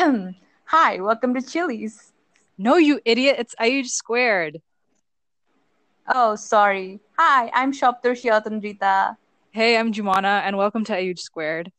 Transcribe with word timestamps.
Hi, 0.64 0.98
welcome 1.00 1.34
to 1.34 1.42
Chili's. 1.42 2.12
No, 2.56 2.76
you 2.76 3.00
idiot. 3.04 3.36
It's 3.38 3.54
Ayuj 3.60 3.88
squared. 3.88 4.62
Oh, 6.08 6.36
sorry. 6.36 7.00
Hi, 7.18 7.50
I'm 7.52 7.70
Shoptur 7.70 8.16
Shiatandrita. 8.16 9.16
Hey, 9.50 9.76
I'm 9.76 9.92
Jumana, 9.92 10.40
and 10.40 10.56
welcome 10.56 10.84
to 10.84 10.94
Ayuj 10.94 11.18
squared. 11.18 11.70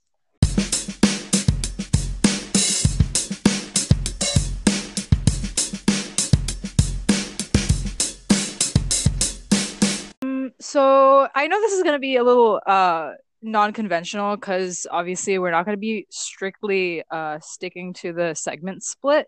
Um, 10.22 10.52
so 10.60 11.28
I 11.34 11.48
know 11.48 11.60
this 11.60 11.74
is 11.74 11.82
going 11.82 11.96
to 11.96 12.00
be 12.00 12.18
a 12.18 12.24
little 12.24 12.62
uh 12.68 13.14
non-conventional 13.42 14.38
because 14.38 14.86
obviously 14.92 15.40
we're 15.40 15.52
not 15.52 15.66
going 15.66 15.76
to 15.76 15.80
be 15.80 16.06
strictly 16.12 17.04
uh 17.10 17.40
sticking 17.42 17.94
to 17.94 18.14
the 18.14 18.34
segment 18.36 18.84
split. 18.84 19.28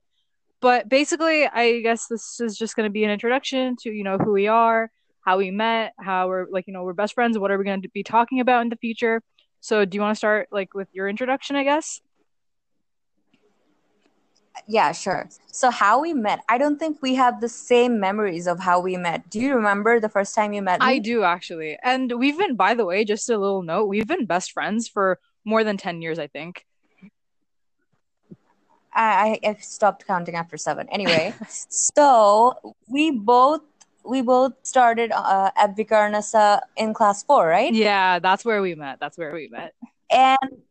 But 0.61 0.88
basically, 0.88 1.46
I 1.46 1.82
guess 1.82 2.07
this 2.07 2.39
is 2.39 2.57
just 2.57 2.75
going 2.75 2.88
to 2.88 2.91
be 2.91 3.04
an 3.04 3.11
introduction 3.11 3.75
to, 3.82 3.91
you 3.91 4.04
know, 4.05 4.18
who 4.18 4.32
we 4.32 4.47
are, 4.47 4.89
how 5.19 5.38
we 5.38 5.52
met, 5.52 5.93
how 6.00 6.29
we're 6.29 6.47
like, 6.50 6.68
you 6.68 6.74
know, 6.74 6.83
we're 6.83 6.93
best 6.93 7.15
friends, 7.15 7.38
what 7.38 7.52
are 7.52 7.57
we 7.57 7.65
going 7.65 7.82
to 7.82 7.89
be 7.89 8.04
talking 8.04 8.39
about 8.39 8.61
in 8.61 8.69
the 8.69 8.78
future. 8.78 9.21
So, 9.60 9.86
do 9.86 9.96
you 9.96 10.02
want 10.02 10.16
to 10.16 10.18
start 10.18 10.50
like 10.52 10.74
with 10.74 10.88
your 10.93 11.10
introduction, 11.10 11.55
I 11.55 11.64
guess? 11.64 12.02
Yeah, 14.68 14.92
sure. 14.92 15.30
So, 15.48 15.71
how 15.71 16.00
we 16.00 16.14
met, 16.14 16.42
I 16.48 16.57
don't 16.57 16.78
think 16.78 17.02
we 17.02 17.16
have 17.16 17.42
the 17.42 17.50
same 17.50 18.00
memories 18.00 18.48
of 18.48 18.60
how 18.60 18.80
we 18.80 18.98
met. 18.98 19.30
Do 19.30 19.39
you 19.39 19.56
remember 19.56 20.00
the 20.00 20.10
first 20.10 20.36
time 20.36 20.54
you 20.54 20.61
met 20.61 20.80
me? 20.80 20.86
I 20.86 21.00
do 21.00 21.24
actually. 21.24 21.78
And 21.84 22.11
we've 22.20 22.38
been, 22.38 22.56
by 22.56 22.74
the 22.74 22.86
way, 22.86 23.04
just 23.04 23.30
a 23.30 23.38
little 23.38 23.64
note, 23.64 23.86
we've 23.86 24.08
been 24.08 24.25
best 24.25 24.52
friends 24.52 24.88
for 24.88 25.20
more 25.44 25.64
than 25.64 25.78
10 25.78 26.02
years, 26.02 26.20
I 26.20 26.28
think. 26.28 26.66
I, 28.96 29.39
I 29.44 29.56
stopped 29.60 30.06
counting 30.06 30.36
after 30.36 30.56
seven. 30.56 30.88
Anyway, 30.89 31.33
so 31.47 32.75
we 32.88 33.11
both 33.11 33.61
we 34.05 34.22
both 34.22 34.53
started 34.64 35.11
uh, 35.11 35.49
at 35.55 35.75
Viqarunnisa 35.75 36.59
in 36.75 36.94
class 36.94 37.23
four, 37.23 37.47
right? 37.47 37.73
Yeah, 37.73 38.20
that's 38.20 38.44
where 38.44 38.61
we 38.61 38.75
met. 38.75 38.99
That's 38.99 39.17
where 39.17 39.33
we 39.33 39.47
met. 39.47 39.73
And 40.11 40.61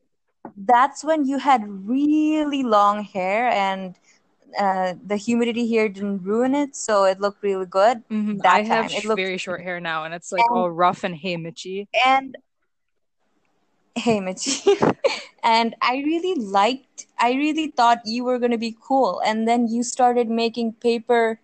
that's 0.57 1.05
when 1.05 1.25
you 1.25 1.39
had 1.39 1.63
really 1.67 2.63
long 2.63 3.05
hair 3.05 3.49
and 3.49 3.95
uh, 4.59 4.95
the 5.07 5.17
humidity 5.17 5.67
here 5.67 5.89
didn't 5.89 6.23
ruin 6.25 6.55
it, 6.55 6.77
so 6.77 7.05
it 7.05 7.21
looked 7.21 7.43
really 7.43 7.65
good. 7.67 8.03
Mm-hmm. 8.11 8.41
I 8.45 8.63
have. 8.63 8.93
It 8.93 9.05
looked 9.05 9.19
very 9.21 9.39
short 9.39 9.63
hair 9.63 9.81
now, 9.81 10.05
and 10.05 10.13
it's 10.13 10.31
like 10.31 10.43
And- 10.49 10.59
all 10.59 10.71
rough 10.71 11.05
and 11.05 11.15
hey 11.17 11.37
Mitchy. 11.39 11.89
and 12.05 12.37
hey 13.97 14.21
Mitchie. 14.21 14.77
and 15.43 15.75
I 15.81 15.97
really 16.05 16.35
liked 16.35 17.07
I 17.19 17.33
really 17.35 17.69
thought 17.69 18.01
you 18.05 18.25
were 18.25 18.39
gonna 18.39 18.59
be 18.59 18.77
cool. 18.81 19.21
And 19.25 19.47
then 19.49 19.69
you 19.69 19.83
started 19.83 20.29
making 20.29 20.75
paper 20.75 21.41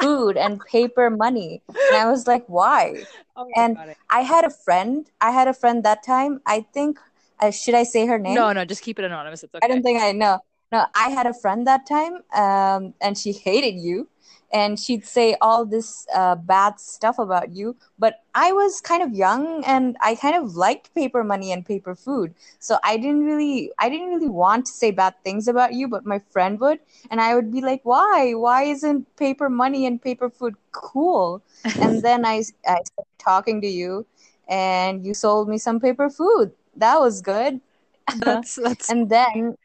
food 0.00 0.36
and 0.36 0.60
paper 0.60 1.10
money. 1.10 1.62
And 1.68 1.96
I 1.96 2.10
was 2.10 2.26
like, 2.26 2.44
why? 2.48 3.02
Oh 3.34 3.48
And 3.56 3.78
I 4.10 4.20
had 4.20 4.44
a 4.44 4.50
friend. 4.50 5.10
I 5.22 5.30
had 5.30 5.48
a 5.48 5.54
friend 5.54 5.82
that 5.84 6.02
time. 6.02 6.42
I 6.44 6.66
think 6.74 6.98
uh, 7.42 7.50
should 7.50 7.74
I 7.74 7.82
say 7.84 8.06
her 8.06 8.18
name? 8.18 8.34
No, 8.36 8.52
no, 8.52 8.64
just 8.64 8.82
keep 8.82 8.98
it 8.98 9.04
anonymous. 9.04 9.42
It's 9.42 9.54
okay. 9.54 9.64
I 9.64 9.68
don't 9.68 9.82
think 9.82 10.00
I 10.02 10.12
know. 10.12 10.40
No, 10.72 10.86
I 10.94 11.10
had 11.10 11.26
a 11.26 11.34
friend 11.34 11.66
that 11.66 11.86
time, 11.86 12.22
um, 12.34 12.94
and 13.02 13.18
she 13.18 13.32
hated 13.32 13.74
you, 13.74 14.08
and 14.52 14.80
she'd 14.80 15.04
say 15.04 15.36
all 15.42 15.66
this 15.66 16.06
uh, 16.14 16.34
bad 16.36 16.80
stuff 16.80 17.18
about 17.18 17.52
you. 17.52 17.76
But 17.98 18.22
I 18.34 18.52
was 18.52 18.80
kind 18.80 19.02
of 19.02 19.12
young, 19.12 19.62
and 19.66 19.96
I 20.00 20.14
kind 20.14 20.34
of 20.34 20.54
liked 20.56 20.94
paper 20.94 21.22
money 21.24 21.52
and 21.52 21.66
paper 21.66 21.94
food, 21.94 22.34
so 22.58 22.78
I 22.82 22.96
didn't 22.96 23.24
really, 23.24 23.70
I 23.78 23.90
didn't 23.90 24.08
really 24.08 24.30
want 24.30 24.64
to 24.66 24.72
say 24.72 24.92
bad 24.92 25.14
things 25.22 25.46
about 25.46 25.74
you. 25.74 25.88
But 25.88 26.06
my 26.06 26.20
friend 26.30 26.58
would, 26.60 26.80
and 27.10 27.20
I 27.20 27.34
would 27.34 27.52
be 27.52 27.60
like, 27.60 27.82
"Why? 27.84 28.32
Why 28.32 28.62
isn't 28.64 29.14
paper 29.16 29.50
money 29.50 29.84
and 29.86 30.00
paper 30.00 30.30
food 30.30 30.54
cool?" 30.72 31.42
And 31.82 32.02
then 32.02 32.24
I, 32.24 32.36
I 32.66 32.80
started 32.90 33.12
talking 33.18 33.60
to 33.60 33.68
you, 33.68 34.06
and 34.48 35.04
you 35.04 35.12
sold 35.14 35.48
me 35.48 35.58
some 35.58 35.80
paper 35.80 36.08
food. 36.08 36.52
That 36.76 37.00
was 37.00 37.20
good. 37.20 37.60
that's 38.18 38.56
that's 38.56 38.90
and 38.90 39.08
then 39.08 39.56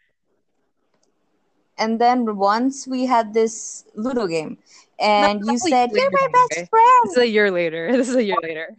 and 1.77 1.99
then 1.99 2.37
once 2.37 2.87
we 2.87 3.05
had 3.05 3.33
this 3.33 3.85
ludo 3.95 4.27
game 4.27 4.57
and 4.99 5.41
No, 5.41 5.51
you 5.51 5.57
said 5.59 5.91
you're 5.91 6.11
my 6.11 6.27
best 6.33 6.69
friend. 6.69 7.03
This 7.05 7.11
is 7.13 7.17
a 7.17 7.27
year 7.27 7.51
later. 7.51 7.91
This 7.91 8.09
is 8.09 8.15
a 8.15 8.23
year 8.23 8.37
later. 8.41 8.75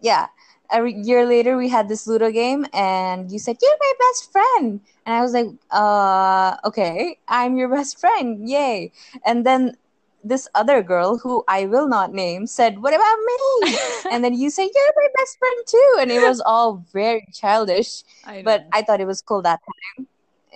yeah. 0.00 0.28
A 0.70 0.86
year 0.86 1.26
later 1.26 1.56
we 1.56 1.68
had 1.68 1.88
this 1.88 2.06
ludo 2.06 2.30
game 2.30 2.66
and 2.72 3.30
you 3.30 3.38
said 3.38 3.56
you're 3.60 3.78
my 3.80 3.92
best 4.00 4.32
friend. 4.32 4.80
And 5.06 5.14
i 5.14 5.20
was 5.20 5.32
like 5.32 5.48
uh 5.70 6.56
okay. 6.64 7.18
I'm 7.28 7.56
your 7.56 7.68
best 7.68 7.98
friend. 8.00 8.48
Yay. 8.48 8.92
And 9.24 9.44
then 9.46 9.76
this 10.24 10.48
other 10.54 10.82
girl 10.82 11.18
who 11.18 11.44
i 11.48 11.66
will 11.66 11.86
not 11.86 12.12
name 12.12 12.46
said 12.46 12.78
what 12.80 12.94
about 12.94 13.18
me 13.28 13.76
and 14.10 14.24
then 14.24 14.32
you 14.34 14.48
say, 14.50 14.62
you're 14.62 14.94
my 14.96 15.08
best 15.16 15.38
friend 15.38 15.58
too 15.66 15.96
and 16.00 16.10
it 16.10 16.20
was 16.20 16.40
all 16.40 16.84
very 16.92 17.26
childish 17.32 18.02
I 18.24 18.42
but 18.42 18.66
i 18.72 18.82
thought 18.82 19.00
it 19.00 19.06
was 19.06 19.20
cool 19.20 19.42
that 19.42 19.60
time 19.60 20.06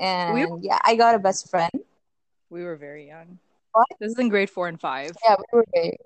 and 0.01 0.35
We- 0.35 0.69
yeah 0.69 0.79
i 0.85 0.95
got 0.97 1.15
a 1.15 1.19
best 1.19 1.51
friend 1.51 1.71
we 2.51 2.65
were 2.65 2.77
very 2.77 3.07
young. 3.07 3.39
What? 3.73 3.87
This 4.01 4.13
is 4.13 4.19
in 4.19 4.29
grade 4.29 4.51
four 4.51 4.69
and 4.69 4.81
five. 4.81 5.13
Yeah, 5.25 5.37
we 5.39 5.45
were 5.59 5.65
very, 5.75 5.99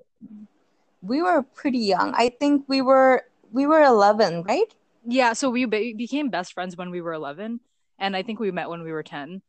we 1.00 1.22
were 1.22 1.42
pretty 1.42 1.78
young. 1.78 2.12
I 2.16 2.30
think 2.30 2.64
we 2.68 2.82
were 2.82 3.22
we 3.52 3.66
were 3.66 3.82
11, 3.82 4.42
right? 4.42 4.72
Yeah, 5.06 5.32
so 5.34 5.50
we 5.50 5.64
be- 5.66 5.94
became 5.94 6.30
best 6.30 6.52
friends 6.52 6.76
when 6.76 6.90
we 6.90 7.00
were 7.00 7.12
11, 7.12 7.60
and 7.98 8.16
I 8.16 8.22
think 8.22 8.40
we 8.40 8.50
met 8.50 8.68
when 8.68 8.82
we 8.82 8.92
were 8.92 9.02
10. 9.02 9.42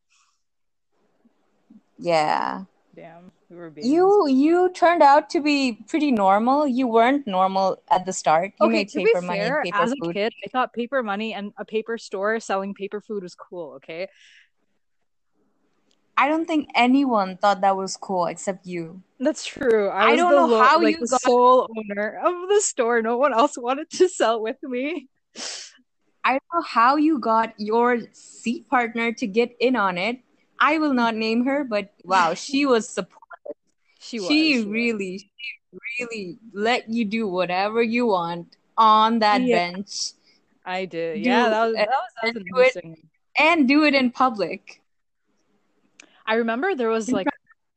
Yeah. 1.97 2.65
Damn, 2.95 3.31
we 3.49 3.55
were 3.57 3.71
babies. 3.71 3.89
You 3.91 4.27
you 4.27 4.69
turned 4.73 5.01
out 5.01 5.29
to 5.31 5.41
be 5.41 5.79
pretty 5.87 6.11
normal. 6.11 6.67
You 6.67 6.87
weren't 6.87 7.25
normal 7.25 7.81
at 7.89 8.05
the 8.05 8.13
start. 8.13 8.53
You 8.61 8.67
Okay, 8.67 8.73
made 8.85 8.89
to 8.89 8.97
be 8.99 9.05
paper 9.05 9.21
money 9.21 9.39
fair, 9.39 9.63
as 9.73 9.91
a 9.91 10.13
kid, 10.13 10.31
I 10.45 10.49
thought 10.49 10.73
paper 10.73 11.01
money 11.01 11.33
and 11.33 11.53
a 11.57 11.65
paper 11.65 11.97
store 11.97 12.39
selling 12.39 12.75
paper 12.75 13.01
food 13.01 13.23
was 13.23 13.33
cool, 13.33 13.73
okay? 13.77 14.07
I 16.15 16.27
don't 16.27 16.45
think 16.45 16.69
anyone 16.75 17.37
thought 17.37 17.61
that 17.61 17.75
was 17.75 17.97
cool 17.97 18.27
except 18.27 18.67
you. 18.67 19.01
That's 19.19 19.43
true. 19.43 19.89
I, 19.89 20.09
I 20.09 20.11
was 20.11 20.17
don't 20.19 20.29
the 20.29 20.37
know 20.37 20.45
lo- 20.45 20.61
how 20.63 20.79
like 20.79 20.93
you 20.93 21.01
the 21.01 21.07
got- 21.07 21.21
sole 21.21 21.67
owner 21.75 22.21
of 22.23 22.47
the 22.49 22.61
store. 22.61 23.01
No 23.01 23.17
one 23.17 23.33
else 23.33 23.57
wanted 23.57 23.89
to 23.97 24.07
sell 24.07 24.39
with 24.39 24.57
me. 24.61 25.07
I 26.23 26.33
don't 26.33 26.43
know 26.53 26.61
how 26.61 26.97
you 26.97 27.17
got 27.17 27.55
your 27.57 28.01
seat 28.13 28.69
partner 28.69 29.11
to 29.13 29.25
get 29.25 29.55
in 29.59 29.75
on 29.75 29.97
it. 29.97 30.19
I 30.63 30.77
will 30.79 30.93
not 30.93 31.15
name 31.15 31.43
her, 31.45 31.63
but 31.65 31.91
wow, 32.05 32.33
she 32.33 32.65
was 32.73 32.87
supportive. 32.87 33.59
She 33.99 34.19
was. 34.19 34.27
she 34.29 34.57
was. 34.57 34.65
really, 34.65 35.17
she 35.19 35.79
really 35.99 36.37
let 36.53 36.87
you 36.89 37.03
do 37.05 37.27
whatever 37.27 37.83
you 37.83 38.05
want 38.07 38.55
on 38.77 39.19
that 39.19 39.41
Yeah. 39.41 39.57
bench 39.57 40.13
I 40.65 40.85
did. 40.85 41.23
do- 41.23 41.29
yeah, 41.29 41.49
that 41.49 41.65
was 41.67 41.75
that 41.75 41.87
was, 41.89 42.11
that 42.21 42.35
was 42.35 42.35
and 42.35 42.45
do 42.45 42.59
it- 42.61 42.99
and 43.37 43.67
do 43.67 43.83
it 43.83 43.93
in 43.93 44.11
public. 44.11 44.79
I 46.25 46.35
remember 46.35 46.75
there 46.75 46.89
was 46.89 47.11
like 47.11 47.27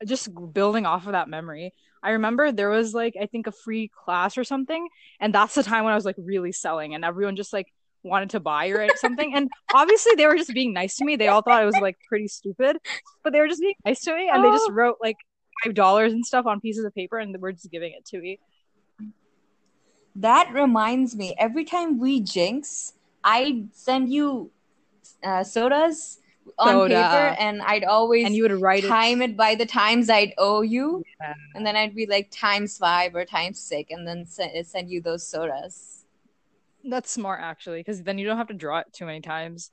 just 0.07 0.29
building 0.53 0.87
off 0.87 1.07
of 1.07 1.13
that 1.13 1.29
memory. 1.29 1.73
I 2.03 2.11
remember 2.11 2.53
there 2.53 2.71
was 2.71 2.95
like 2.95 3.15
I 3.21 3.27
think 3.27 3.47
a 3.49 3.53
free 3.53 3.91
class 4.05 4.39
or 4.39 4.45
something, 4.45 4.87
and 5.19 5.35
that's 5.35 5.55
the 5.57 5.63
time 5.65 5.85
when 5.85 5.93
I 5.93 5.97
was 5.97 6.05
like 6.05 6.17
really 6.19 6.53
selling, 6.53 6.95
and 6.95 7.05
everyone 7.05 7.35
just 7.37 7.53
like 7.53 7.73
wanted 8.06 8.31
to 8.31 8.41
buy 8.41 8.67
or 8.69 8.89
something. 8.97 9.34
And 9.34 9.50
obviously 9.75 10.12
they 10.17 10.27
were 10.27 10.37
just 10.37 10.53
being 10.55 10.72
nice 10.72 10.97
to 10.97 11.05
me. 11.05 11.17
They 11.17 11.28
all 11.28 11.43
thought 11.43 11.62
it 11.62 11.67
was 11.67 11.78
like 11.78 11.97
pretty 12.09 12.28
stupid, 12.28 12.78
but 13.22 13.33
they 13.33 13.41
were 13.41 13.49
just 13.49 13.61
being 13.61 13.75
nice 13.84 14.00
to 14.05 14.15
me, 14.15 14.28
and 14.33 14.44
they 14.44 14.50
just 14.50 14.69
Oh. 14.71 14.72
wrote 14.72 14.97
like 15.03 15.17
five 15.65 15.75
dollars 15.75 16.12
and 16.12 16.25
stuff 16.25 16.47
on 16.47 16.61
pieces 16.61 16.84
of 16.84 16.94
paper, 16.94 17.19
and 17.19 17.37
we're 17.41 17.53
just 17.53 17.71
giving 17.71 17.93
it 17.93 18.05
to 18.06 18.19
me. 18.21 18.39
That 20.17 20.50
reminds 20.53 21.15
me, 21.15 21.34
every 21.39 21.65
time 21.65 21.99
we 21.99 22.21
jinx, 22.21 22.94
I'd 23.22 23.75
send 23.75 24.11
you 24.12 24.50
uh, 25.23 25.44
sodas 25.44 26.21
on 26.59 26.69
Soda. 26.69 26.94
paper, 26.94 27.37
and 27.38 27.61
I'd 27.62 27.84
always 27.84 28.25
And 28.25 28.35
you 28.35 28.43
would 28.44 28.53
write 28.61 28.85
it. 28.85 28.88
time 28.88 29.20
it 29.20 29.37
by 29.37 29.55
the 29.56 29.67
times 29.67 30.08
I'd 30.08 30.32
owe 30.38 30.62
you, 30.62 31.05
Yeah. 31.20 31.35
and 31.55 31.67
then 31.67 31.76
I'd 31.76 31.94
be 31.94 32.06
like 32.06 32.29
times 32.31 32.79
five 32.79 33.14
or 33.14 33.25
times 33.26 33.58
six, 33.61 33.93
and 33.93 34.06
then 34.08 34.25
send, 34.26 34.67
send 34.67 34.91
you 34.91 35.03
those 35.03 35.26
sodas. 35.26 35.95
That's 36.88 37.11
smart 37.11 37.41
actually, 37.43 37.81
because 37.81 38.03
then 38.03 38.19
you 38.19 38.27
don't 38.27 38.37
have 38.37 38.49
to 38.49 38.55
draw 38.55 38.79
it 38.79 38.93
too 38.93 39.06
many 39.06 39.21
times. 39.21 39.71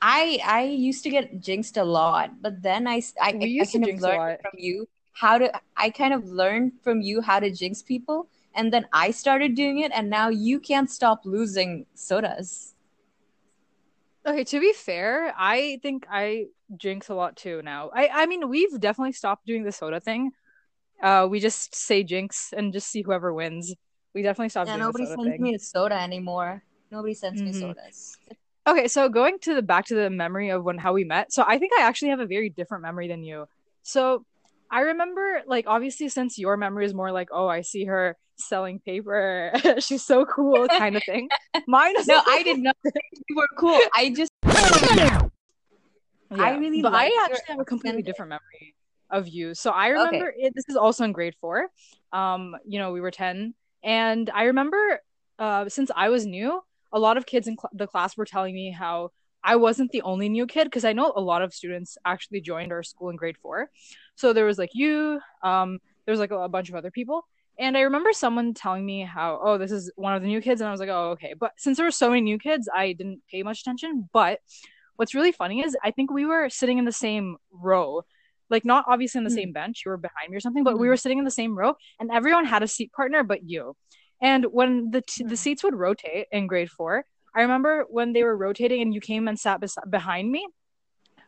I 0.00 0.38
I 0.44 0.62
used 0.62 1.02
to 1.04 1.10
get 1.10 1.40
jinxed 1.40 1.76
a 1.76 1.84
lot, 1.84 2.40
but 2.40 2.62
then 2.62 2.86
I 2.86 3.02
We 3.20 3.20
I 3.20 3.30
used 3.46 3.72
to 3.72 3.78
kind 3.78 3.84
of 3.84 3.90
jinx 3.90 4.04
a 4.04 4.08
learned 4.08 4.38
from 4.42 4.58
you 4.58 4.88
how 5.12 5.38
to 5.38 5.60
I 5.76 5.90
kind 5.90 6.14
of 6.14 6.24
learned 6.26 6.72
from 6.82 7.00
you 7.00 7.20
how 7.20 7.40
to 7.40 7.50
jinx 7.50 7.82
people, 7.82 8.28
and 8.54 8.72
then 8.72 8.86
I 8.92 9.10
started 9.10 9.54
doing 9.54 9.80
it, 9.80 9.92
and 9.92 10.08
now 10.08 10.28
you 10.28 10.60
can't 10.60 10.90
stop 10.90 11.22
losing 11.24 11.86
sodas. 11.94 12.74
Okay, 14.26 14.44
to 14.44 14.60
be 14.60 14.72
fair, 14.72 15.34
I 15.36 15.78
think 15.82 16.06
I 16.10 16.46
jinx 16.76 17.08
a 17.08 17.14
lot 17.14 17.36
too 17.36 17.62
now. 17.62 17.90
I 17.94 18.08
I 18.12 18.26
mean, 18.26 18.48
we've 18.48 18.78
definitely 18.78 19.12
stopped 19.12 19.46
doing 19.46 19.64
the 19.64 19.72
soda 19.72 20.00
thing. 20.00 20.32
Uh, 21.02 21.26
we 21.30 21.40
just 21.40 21.74
say 21.74 22.02
jinx 22.02 22.52
and 22.56 22.72
just 22.72 22.88
see 22.88 23.02
whoever 23.02 23.32
wins. 23.32 23.74
We 24.18 24.24
definitely 24.24 24.48
stopped 24.48 24.66
Yeah, 24.66 24.78
nobody 24.78 25.06
sends 25.06 25.22
thing. 25.22 25.40
me 25.40 25.54
a 25.54 25.60
soda 25.60 25.94
anymore. 25.94 26.64
Nobody 26.90 27.14
sends 27.14 27.40
me 27.40 27.52
Mhm. 27.52 27.60
sodas. 27.60 28.18
Okay, 28.66 28.88
so 28.88 29.08
going 29.08 29.38
to 29.42 29.54
the 29.54 29.62
back 29.62 29.84
to 29.86 29.94
the 29.94 30.10
memory 30.10 30.48
of 30.48 30.64
when 30.64 30.76
how 30.76 30.92
we 30.92 31.04
met. 31.04 31.32
So 31.32 31.44
I 31.46 31.60
think 31.60 31.70
I 31.78 31.82
actually 31.82 32.08
have 32.08 32.18
a 32.18 32.26
very 32.26 32.50
different 32.50 32.82
memory 32.82 33.06
than 33.06 33.22
you. 33.22 33.46
So 33.84 34.24
I 34.72 34.80
remember 34.80 35.42
like 35.46 35.66
obviously 35.68 36.08
since 36.08 36.36
your 36.36 36.56
memory 36.56 36.84
is 36.84 36.94
more 36.94 37.12
like, 37.12 37.28
oh, 37.30 37.46
I 37.46 37.60
see 37.60 37.84
her 37.84 38.16
selling 38.38 38.80
paper. 38.80 39.52
She's 39.78 40.04
so 40.04 40.24
cool 40.24 40.66
kind 40.82 40.96
of 40.96 41.04
thing. 41.04 41.28
Mine 41.68 41.96
is 41.96 42.08
No, 42.08 42.20
I 42.26 42.42
did 42.42 42.58
not 42.58 42.76
think 42.82 43.22
you 43.28 43.36
were 43.36 43.46
cool. 43.56 43.80
I 43.94 44.10
just 44.10 44.32
I 46.32 46.56
really 46.58 46.82
but 46.82 46.92
I 46.92 47.06
actually 47.22 47.44
have 47.46 47.60
a 47.60 47.64
completely 47.64 48.02
different 48.02 48.30
memory 48.30 48.74
of 49.10 49.28
you. 49.28 49.54
So 49.54 49.70
I 49.70 49.88
remember 49.88 50.34
it. 50.36 50.54
This 50.56 50.64
is 50.68 50.74
also 50.76 51.04
in 51.04 51.12
grade 51.12 51.36
four. 51.40 51.68
Um, 52.12 52.56
you 52.66 52.80
know, 52.80 52.90
we 52.90 53.00
were 53.00 53.12
ten, 53.12 53.54
and 53.88 54.28
I 54.28 54.44
remember, 54.44 55.00
uh, 55.38 55.66
since 55.70 55.90
I 55.96 56.10
was 56.10 56.26
new, 56.26 56.60
a 56.92 56.98
lot 56.98 57.16
of 57.16 57.24
kids 57.24 57.48
in 57.48 57.56
cl- 57.56 57.70
the 57.72 57.86
class 57.86 58.18
were 58.18 58.26
telling 58.26 58.54
me 58.54 58.70
how 58.70 59.12
I 59.42 59.56
wasn't 59.56 59.92
the 59.92 60.02
only 60.02 60.28
new 60.28 60.46
kid 60.46 60.64
because 60.64 60.84
I 60.84 60.92
know 60.92 61.10
a 61.16 61.22
lot 61.22 61.40
of 61.40 61.54
students 61.54 61.96
actually 62.04 62.42
joined 62.42 62.70
our 62.70 62.82
school 62.82 63.08
in 63.08 63.16
grade 63.16 63.38
four. 63.38 63.70
So 64.14 64.34
there 64.34 64.44
was 64.44 64.58
like 64.58 64.72
you, 64.74 65.20
um, 65.42 65.78
there 66.04 66.12
was 66.12 66.20
like 66.20 66.32
a, 66.32 66.36
a 66.36 66.50
bunch 66.50 66.68
of 66.68 66.74
other 66.74 66.90
people. 66.90 67.26
And 67.58 67.78
I 67.78 67.80
remember 67.80 68.12
someone 68.12 68.52
telling 68.52 68.84
me 68.84 69.04
how, 69.04 69.40
oh, 69.42 69.56
this 69.56 69.72
is 69.72 69.90
one 69.96 70.14
of 70.14 70.20
the 70.20 70.28
new 70.28 70.42
kids. 70.42 70.60
And 70.60 70.68
I 70.68 70.70
was 70.70 70.80
like, 70.80 70.90
oh, 70.90 71.12
okay. 71.12 71.32
But 71.32 71.52
since 71.56 71.78
there 71.78 71.86
were 71.86 71.90
so 71.90 72.10
many 72.10 72.20
new 72.20 72.38
kids, 72.38 72.68
I 72.72 72.92
didn't 72.92 73.22
pay 73.30 73.42
much 73.42 73.62
attention. 73.62 74.10
But 74.12 74.40
what's 74.96 75.14
really 75.14 75.32
funny 75.32 75.62
is 75.64 75.74
I 75.82 75.92
think 75.92 76.10
we 76.10 76.26
were 76.26 76.50
sitting 76.50 76.76
in 76.76 76.84
the 76.84 76.92
same 76.92 77.38
row, 77.50 78.02
like 78.50 78.64
not 78.64 78.84
obviously 78.88 79.18
in 79.18 79.24
the 79.24 79.30
Hmm. 79.30 79.34
same 79.36 79.52
bench, 79.52 79.82
you 79.84 79.90
were 79.90 79.96
behind 79.96 80.30
me 80.30 80.36
or 80.36 80.40
something, 80.40 80.64
but 80.64 80.78
we 80.78 80.86
Mhm. 80.86 80.90
were 80.90 80.96
sitting 80.96 81.18
in 81.18 81.24
the 81.24 81.30
same 81.30 81.56
row, 81.56 81.74
and 82.00 82.10
everyone 82.10 82.44
had 82.44 82.62
a 82.62 82.68
seat 82.68 82.92
partner 82.92 83.22
but 83.22 83.48
you. 83.48 83.76
And 84.20 84.46
when 84.46 84.90
the 84.90 85.02
t- 85.02 85.24
the 85.24 85.34
Mhm. 85.34 85.38
seats 85.38 85.62
would 85.64 85.74
rotate 85.74 86.26
in 86.32 86.46
grade 86.46 86.70
four, 86.70 87.04
I 87.34 87.42
remember 87.42 87.84
when 87.88 88.12
they 88.12 88.24
were 88.24 88.36
rotating 88.36 88.82
and 88.82 88.92
you 88.94 89.00
came 89.00 89.28
and 89.28 89.38
sat 89.38 89.60
bes- 89.60 89.76
behind 89.88 90.30
me. 90.30 90.46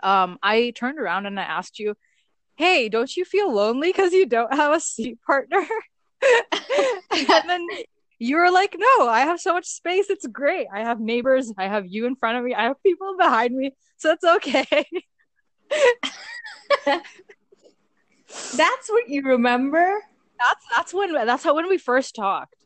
Um, 0.02 0.38
I 0.42 0.70
turned 0.74 0.98
around 0.98 1.26
and 1.26 1.38
I 1.38 1.44
asked 1.44 1.78
you, 1.78 1.94
"Hey, 2.56 2.88
don't 2.88 3.14
you 3.16 3.24
feel 3.24 3.52
lonely 3.52 3.90
because 3.90 4.12
you 4.12 4.26
don't 4.26 4.52
have 4.54 4.72
a 4.72 4.80
seat 4.80 5.18
partner?" 5.26 5.64
and 7.12 7.48
then 7.48 7.68
you 8.18 8.36
were 8.36 8.50
like, 8.50 8.74
"No, 8.78 9.08
I 9.08 9.20
have 9.20 9.40
so 9.40 9.52
much 9.52 9.66
space. 9.66 10.10
It's 10.10 10.26
great. 10.26 10.66
I 10.72 10.80
have 10.80 11.00
neighbors. 11.00 11.52
I 11.56 11.68
have 11.68 11.86
you 11.86 12.06
in 12.06 12.16
front 12.16 12.38
of 12.38 12.44
me. 12.44 12.54
I 12.54 12.64
have 12.64 12.82
people 12.82 13.16
behind 13.18 13.54
me, 13.54 13.72
so 13.98 14.10
it's 14.12 14.24
okay." 14.24 14.84
That's 18.56 18.88
what 18.88 19.08
you 19.08 19.22
remember? 19.22 20.00
that's 20.40 20.66
that's 20.74 20.94
when 20.94 21.12
that's 21.12 21.44
how 21.44 21.54
when 21.54 21.68
we 21.68 21.78
first 21.78 22.14
talked. 22.14 22.56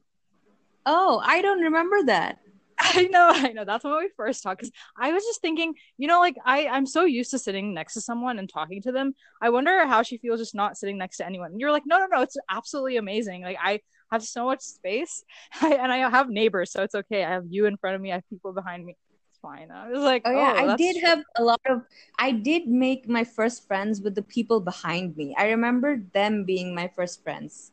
Oh, 0.87 1.21
I 1.25 1.43
don't 1.43 1.61
remember 1.61 2.05
that. 2.05 2.39
I 2.79 3.05
know, 3.05 3.31
I 3.33 3.53
know. 3.53 3.65
That's 3.65 3.85
when 3.85 3.97
we 3.97 4.11
first 4.17 4.43
talked. 4.43 4.61
Because 4.61 4.73
I 4.99 5.13
was 5.13 5.23
just 5.25 5.41
thinking, 5.41 5.75
you 5.97 6.09
know, 6.09 6.21
like 6.21 6.37
I, 6.45 6.67
I'm 6.67 6.87
so 6.87 7.05
used 7.05 7.31
to 7.31 7.39
sitting 7.39 7.73
next 7.73 7.95
to 7.95 8.01
someone 8.01 8.39
and 8.39 8.49
talking 8.49 8.83
to 8.83 8.93
them. 8.93 9.15
I 9.41 9.51
wonder 9.51 9.87
how 9.87 10.03
she 10.03 10.19
feels 10.19 10.41
just 10.41 10.55
not 10.55 10.77
sitting 10.77 10.99
next 10.99 11.19
to 11.19 11.27
anyone. 11.27 11.53
And 11.53 11.61
you're 11.61 11.71
like, 11.71 11.85
no, 11.87 11.99
no, 11.99 12.07
no, 12.07 12.23
it's 12.23 12.37
absolutely 12.51 12.97
amazing. 12.97 13.43
Like 13.43 13.59
I 13.63 13.81
have 14.11 14.25
so 14.25 14.45
much 14.45 14.61
space, 14.61 15.25
and 15.63 15.93
I 15.93 16.09
have 16.09 16.29
neighbors, 16.29 16.73
so 16.73 16.83
it's 16.83 16.95
okay. 16.95 17.25
I 17.25 17.31
have 17.31 17.45
you 17.49 17.67
in 17.67 17.77
front 17.77 17.97
of 17.97 18.03
me. 18.03 18.13
I 18.13 18.17
have 18.17 18.29
people 18.29 18.53
behind 18.53 18.85
me. 18.85 18.97
Fine. 19.45 19.71
I 19.71 19.89
was 19.93 20.01
like, 20.01 20.25
Oh 20.25 20.33
yeah, 20.33 20.55
I 20.57 20.75
did 20.77 20.97
true. 20.97 21.09
have 21.09 21.21
a 21.37 21.45
lot 21.45 21.61
of 21.69 21.83
I 22.19 22.33
did 22.33 22.67
make 22.67 23.07
my 23.09 23.25
first 23.25 23.69
friends 23.69 24.01
with 24.01 24.15
the 24.17 24.23
people 24.25 24.61
behind 24.61 25.17
me. 25.17 25.35
I 25.37 25.49
remember 25.53 26.01
them 26.15 26.45
being 26.45 26.75
my 26.75 26.89
first 26.89 27.23
friends. 27.23 27.73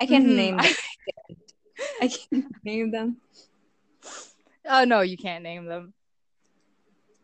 I 0.00 0.06
can't 0.06 0.26
Mhm. 0.26 0.36
name 0.36 0.56
them. 0.58 0.74
I 2.02 2.08
can't 2.08 2.64
name 2.64 2.90
them. 2.90 3.18
Oh 4.66 4.84
no, 4.84 5.02
you 5.02 5.16
can't 5.16 5.44
name 5.44 5.66
them. 5.66 5.94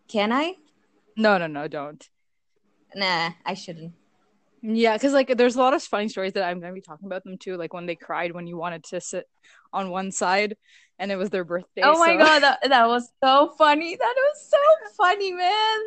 Can 0.09 0.33
I? 0.33 0.55
No, 1.17 1.39
no, 1.39 1.47
no, 1.49 1.67
don't. 1.67 2.09
Nah, 2.95 3.31
I 3.45 3.55
shouldn't. 3.55 3.93
Yeah, 4.63 4.95
because 4.95 5.13
like 5.13 5.37
there's 5.37 5.57
a 5.57 5.59
lot 5.61 5.75
of 5.75 5.83
funny 5.83 6.09
stories 6.09 6.35
that 6.35 6.45
I'm 6.45 6.61
gonna 6.61 6.75
be 6.75 6.81
talking 6.83 7.07
about 7.07 7.25
them 7.25 7.39
too. 7.39 7.57
Like 7.57 7.73
when 7.73 7.87
they 7.87 7.97
cried 7.97 8.33
when 8.33 8.47
you 8.47 8.57
wanted 8.57 8.85
to 8.85 9.01
sit 9.01 9.27
on 9.73 9.91
one 9.91 10.13
side, 10.13 10.57
and 11.01 11.11
it 11.11 11.17
was 11.17 11.31
their 11.31 11.45
birthday. 11.45 11.81
Oh 11.83 11.99
my 11.99 12.13
so- 12.13 12.19
god, 12.19 12.43
that, 12.43 12.61
that 12.69 12.87
was 12.87 13.11
so 13.25 13.55
funny. 13.59 13.97
That 13.97 14.15
was 14.17 14.49
so 14.49 14.93
funny, 14.97 15.33
man. 15.33 15.79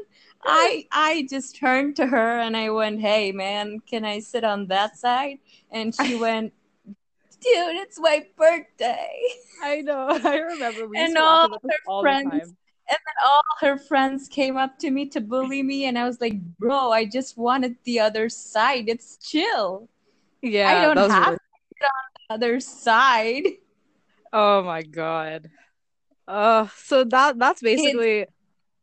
I 0.45 0.86
I 0.92 1.25
just 1.30 1.56
turned 1.56 1.95
to 1.98 2.07
her 2.07 2.39
and 2.39 2.57
I 2.57 2.69
went, 2.71 3.00
"Hey, 3.00 3.31
man, 3.31 3.80
can 3.80 4.04
I 4.04 4.19
sit 4.19 4.44
on 4.44 4.68
that 4.68 4.98
side?" 4.98 5.38
And 5.71 5.95
she 5.95 6.15
went, 6.19 6.51
"Dude, 6.86 7.77
it's 7.77 7.98
my 7.98 8.25
birthday." 8.36 9.21
I 9.63 9.80
know. 9.81 10.07
I 10.24 10.38
remember 10.39 10.88
we 10.88 10.98
And 10.98 11.18
all 11.18 11.48
her 11.50 11.57
all 11.88 12.01
friends. 12.01 12.30
And 12.33 13.00
then 13.07 13.15
all 13.25 13.44
her 13.62 13.77
friends 13.77 14.27
came 14.27 14.57
up 14.57 14.77
to 14.80 14.92
me 14.92 15.06
to 15.12 15.21
bully 15.21 15.63
me, 15.63 15.86
and 15.86 15.98
I 15.98 16.04
was 16.04 16.19
like, 16.19 16.42
"Bro, 16.60 16.92
I 16.92 17.06
just 17.06 17.38
wanted 17.38 17.77
the 17.86 18.01
other 18.01 18.27
side. 18.27 18.89
It's 18.89 19.15
chill. 19.18 19.88
Yeah, 20.42 20.68
I 20.89 20.94
don't 20.94 21.10
have 21.10 21.27
really- 21.27 21.38
to 21.38 21.42
sit 21.80 21.86
on 21.86 22.04
the 22.27 22.33
other 22.36 22.60
side." 22.60 23.44
Oh 24.34 24.64
my 24.64 24.82
god. 24.82 25.48
Uh, 26.28 26.68
so 26.78 27.04
that 27.04 27.38
that's 27.38 27.62
basically 27.62 28.26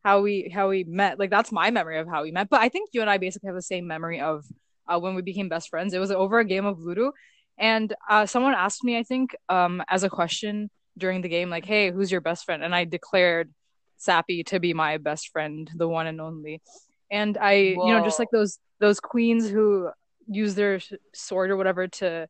how 0.04 0.20
we 0.22 0.48
how 0.54 0.68
we 0.68 0.84
met. 0.84 1.18
Like 1.18 1.30
that's 1.30 1.50
my 1.50 1.70
memory 1.70 1.98
of 1.98 2.06
how 2.06 2.22
we 2.22 2.30
met. 2.30 2.48
But 2.48 2.60
I 2.60 2.68
think 2.68 2.90
you 2.92 3.00
and 3.00 3.10
I 3.10 3.18
basically 3.18 3.48
have 3.48 3.56
the 3.56 3.62
same 3.62 3.86
memory 3.88 4.20
of 4.20 4.44
uh, 4.88 5.00
when 5.00 5.16
we 5.16 5.22
became 5.22 5.48
best 5.48 5.68
friends. 5.68 5.92
It 5.92 5.98
was 5.98 6.12
over 6.12 6.38
a 6.38 6.44
game 6.44 6.66
of 6.66 6.78
Ludo, 6.78 7.12
and 7.58 7.92
uh, 8.08 8.26
someone 8.26 8.54
asked 8.54 8.84
me, 8.84 8.96
I 8.96 9.02
think, 9.02 9.34
um, 9.48 9.82
as 9.88 10.04
a 10.04 10.08
question 10.10 10.70
during 10.96 11.20
the 11.20 11.28
game, 11.28 11.50
like, 11.50 11.64
"Hey, 11.66 11.90
who's 11.90 12.12
your 12.12 12.20
best 12.20 12.44
friend?" 12.44 12.62
And 12.62 12.74
I 12.74 12.84
declared 12.84 13.52
Sappy 13.96 14.44
to 14.44 14.60
be 14.60 14.72
my 14.72 14.98
best 14.98 15.30
friend, 15.30 15.68
the 15.74 15.88
one 15.88 16.06
and 16.06 16.20
only. 16.20 16.62
And 17.10 17.36
I, 17.38 17.54
you 17.54 17.92
know, 17.94 18.00
just 18.04 18.18
like 18.20 18.30
those 18.30 18.58
those 18.78 19.00
queens 19.00 19.50
who 19.50 19.90
use 20.28 20.54
their 20.54 20.80
sword 21.12 21.50
or 21.50 21.56
whatever 21.56 21.88
to 21.88 22.28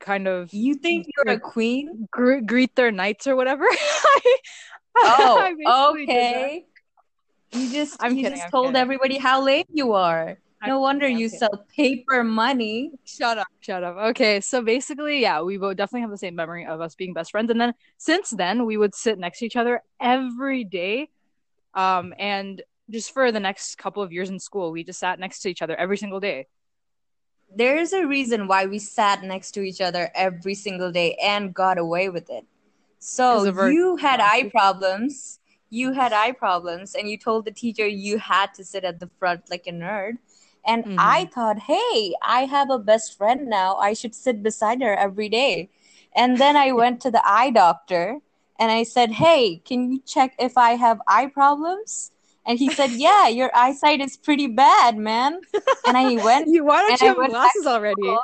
kind 0.00 0.28
of 0.28 0.52
You 0.52 0.74
think 0.74 1.06
you're 1.16 1.34
a 1.34 1.40
queen? 1.40 2.08
gre- 2.10 2.40
greet 2.40 2.74
their 2.76 2.90
knights 2.92 3.26
or 3.26 3.36
whatever. 3.36 3.64
I, 3.64 4.36
Oh, 5.00 5.38
I 5.40 5.54
basically 5.54 6.06
did 6.06 6.34
that. 6.34 6.36
okay. 6.36 6.66
You 7.52 7.70
just 7.70 8.02
I'm 8.02 8.16
you 8.16 8.22
kidding, 8.24 8.32
just 8.36 8.44
I'm 8.46 8.50
told 8.50 8.66
kidding. 8.66 8.80
everybody 8.82 9.18
how 9.18 9.42
lame 9.42 9.64
you 9.72 9.92
are. 9.92 10.38
I'm 10.60 10.68
No 10.68 10.80
wonder 10.80 11.06
kidding, 11.06 11.18
you 11.18 11.28
sell 11.28 11.64
paper 11.76 12.24
money. 12.24 12.90
Shut 13.04 13.38
up, 13.38 13.46
shut 13.60 13.84
up. 13.84 13.96
Okay, 14.10 14.40
so 14.40 14.60
basically, 14.60 15.20
yeah, 15.20 15.40
we 15.40 15.56
both 15.56 15.76
definitely 15.76 16.02
have 16.02 16.10
the 16.10 16.18
same 16.18 16.34
memory 16.34 16.66
of 16.66 16.80
us 16.80 16.94
being 16.94 17.14
best 17.14 17.30
friends. 17.30 17.50
And 17.50 17.60
then 17.60 17.74
since 17.96 18.30
then, 18.30 18.66
we 18.66 18.76
would 18.76 18.94
sit 18.94 19.18
next 19.18 19.38
to 19.38 19.46
each 19.46 19.56
other 19.56 19.82
every 20.00 20.64
day. 20.64 21.08
Um, 21.74 22.12
and 22.18 22.60
just 22.90 23.12
for 23.14 23.30
the 23.30 23.40
next 23.40 23.78
couple 23.78 24.02
of 24.02 24.12
years 24.12 24.30
in 24.30 24.40
school, 24.40 24.72
we 24.72 24.82
just 24.84 24.98
sat 24.98 25.20
next 25.20 25.40
to 25.40 25.48
each 25.48 25.62
other 25.62 25.76
every 25.76 25.96
single 25.96 26.20
day. 26.20 26.46
There's 27.54 27.92
a 27.92 28.06
reason 28.06 28.46
why 28.46 28.66
we 28.66 28.78
sat 28.78 29.22
next 29.22 29.52
to 29.52 29.62
each 29.62 29.80
other 29.80 30.10
every 30.14 30.54
single 30.54 30.92
day 30.92 31.14
and 31.22 31.54
got 31.54 31.78
away 31.78 32.08
with 32.08 32.30
it. 32.30 32.46
So 32.98 33.44
you 33.44 33.96
had 33.96 34.20
eye 34.20 34.44
problems. 34.50 35.40
You 35.70 35.92
had 35.92 36.12
eye 36.12 36.32
problems, 36.32 36.94
and 36.94 37.10
you 37.10 37.18
told 37.18 37.44
the 37.44 37.50
teacher 37.52 37.86
you 37.86 38.18
had 38.18 38.54
to 38.54 38.64
sit 38.64 38.84
at 38.84 39.00
the 39.00 39.10
front 39.18 39.50
like 39.50 39.66
a 39.66 39.72
nerd. 39.72 40.18
And 40.64 40.84
Mhm. 40.84 40.94
I 40.98 41.26
thought, 41.26 41.60
hey, 41.60 42.14
I 42.22 42.46
have 42.46 42.70
a 42.70 42.78
best 42.78 43.16
friend 43.16 43.48
now. 43.48 43.76
I 43.76 43.92
should 43.94 44.14
sit 44.14 44.42
beside 44.42 44.82
her 44.82 44.94
every 44.94 45.28
day. 45.28 45.70
And 46.14 46.38
then 46.40 46.56
I 46.56 46.72
went 46.72 47.00
to 47.02 47.10
the 47.10 47.26
eye 47.26 47.50
doctor 47.50 48.20
and 48.58 48.70
I 48.72 48.82
said, 48.82 49.12
hey, 49.12 49.58
can 49.64 49.92
you 49.92 50.00
check 50.00 50.34
if 50.38 50.56
I 50.58 50.72
have 50.76 51.00
eye 51.06 51.26
problems? 51.26 52.12
And 52.48 52.58
he 52.58 52.70
said, 52.70 52.90
yeah, 52.92 53.28
your 53.28 53.50
eyesight 53.54 54.00
is 54.00 54.16
pretty 54.16 54.46
bad, 54.46 54.96
man. 54.96 55.40
And 55.86 55.96
I 55.96 56.16
went 56.24 56.48
You 56.48 56.64
why 56.64 56.80
don't 56.80 57.00
you 57.02 57.08
have 57.08 57.30
glasses 57.30 57.66
already? 57.66 58.02
school. 58.02 58.22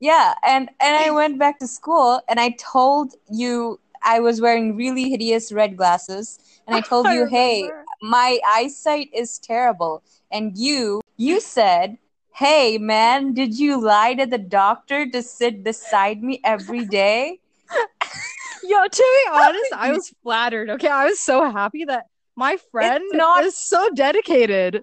Yeah, 0.00 0.34
and 0.44 0.68
and 0.80 0.96
I 0.96 1.10
went 1.10 1.38
back 1.38 1.60
to 1.60 1.68
school 1.68 2.20
and 2.28 2.40
I 2.40 2.56
told 2.58 3.14
you 3.30 3.78
I 4.02 4.18
was 4.18 4.40
wearing 4.40 4.74
really 4.74 5.10
hideous 5.10 5.52
red 5.52 5.76
glasses 5.76 6.38
and 6.66 6.74
I 6.74 6.80
told 6.88 7.06
I 7.06 7.14
you, 7.14 7.26
"Hey, 7.26 7.70
my 8.02 8.40
eyesight 8.44 9.10
is 9.14 9.38
terrible." 9.38 10.02
And 10.32 10.56
you 10.56 11.00
you 11.16 11.38
said, 11.40 11.98
"Hey, 12.34 12.78
man, 12.78 13.32
did 13.34 13.58
you 13.58 13.80
lie 13.80 14.14
to 14.14 14.26
the 14.26 14.38
doctor 14.38 15.08
to 15.10 15.22
sit 15.22 15.62
beside 15.62 16.22
me 16.22 16.40
every 16.44 16.84
day?" 16.84 17.38
Yo, 18.62 18.88
to 18.88 19.22
be 19.24 19.30
honest, 19.30 19.72
I 19.74 19.92
was 19.92 20.12
flattered. 20.22 20.70
Okay, 20.70 20.88
I 20.88 21.04
was 21.04 21.20
so 21.20 21.50
happy 21.50 21.84
that 21.84 22.06
my 22.40 22.56
friend 22.72 23.04
not- 23.12 23.44
is 23.44 23.56
so 23.56 23.88
dedicated. 23.94 24.82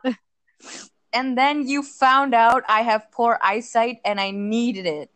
And 1.14 1.38
then 1.38 1.68
you 1.68 1.82
found 1.82 2.36
out 2.36 2.64
I 2.68 2.82
have 2.82 3.12
poor 3.12 3.40
eyesight 3.42 3.98
and 4.06 4.20
I 4.20 4.30
needed 4.32 4.86
it. 4.86 5.10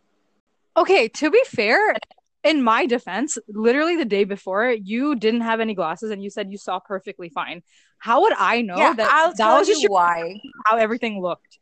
Okay, 0.75 1.07
to 1.19 1.29
be 1.29 1.43
fair, 1.45 1.95
in 2.43 2.63
my 2.63 2.86
defense, 2.86 3.38
literally 3.48 3.95
the 3.98 4.05
day 4.05 4.24
before, 4.24 4.71
you 4.71 5.15
didn't 5.15 5.41
have 5.41 5.60
any 5.60 5.75
glasses 5.75 6.10
and 6.10 6.24
you 6.24 6.29
said 6.29 6.51
you 6.51 6.57
saw 6.57 6.79
perfectly 6.79 7.29
fine. 7.29 7.62
How 8.00 8.21
would 8.21 8.33
I 8.38 8.62
know 8.62 8.77
yeah, 8.77 8.93
that 8.93 9.12
I'll 9.12 9.29
that 9.29 9.38
tell 9.38 9.60
was 9.60 9.67
you 9.67 9.75
just 9.75 9.83
your, 9.83 9.91
why. 9.91 10.41
how 10.65 10.77
everything 10.77 11.21
looked? 11.21 11.60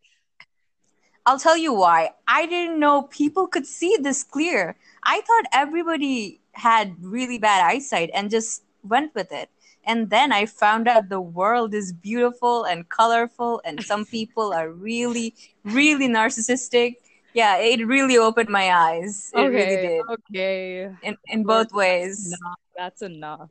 I'll 1.25 1.39
tell 1.39 1.57
you 1.57 1.73
why. 1.73 2.11
I 2.27 2.45
didn't 2.45 2.79
know 2.79 3.01
people 3.03 3.47
could 3.47 3.65
see 3.65 3.97
this 3.99 4.23
clear. 4.23 4.77
I 5.03 5.19
thought 5.21 5.45
everybody 5.51 6.39
had 6.53 6.95
really 7.01 7.39
bad 7.39 7.65
eyesight 7.65 8.09
and 8.13 8.29
just 8.29 8.63
went 8.83 9.13
with 9.15 9.31
it. 9.31 9.49
And 9.85 10.09
then 10.09 10.31
I 10.31 10.45
found 10.45 10.87
out 10.87 11.09
the 11.09 11.21
world 11.21 11.73
is 11.73 11.93
beautiful 11.93 12.63
and 12.65 12.87
colorful, 12.89 13.61
and 13.65 13.83
some 13.83 14.05
people 14.17 14.53
are 14.53 14.69
really, 14.69 15.33
really 15.63 16.07
narcissistic. 16.07 16.95
Yeah, 17.33 17.57
it 17.57 17.85
really 17.85 18.17
opened 18.17 18.49
my 18.49 18.73
eyes. 18.73 19.31
It 19.33 19.39
okay, 19.39 19.49
really 19.49 19.87
did. 19.87 20.01
Okay. 20.09 20.95
In, 21.03 21.15
in 21.27 21.43
both 21.43 21.71
ways. 21.71 22.27
Enough. 22.27 22.59
That's 22.75 23.01
enough. 23.01 23.49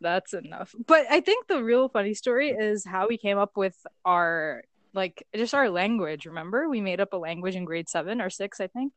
That's 0.00 0.34
enough. 0.34 0.74
But 0.86 1.06
I 1.10 1.20
think 1.20 1.46
the 1.46 1.62
real 1.62 1.88
funny 1.88 2.14
story 2.14 2.50
is 2.50 2.84
how 2.84 3.08
we 3.08 3.16
came 3.16 3.38
up 3.38 3.56
with 3.56 3.86
our 4.04 4.64
like 4.94 5.26
just 5.34 5.54
our 5.54 5.68
language, 5.68 6.24
remember? 6.26 6.68
We 6.68 6.80
made 6.80 7.00
up 7.00 7.12
a 7.12 7.16
language 7.16 7.56
in 7.56 7.64
grade 7.64 7.88
7 7.88 8.20
or 8.20 8.30
6, 8.30 8.60
I 8.60 8.66
think. 8.68 8.92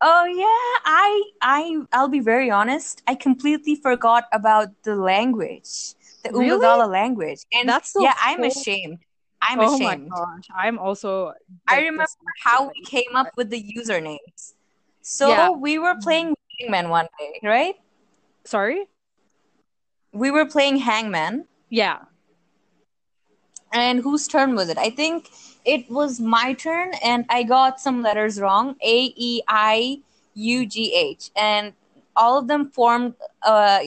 Oh 0.00 0.24
yeah, 0.26 0.80
I 0.84 1.22
I 1.42 1.82
I'll 1.92 2.08
be 2.08 2.20
very 2.20 2.50
honest. 2.50 3.02
I 3.06 3.14
completely 3.14 3.74
forgot 3.74 4.24
about 4.32 4.68
the 4.82 4.94
language, 4.94 5.94
the 6.22 6.30
Really? 6.32 6.66
Language, 6.66 7.40
and 7.52 7.68
That's 7.68 7.92
the 7.92 8.02
yeah, 8.02 8.14
I'm 8.20 8.44
ashamed. 8.44 8.98
I'm 9.40 9.60
oh 9.60 9.74
ashamed. 9.74 10.12
my 10.12 10.16
gosh. 10.16 10.46
I'm 10.54 10.78
also 10.78 11.32
I 11.66 11.78
remember 11.80 12.06
how 12.44 12.68
we 12.68 12.84
came 12.84 13.14
up 13.16 13.32
with 13.36 13.50
the 13.50 13.62
usernames. 13.76 14.54
So 15.02 15.28
Yeah. 15.28 15.50
we 15.52 15.78
were 15.78 15.94
playing 16.02 16.34
Hangman 16.60 16.90
one 16.90 17.08
day, 17.18 17.40
right? 17.42 17.74
Sorry? 18.44 18.86
We 20.12 20.30
were 20.30 20.46
playing 20.46 20.78
Hangman, 20.78 21.46
Yeah. 21.68 22.06
and 23.72 24.00
whose 24.00 24.26
turn 24.28 24.54
was 24.54 24.68
it? 24.68 24.78
I 24.78 24.90
think 24.90 25.30
it 25.66 25.90
was 25.90 26.20
my 26.20 26.54
turn, 26.54 26.92
and 27.04 27.26
I 27.28 27.42
got 27.42 27.80
some 27.80 28.02
letters 28.02 28.40
wrong: 28.40 28.76
A, 28.82 29.12
E, 29.16 29.42
I, 29.48 30.00
U, 30.34 30.64
G, 30.66 30.94
H, 30.94 31.30
and 31.36 31.74
all 32.16 32.38
of 32.38 32.48
them 32.48 32.70
formed 32.70 33.14
uh 33.42 33.80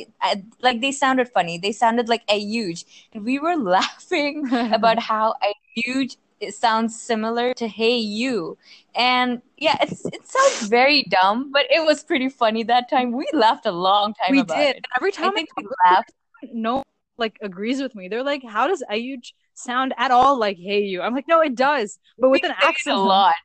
like 0.62 0.82
they 0.82 0.92
sounded 0.92 1.30
funny. 1.30 1.58
They 1.58 1.72
sounded 1.72 2.10
like 2.10 2.24
a 2.30 2.38
huge, 2.40 2.86
and 3.14 3.26
we 3.26 3.40
were 3.40 3.56
laughing 3.78 4.48
about 4.74 5.00
how 5.00 5.36
a 5.44 5.54
huge 5.76 6.18
it 6.40 6.54
sounds 6.54 7.00
similar 7.02 7.54
to 7.54 7.68
hey 7.68 7.98
you 7.98 8.58
and 8.96 9.42
yeah 9.58 9.78
it's, 9.82 10.06
it 10.06 10.26
sounds 10.26 10.70
very 10.70 11.04
dumb 11.10 11.52
but 11.52 11.66
it 11.70 11.86
was 11.86 12.02
pretty 12.02 12.30
funny 12.30 12.64
that 12.64 12.90
time 12.90 13.12
we 13.12 13.28
laughed 13.34 13.66
a 13.66 13.72
long 13.74 14.14
time 14.14 14.32
we 14.32 14.42
did. 14.44 14.78
it 14.78 14.86
Every 14.96 15.10
i 15.10 15.12
time 15.12 15.34
think 15.34 15.50
I 15.58 15.62
we 15.62 15.68
laughed 15.86 16.14
no 16.54 16.82
like 17.20 17.38
agrees 17.42 17.82
with 17.82 17.94
me. 17.96 18.08
They're 18.08 18.24
like, 18.24 18.44
how 18.44 18.68
does 18.68 18.84
Ayuj 18.90 19.34
sound 19.60 19.94
at 19.98 20.12
all 20.12 20.38
like 20.40 20.58
hey 20.58 20.82
you? 20.82 21.02
I'm 21.02 21.14
like, 21.14 21.28
no, 21.28 21.42
it 21.42 21.56
does, 21.56 22.00
but 22.18 22.30
with 22.30 22.44
an 22.44 22.54
accent. 22.62 22.98
a 22.98 23.00
lot 23.00 23.36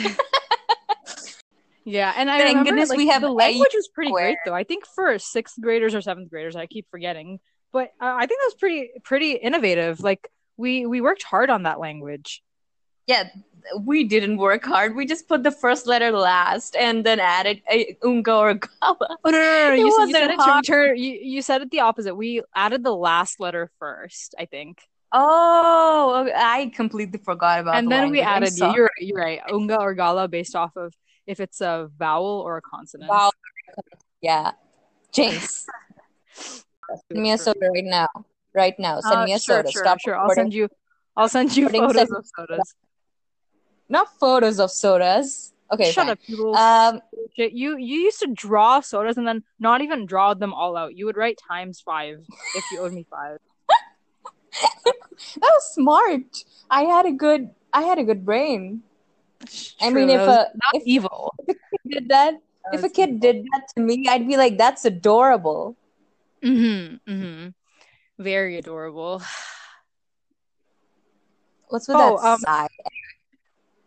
Yeah, 1.86 2.14
and 2.16 2.30
I 2.30 2.38
Thank 2.38 2.48
remember 2.48 2.70
goodness 2.70 2.88
like, 2.88 2.96
we 2.96 3.08
have 3.08 3.20
the 3.20 3.28
language 3.30 3.72
was 3.74 3.88
pretty 3.88 4.08
Square. 4.10 4.24
great 4.26 4.38
though. 4.46 4.54
I 4.54 4.64
think 4.64 4.86
for 4.86 5.18
sixth 5.18 5.60
graders 5.60 5.94
or 5.94 6.00
seventh 6.00 6.30
graders, 6.30 6.56
I 6.56 6.66
keep 6.66 6.86
forgetting, 6.90 7.40
but 7.72 7.92
uh, 8.00 8.14
I 8.16 8.26
think 8.26 8.40
that 8.40 8.46
was 8.46 8.54
pretty 8.54 8.90
pretty 9.02 9.32
innovative. 9.32 10.00
Like 10.00 10.26
we 10.56 10.86
we 10.86 11.02
worked 11.02 11.22
hard 11.24 11.50
on 11.50 11.64
that 11.64 11.80
language. 11.80 12.42
yeah 13.06 13.24
we 13.80 14.04
didn't 14.04 14.36
work 14.38 14.64
hard 14.64 14.94
we 14.94 15.04
just 15.06 15.26
put 15.26 15.42
the 15.42 15.50
first 15.50 15.86
letter 15.86 16.10
last 16.10 16.76
and 16.76 17.04
then 17.04 17.18
added 17.20 17.60
a 17.70 17.96
unga 18.02 18.34
or 18.34 18.54
gala 18.54 19.18
Oh 19.24 19.30
no 19.30 19.38
no 19.38 19.68
no! 19.68 19.74
You, 19.74 19.86
you 19.86 20.12
said 20.12 20.30
it 20.30 20.98
you 20.98 21.10
you 21.34 21.42
said 21.42 21.62
it 21.62 21.70
the 21.70 21.80
opposite. 21.80 22.14
We 22.14 22.42
added 22.54 22.82
the 22.82 22.94
last 22.94 23.40
letter 23.40 23.70
first, 23.78 24.34
I 24.38 24.46
think, 24.46 24.80
oh 25.16 26.28
i 26.34 26.70
completely 26.74 27.18
forgot 27.18 27.60
about 27.60 27.76
and 27.76 27.86
the 27.86 27.90
then 27.90 28.10
we 28.10 28.20
added. 28.20 28.52
You're 28.58 28.90
you're 28.98 29.16
right. 29.18 29.40
Unga 29.50 29.78
or 29.80 29.94
gala 29.94 30.28
based 30.28 30.54
off 30.56 30.76
of 30.76 30.92
if 31.26 31.38
it's 31.40 31.60
a 31.60 31.88
vowel 31.96 32.42
or 32.44 32.56
a 32.58 32.62
consonant. 32.62 33.08
Wow. 33.10 33.30
Yeah. 34.20 34.52
James, 35.12 35.64
send 36.34 37.22
me 37.22 37.30
a 37.30 37.38
soda 37.38 37.70
right 37.72 37.84
now. 37.84 38.08
Right 38.54 38.74
now. 38.78 39.00
Send 39.00 39.20
Uh, 39.20 39.24
me 39.24 39.32
a 39.34 39.38
sure, 39.38 39.58
soda. 39.62 39.70
sure, 39.70 39.82
Stop 39.84 39.98
sure. 40.00 40.16
I'll 40.18 40.30
send 40.34 40.52
you. 40.52 40.68
I'll 41.16 41.28
send 41.28 41.56
you 41.56 41.68
photos 41.68 41.94
send- 41.96 42.16
of 42.16 42.26
sodas. 42.36 42.74
Not 43.88 44.08
photos 44.18 44.58
of 44.60 44.70
sodas. 44.70 45.52
Okay, 45.72 45.90
Shut 45.92 46.06
fine. 46.06 46.10
up, 46.12 46.18
little 46.28 46.54
Um. 46.56 47.00
You 47.36 47.76
you 47.78 47.96
used 48.06 48.20
to 48.20 48.28
draw 48.32 48.80
sodas 48.80 49.16
and 49.16 49.26
then 49.26 49.42
not 49.58 49.80
even 49.80 50.06
draw 50.06 50.34
them 50.34 50.52
all 50.52 50.76
out. 50.76 50.94
You 50.94 51.06
would 51.06 51.16
write 51.16 51.38
times 51.48 51.80
five 51.80 52.18
if 52.54 52.64
you 52.70 52.80
owed 52.80 52.92
me 52.92 53.06
five. 53.10 53.38
That 54.62 55.40
was 55.42 55.74
smart. 55.74 56.44
I 56.70 56.82
had 56.82 57.06
a 57.06 57.12
good. 57.12 57.50
I 57.72 57.82
had 57.82 57.98
a 57.98 58.04
good 58.04 58.24
brain. 58.24 58.82
I 59.80 59.90
mean, 59.90 60.10
if 60.10 60.20
a 60.20 60.48
not 60.54 60.74
if 60.74 60.82
evil. 60.86 61.34
a 61.40 61.54
kid 61.54 61.58
did 61.88 62.08
that, 62.08 62.34
That 62.64 62.74
if 62.78 62.84
a 62.84 62.88
kid 62.88 63.08
evil. 63.10 63.20
did 63.20 63.44
that 63.52 63.68
to 63.76 63.82
me, 63.82 64.06
I'd 64.08 64.26
be 64.26 64.36
like, 64.36 64.58
"That's 64.58 64.84
adorable." 64.84 65.76
Mm-hmm. 66.42 67.10
Mm-hmm. 67.10 67.48
Very 68.18 68.56
adorable. 68.58 69.22
What's 71.68 71.88
with 71.88 71.96
Oh, 71.96 72.16
that 72.18 72.26
um, 72.26 72.38
sigh? 72.40 72.68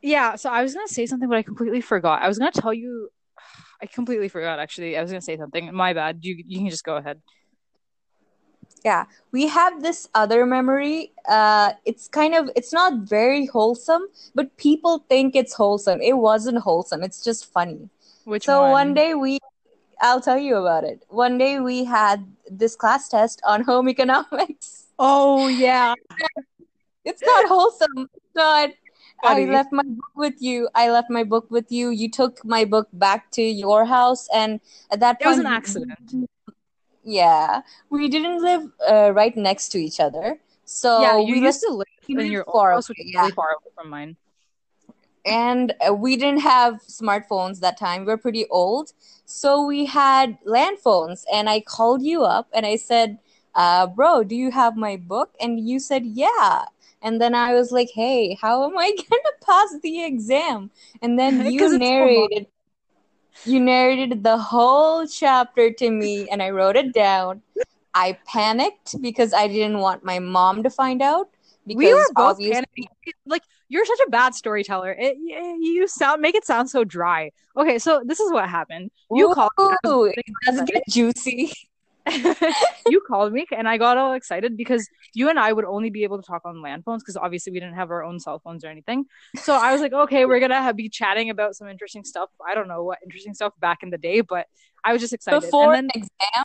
Yeah, 0.01 0.35
so 0.35 0.49
I 0.49 0.61
was 0.63 0.73
gonna 0.73 0.87
say 0.87 1.05
something, 1.05 1.29
but 1.29 1.37
I 1.37 1.43
completely 1.43 1.81
forgot. 1.81 2.21
I 2.21 2.27
was 2.27 2.37
gonna 2.37 2.51
tell 2.51 2.73
you. 2.73 3.09
I 3.81 3.85
completely 3.85 4.27
forgot. 4.27 4.59
Actually, 4.59 4.97
I 4.97 5.01
was 5.01 5.11
gonna 5.11 5.21
say 5.21 5.37
something. 5.37 5.73
My 5.73 5.93
bad. 5.93 6.19
You 6.21 6.43
you 6.45 6.59
can 6.59 6.69
just 6.69 6.83
go 6.83 6.97
ahead. 6.97 7.21
Yeah, 8.85 9.05
we 9.31 9.47
have 9.47 9.81
this 9.81 10.07
other 10.13 10.45
memory. 10.45 11.11
Uh, 11.27 11.73
it's 11.85 12.07
kind 12.07 12.33
of 12.35 12.49
it's 12.55 12.71
not 12.71 12.99
very 12.99 13.45
wholesome, 13.45 14.03
but 14.35 14.55
people 14.57 14.99
think 15.09 15.35
it's 15.35 15.53
wholesome. 15.53 16.01
It 16.01 16.13
wasn't 16.17 16.59
wholesome. 16.59 17.03
It's 17.03 17.23
just 17.23 17.51
funny. 17.51 17.89
Which 18.25 18.45
so 18.45 18.61
one? 18.61 18.71
one 18.71 18.93
day 18.93 19.13
we, 19.13 19.39
I'll 20.01 20.21
tell 20.21 20.37
you 20.37 20.55
about 20.55 20.83
it. 20.83 21.03
One 21.09 21.37
day 21.37 21.59
we 21.59 21.83
had 21.83 22.25
this 22.49 22.75
class 22.75 23.09
test 23.09 23.41
on 23.45 23.63
home 23.69 23.89
economics. 23.89 24.85
Oh 24.99 25.47
yeah. 25.47 25.95
It's 27.03 27.21
not 27.25 27.47
wholesome. 27.47 28.09
It's 28.13 28.35
not. 28.35 28.69
I 29.23 29.45
left 29.45 29.71
my 29.71 29.83
book 29.83 30.11
with 30.15 30.41
you. 30.41 30.69
I 30.75 30.91
left 30.91 31.09
my 31.09 31.23
book 31.23 31.49
with 31.49 31.71
you. 31.71 31.89
You 31.89 32.09
took 32.09 32.43
my 32.45 32.65
book 32.65 32.87
back 32.93 33.31
to 33.31 33.41
your 33.41 33.85
house, 33.85 34.27
and 34.33 34.59
at 34.91 34.99
that 34.99 35.17
It 35.19 35.23
point, 35.23 35.37
was 35.37 35.39
an 35.39 35.47
accident. 35.47 36.29
Yeah, 37.07 37.61
we 37.89 38.09
didn't 38.09 38.41
live 38.41 38.69
uh, 38.85 39.13
right 39.13 39.35
next 39.37 39.69
to 39.69 39.77
each 39.77 40.01
other, 40.01 40.41
so 40.65 41.01
yeah, 41.01 41.17
you 41.17 41.35
we 41.35 41.39
used 41.39 41.61
to 41.61 41.71
live 41.71 41.87
in 42.09 42.29
your 42.29 42.43
far 42.43 42.73
house, 42.73 42.89
which 42.89 42.99
is 42.99 43.13
yeah. 43.13 43.21
really 43.21 43.31
far 43.31 43.51
away 43.51 43.71
from 43.73 43.89
mine. 43.89 44.17
and 45.25 45.73
uh, 45.87 45.93
we 45.93 46.17
didn't 46.17 46.41
have 46.41 46.81
smartphones 46.83 47.61
that 47.61 47.77
time. 47.77 48.05
We 48.05 48.11
are 48.11 48.17
pretty 48.17 48.45
old, 48.49 48.91
so 49.23 49.65
we 49.65 49.85
had 49.85 50.37
land 50.43 50.79
phones. 50.79 51.25
And 51.31 51.49
I 51.49 51.61
called 51.61 52.01
you 52.03 52.23
up 52.23 52.49
and 52.53 52.65
I 52.65 52.75
said, 52.75 53.19
uh, 53.55 53.87
"Bro, 53.87 54.25
do 54.25 54.35
you 54.35 54.51
have 54.51 54.75
my 54.75 54.97
book?" 54.97 55.33
And 55.39 55.65
you 55.65 55.79
said, 55.79 56.05
"Yeah." 56.05 56.65
And 57.01 57.21
then 57.21 57.33
I 57.35 57.53
was 57.53 57.71
like, 57.71 57.89
"Hey, 57.95 58.35
how 58.41 58.65
am 58.65 58.77
I 58.77 58.91
gonna 59.09 59.35
pass 59.45 59.75
the 59.81 60.03
exam?" 60.03 60.71
And 61.01 61.17
then 61.17 61.45
you 61.51 61.77
narrated, 61.77 62.47
you 63.45 63.59
narrated 63.59 64.23
the 64.23 64.37
whole 64.37 65.07
chapter 65.07 65.71
to 65.71 65.89
me, 65.89 66.29
and 66.29 66.41
I 66.41 66.49
wrote 66.49 66.75
it 66.75 66.93
down. 66.93 67.41
I 67.93 68.17
panicked 68.25 69.01
because 69.01 69.33
I 69.33 69.47
didn't 69.47 69.79
want 69.79 70.03
my 70.03 70.19
mom 70.19 70.63
to 70.63 70.69
find 70.69 71.01
out. 71.01 71.29
Because 71.65 71.83
we 71.83 71.93
were 71.93 72.05
both 72.15 72.39
panicking. 72.39 72.87
Like 73.25 73.43
you're 73.69 73.85
such 73.85 73.99
a 74.07 74.09
bad 74.09 74.35
storyteller. 74.35 74.95
It, 74.97 75.17
you 75.17 75.87
sound 75.87 76.21
make 76.21 76.35
it 76.35 76.45
sound 76.45 76.69
so 76.69 76.83
dry. 76.83 77.31
Okay, 77.57 77.79
so 77.79 78.03
this 78.05 78.19
is 78.19 78.31
what 78.31 78.47
happened. 78.49 78.91
You 79.11 79.33
called. 79.33 79.51
me, 79.57 79.65
I 79.65 79.77
was 79.83 79.93
Ooh, 79.93 80.05
it 80.05 80.25
doesn't 80.45 80.67
get 80.67 80.83
juicy. 80.89 81.51
you 82.87 83.01
called 83.07 83.33
me 83.33 83.45
and 83.55 83.67
I 83.67 83.77
got 83.77 83.97
all 83.97 84.13
excited 84.13 84.55
because 84.57 84.87
you 85.13 85.29
and 85.29 85.39
I 85.39 85.51
would 85.51 85.65
only 85.65 85.89
be 85.89 86.03
able 86.03 86.17
to 86.21 86.25
talk 86.25 86.43
on 86.45 86.61
land 86.61 86.83
phones 86.85 87.03
because 87.03 87.17
obviously 87.17 87.51
we 87.51 87.59
didn't 87.59 87.75
have 87.75 87.91
our 87.91 88.03
own 88.03 88.19
cell 88.19 88.39
phones 88.39 88.63
or 88.63 88.69
anything. 88.69 89.05
So 89.35 89.53
I 89.53 89.71
was 89.71 89.81
like, 89.81 89.93
okay, 89.93 90.25
we're 90.25 90.39
gonna 90.39 90.61
have, 90.61 90.75
be 90.75 90.89
chatting 90.89 91.29
about 91.29 91.55
some 91.55 91.67
interesting 91.67 92.03
stuff. 92.03 92.29
I 92.45 92.55
don't 92.55 92.67
know 92.67 92.83
what 92.83 92.99
interesting 93.03 93.33
stuff 93.33 93.53
back 93.59 93.79
in 93.83 93.89
the 93.89 93.97
day, 93.97 94.21
but 94.21 94.47
I 94.83 94.93
was 94.93 95.01
just 95.01 95.13
excited. 95.13 95.41
Before 95.41 95.73
and 95.73 95.89
then 95.89 95.89
exam, 95.93 96.43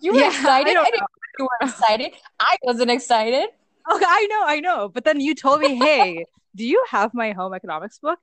you 0.00 0.12
were 0.14 0.20
Yeah, 0.20 0.28
excited. 0.28 0.68
I 0.68 0.70
I, 0.70 0.74
don't 0.74 0.84
didn't 0.84 1.00
know 1.00 1.06
you 1.38 1.44
were 1.44 1.68
excited. 1.68 2.12
I 2.40 2.56
wasn't 2.62 2.90
excited. 2.90 3.48
Okay, 3.92 4.04
I 4.06 4.26
know, 4.30 4.42
I 4.46 4.60
know. 4.60 4.88
But 4.88 5.04
then 5.04 5.20
you 5.20 5.34
told 5.34 5.60
me, 5.60 5.76
hey, 5.76 6.24
do 6.54 6.66
you 6.66 6.84
have 6.90 7.14
my 7.14 7.32
home 7.32 7.54
economics 7.54 7.98
book? 7.98 8.18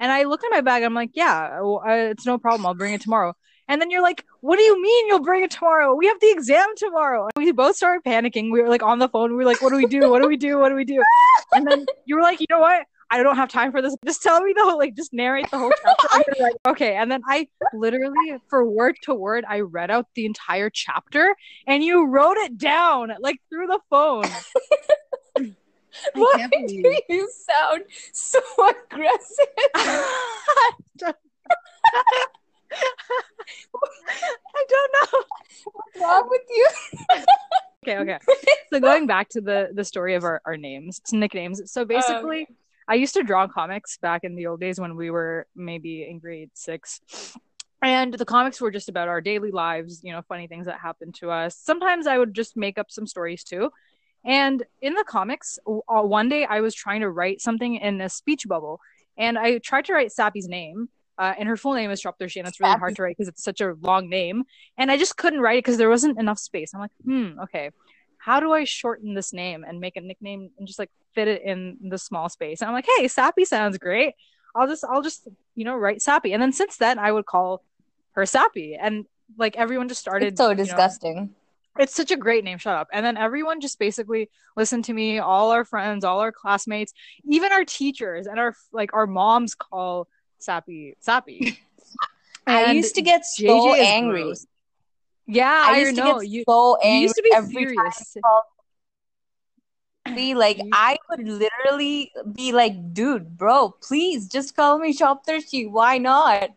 And 0.00 0.10
I 0.10 0.24
looked 0.24 0.44
at 0.44 0.50
my 0.50 0.60
bag. 0.60 0.82
I'm 0.82 0.94
like, 0.94 1.10
yeah, 1.14 1.60
well, 1.60 1.82
uh, 1.86 2.10
it's 2.10 2.26
no 2.26 2.36
problem. 2.38 2.66
I'll 2.66 2.74
bring 2.74 2.94
it 2.94 3.00
tomorrow. 3.00 3.34
And 3.68 3.80
then 3.80 3.90
you're 3.90 4.02
like, 4.02 4.24
what 4.40 4.56
do 4.56 4.62
you 4.62 4.80
mean 4.80 5.08
you'll 5.08 5.22
bring 5.22 5.42
it 5.42 5.50
tomorrow? 5.50 5.94
We 5.94 6.06
have 6.06 6.20
the 6.20 6.30
exam 6.30 6.66
tomorrow. 6.76 7.28
And 7.34 7.44
we 7.44 7.52
both 7.52 7.76
started 7.76 8.02
panicking. 8.04 8.52
We 8.52 8.60
were 8.60 8.68
like 8.68 8.82
on 8.82 8.98
the 8.98 9.08
phone. 9.08 9.30
We 9.30 9.36
were 9.36 9.44
like, 9.44 9.62
what 9.62 9.70
do 9.70 9.76
we 9.76 9.86
do? 9.86 10.10
What 10.10 10.20
do 10.20 10.28
we 10.28 10.36
do? 10.36 10.58
What 10.58 10.68
do 10.68 10.74
we 10.74 10.84
do? 10.84 11.02
And 11.52 11.66
then 11.66 11.86
you 12.06 12.16
were 12.16 12.22
like, 12.22 12.40
you 12.40 12.46
know 12.50 12.60
what? 12.60 12.86
I 13.10 13.22
don't 13.22 13.36
have 13.36 13.48
time 13.48 13.70
for 13.70 13.80
this. 13.80 13.94
Just 14.04 14.22
tell 14.22 14.40
me 14.40 14.52
the 14.56 14.64
whole, 14.64 14.78
like, 14.78 14.96
just 14.96 15.12
narrate 15.12 15.50
the 15.50 15.58
whole 15.58 15.72
chapter. 15.82 16.08
And 16.32 16.40
like, 16.40 16.56
okay. 16.66 16.96
And 16.96 17.10
then 17.10 17.22
I 17.28 17.48
literally, 17.72 18.38
for 18.48 18.68
word 18.68 18.96
to 19.02 19.14
word, 19.14 19.44
I 19.48 19.60
read 19.60 19.90
out 19.90 20.06
the 20.14 20.26
entire 20.26 20.68
chapter 20.68 21.36
and 21.66 21.84
you 21.84 22.06
wrote 22.06 22.38
it 22.38 22.58
down, 22.58 23.12
like, 23.20 23.40
through 23.50 23.68
the 23.68 23.78
phone. 23.88 24.24
Why 26.14 26.48
do 26.66 26.98
you 27.08 27.30
sound 27.30 27.84
so 28.12 28.40
aggressive? 28.90 29.46
I 34.54 34.64
don't 34.68 34.92
know. 34.92 35.22
What's 35.72 36.00
wrong 36.00 36.28
with 36.28 36.42
you? 36.50 36.68
Okay, 37.98 38.18
okay. 38.28 38.52
so 38.72 38.80
going 38.80 39.06
back 39.06 39.28
to 39.30 39.40
the 39.40 39.70
the 39.72 39.84
story 39.84 40.14
of 40.14 40.24
our, 40.24 40.40
our 40.44 40.56
names, 40.56 41.00
nicknames. 41.12 41.70
So 41.70 41.84
basically, 41.84 42.40
um, 42.48 42.56
I 42.88 42.94
used 42.94 43.14
to 43.14 43.22
draw 43.22 43.46
comics 43.48 43.98
back 43.98 44.24
in 44.24 44.34
the 44.34 44.46
old 44.46 44.60
days 44.60 44.78
when 44.78 44.96
we 44.96 45.10
were 45.10 45.46
maybe 45.54 46.06
in 46.08 46.18
grade 46.18 46.50
six. 46.54 47.00
And 47.82 48.14
the 48.14 48.24
comics 48.24 48.62
were 48.62 48.70
just 48.70 48.88
about 48.88 49.08
our 49.08 49.20
daily 49.20 49.50
lives, 49.50 50.00
you 50.02 50.12
know, 50.12 50.22
funny 50.26 50.46
things 50.46 50.64
that 50.66 50.80
happened 50.80 51.14
to 51.16 51.30
us. 51.30 51.54
Sometimes 51.56 52.06
I 52.06 52.16
would 52.16 52.32
just 52.32 52.56
make 52.56 52.78
up 52.78 52.90
some 52.90 53.06
stories 53.06 53.44
too. 53.44 53.70
And 54.24 54.62
in 54.80 54.94
the 54.94 55.04
comics, 55.04 55.58
uh, 55.66 56.00
one 56.00 56.30
day 56.30 56.46
I 56.46 56.60
was 56.60 56.74
trying 56.74 57.02
to 57.02 57.10
write 57.10 57.42
something 57.42 57.74
in 57.74 58.00
a 58.00 58.08
speech 58.08 58.48
bubble, 58.48 58.80
and 59.18 59.38
I 59.38 59.58
tried 59.58 59.84
to 59.86 59.92
write 59.92 60.12
Sappy's 60.12 60.48
name, 60.48 60.88
uh, 61.18 61.34
and 61.38 61.48
her 61.48 61.56
full 61.56 61.74
name 61.74 61.90
is 61.90 62.02
Shoptershi, 62.02 62.38
and 62.38 62.48
it's 62.48 62.60
really 62.60 62.78
hard 62.78 62.96
to 62.96 63.02
write 63.02 63.16
because 63.16 63.28
it's 63.28 63.42
such 63.42 63.60
a 63.60 63.74
long 63.80 64.08
name. 64.08 64.44
And 64.76 64.90
I 64.90 64.96
just 64.96 65.16
couldn't 65.16 65.40
write 65.40 65.58
it 65.58 65.64
because 65.64 65.78
there 65.78 65.88
wasn't 65.88 66.18
enough 66.18 66.38
space. 66.38 66.74
I'm 66.74 66.80
like, 66.80 66.90
hmm, 67.04 67.38
okay, 67.44 67.70
how 68.18 68.40
do 68.40 68.52
I 68.52 68.64
shorten 68.64 69.14
this 69.14 69.32
name 69.32 69.64
and 69.66 69.80
make 69.80 69.96
a 69.96 70.00
nickname 70.00 70.50
and 70.58 70.66
just 70.66 70.78
like 70.78 70.90
fit 71.14 71.28
it 71.28 71.42
in 71.42 71.78
the 71.88 71.98
small 71.98 72.28
space? 72.28 72.60
And 72.60 72.68
I'm 72.68 72.74
like, 72.74 72.88
hey, 72.96 73.06
Sappy 73.06 73.44
sounds 73.44 73.78
great. 73.78 74.14
I'll 74.56 74.66
just, 74.66 74.84
I'll 74.84 75.02
just, 75.02 75.28
you 75.54 75.64
know, 75.64 75.76
write 75.76 76.02
Sappy. 76.02 76.32
And 76.32 76.42
then 76.42 76.52
since 76.52 76.76
then, 76.76 76.98
I 76.98 77.12
would 77.12 77.26
call 77.26 77.62
her 78.12 78.26
Sappy, 78.26 78.76
and 78.80 79.06
like 79.38 79.56
everyone 79.56 79.88
just 79.88 80.00
started. 80.00 80.28
It's 80.28 80.38
so 80.38 80.54
disgusting. 80.54 81.16
Know, 81.16 81.28
it's 81.78 81.94
such 81.94 82.10
a 82.10 82.16
great 82.16 82.44
name 82.44 82.58
shut 82.58 82.76
up 82.76 82.88
and 82.92 83.04
then 83.04 83.16
everyone 83.16 83.60
just 83.60 83.80
basically 83.80 84.30
listened 84.56 84.84
to 84.84 84.92
me 84.92 85.18
all 85.18 85.50
our 85.50 85.64
friends 85.64 86.04
all 86.04 86.20
our 86.20 86.30
classmates 86.30 86.92
even 87.24 87.50
our 87.50 87.64
teachers 87.64 88.26
and 88.26 88.38
our 88.38 88.54
like 88.72 88.94
our 88.94 89.08
moms 89.08 89.56
call 89.56 90.06
sappy 90.44 90.94
sappy. 91.00 91.58
I 92.46 92.72
used 92.72 92.94
to 92.96 93.02
get 93.02 93.24
so 93.24 93.44
JJ 93.44 93.78
angry. 93.80 94.34
yeah 95.26 95.64
i 95.66 95.78
used 95.78 95.98
I 95.98 96.04
know. 96.04 96.20
to 96.20 96.26
get 96.26 96.30
you, 96.30 96.44
so 96.48 96.76
angry 96.76 96.96
you 96.96 97.02
used 97.02 97.16
to 97.16 97.22
be 97.22 97.32
every 97.32 97.52
furious 97.66 98.16
be 100.14 100.34
like 100.34 100.60
i 100.72 100.96
would 101.08 101.26
literally 101.26 102.12
be 102.34 102.52
like 102.52 102.92
dude 102.92 103.36
bro 103.38 103.70
please 103.80 104.28
just 104.28 104.54
call 104.54 104.78
me 104.78 104.92
shop 104.92 105.24
thirsty. 105.24 105.66
Why 105.66 105.98
not? 105.98 106.50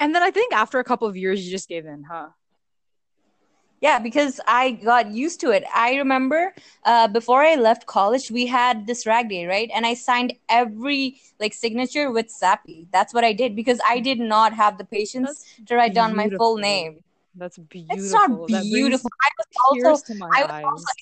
And 0.00 0.14
then 0.14 0.22
i 0.22 0.30
think 0.30 0.52
after 0.52 0.78
a 0.78 0.84
couple 0.84 1.06
of 1.06 1.16
years 1.16 1.44
you 1.44 1.50
just 1.50 1.68
gave 1.68 1.86
in 1.86 2.02
huh 2.02 2.28
yeah, 3.80 3.98
because 3.98 4.40
I 4.46 4.72
got 4.72 5.10
used 5.12 5.40
to 5.40 5.50
it. 5.50 5.64
I 5.74 5.96
remember 5.96 6.54
uh, 6.84 7.08
before 7.08 7.42
I 7.42 7.54
left 7.54 7.86
college, 7.86 8.30
we 8.30 8.46
had 8.46 8.86
this 8.86 9.06
rag 9.06 9.28
day, 9.28 9.46
right? 9.46 9.70
And 9.74 9.86
I 9.86 9.94
signed 9.94 10.34
every 10.48 11.20
like 11.38 11.54
signature 11.54 12.10
with 12.10 12.30
Sappy. 12.30 12.88
That's 12.92 13.14
what 13.14 13.24
I 13.24 13.32
did 13.32 13.54
because 13.54 13.80
I 13.88 14.00
did 14.00 14.18
not 14.18 14.52
have 14.52 14.78
the 14.78 14.84
patience 14.84 15.28
That's 15.28 15.66
to 15.66 15.76
write 15.76 15.94
beautiful. 15.94 16.08
down 16.08 16.16
my 16.16 16.28
full 16.36 16.56
name. 16.56 17.04
That's 17.36 17.58
beautiful. 17.58 18.44
It's 18.46 18.52
not 18.52 18.62
beautiful. 18.62 19.10
I 19.22 19.28
was 19.38 19.46
also, 19.84 20.04
I 20.34 20.42
was 20.42 20.50
also 20.64 20.92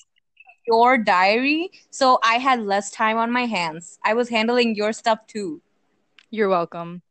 your 0.67 0.97
diary, 0.97 1.71
so 1.89 2.19
I 2.23 2.35
had 2.35 2.61
less 2.61 2.91
time 2.91 3.17
on 3.17 3.31
my 3.31 3.45
hands. 3.45 3.97
I 4.03 4.13
was 4.13 4.29
handling 4.29 4.75
your 4.75 4.93
stuff 4.93 5.25
too. 5.27 5.61
You're 6.29 6.49
welcome. 6.49 7.01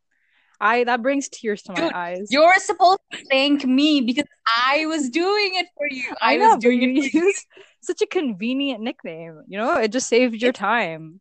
I 0.60 0.84
that 0.84 1.02
brings 1.02 1.28
tears 1.28 1.62
to 1.62 1.72
my 1.72 1.80
Dude, 1.80 1.92
eyes. 1.92 2.28
You're 2.30 2.58
supposed 2.58 3.00
to 3.12 3.18
thank 3.30 3.64
me 3.64 4.00
because 4.00 4.26
I 4.46 4.86
was 4.86 5.10
doing 5.10 5.56
it 5.56 5.66
for 5.76 5.86
you. 5.90 6.04
I, 6.20 6.34
I 6.34 6.36
know, 6.36 6.54
was 6.54 6.58
doing 6.58 6.82
it 6.82 7.10
for 7.10 7.18
you. 7.18 7.32
Such 7.80 8.02
a 8.02 8.06
convenient 8.06 8.80
nickname. 8.80 9.42
You 9.46 9.58
know, 9.58 9.74
it 9.76 9.92
just 9.92 10.08
saved 10.08 10.42
your 10.42 10.52
time. 10.52 11.20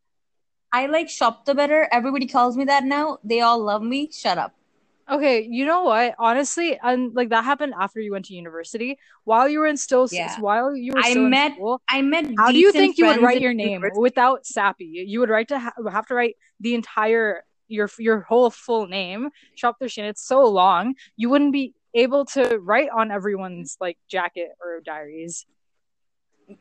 I 0.72 0.88
like 0.88 1.10
shop 1.10 1.46
the 1.46 1.56
better. 1.56 1.88
Everybody 1.92 2.28
calls 2.28 2.58
me 2.58 2.66
that 2.66 2.84
now. 2.84 3.20
They 3.24 3.42
all 3.42 3.60
love 3.60 3.82
me. 3.82 4.10
Shut 4.12 4.38
up. 4.38 4.54
Okay, 5.10 5.48
you 5.50 5.66
know 5.66 5.84
what? 5.84 6.16
Honestly, 6.18 6.80
and 6.82 7.14
like 7.14 7.30
that 7.30 7.44
happened 7.44 7.76
after 7.80 8.00
you 8.00 8.12
went 8.12 8.26
to 8.26 8.34
university. 8.34 8.98
While 9.24 9.48
you 9.48 9.60
were 9.60 9.68
in 9.68 9.78
still, 9.78 10.08
yeah. 10.12 10.40
while 10.40 10.76
you 10.76 10.94
were 10.94 11.02
I 11.04 11.14
met, 11.14 11.54
school, 11.54 11.82
I 11.88 12.02
met. 12.02 12.26
How 12.38 12.52
do 12.52 12.58
you 12.58 12.72
think 12.72 12.98
you 12.98 13.06
would 13.06 13.22
write 13.22 13.40
your 13.40 13.54
name 13.54 13.70
university? 13.70 14.02
without 14.02 14.46
Sappy? 14.48 15.06
You 15.08 15.20
would 15.20 15.30
write 15.30 15.50
to 15.50 15.60
ha- 15.60 15.74
have 15.92 16.08
to 16.08 16.16
write 16.16 16.36
the 16.60 16.74
entire 16.74 17.44
your 17.68 17.90
your 18.00 18.22
whole 18.22 18.50
full 18.50 18.88
name, 18.88 19.30
Shop 19.56 19.78
Shin, 19.88 20.06
it's 20.06 20.26
so 20.26 20.46
long, 20.46 20.96
you 21.18 21.30
wouldn't 21.30 21.54
be 21.54 21.74
able 21.94 22.26
to 22.26 22.60
write 22.60 22.90
on 22.96 23.12
everyone's 23.12 23.78
like 23.80 23.98
jacket 24.08 24.50
or 24.62 24.82
diaries. 24.82 25.46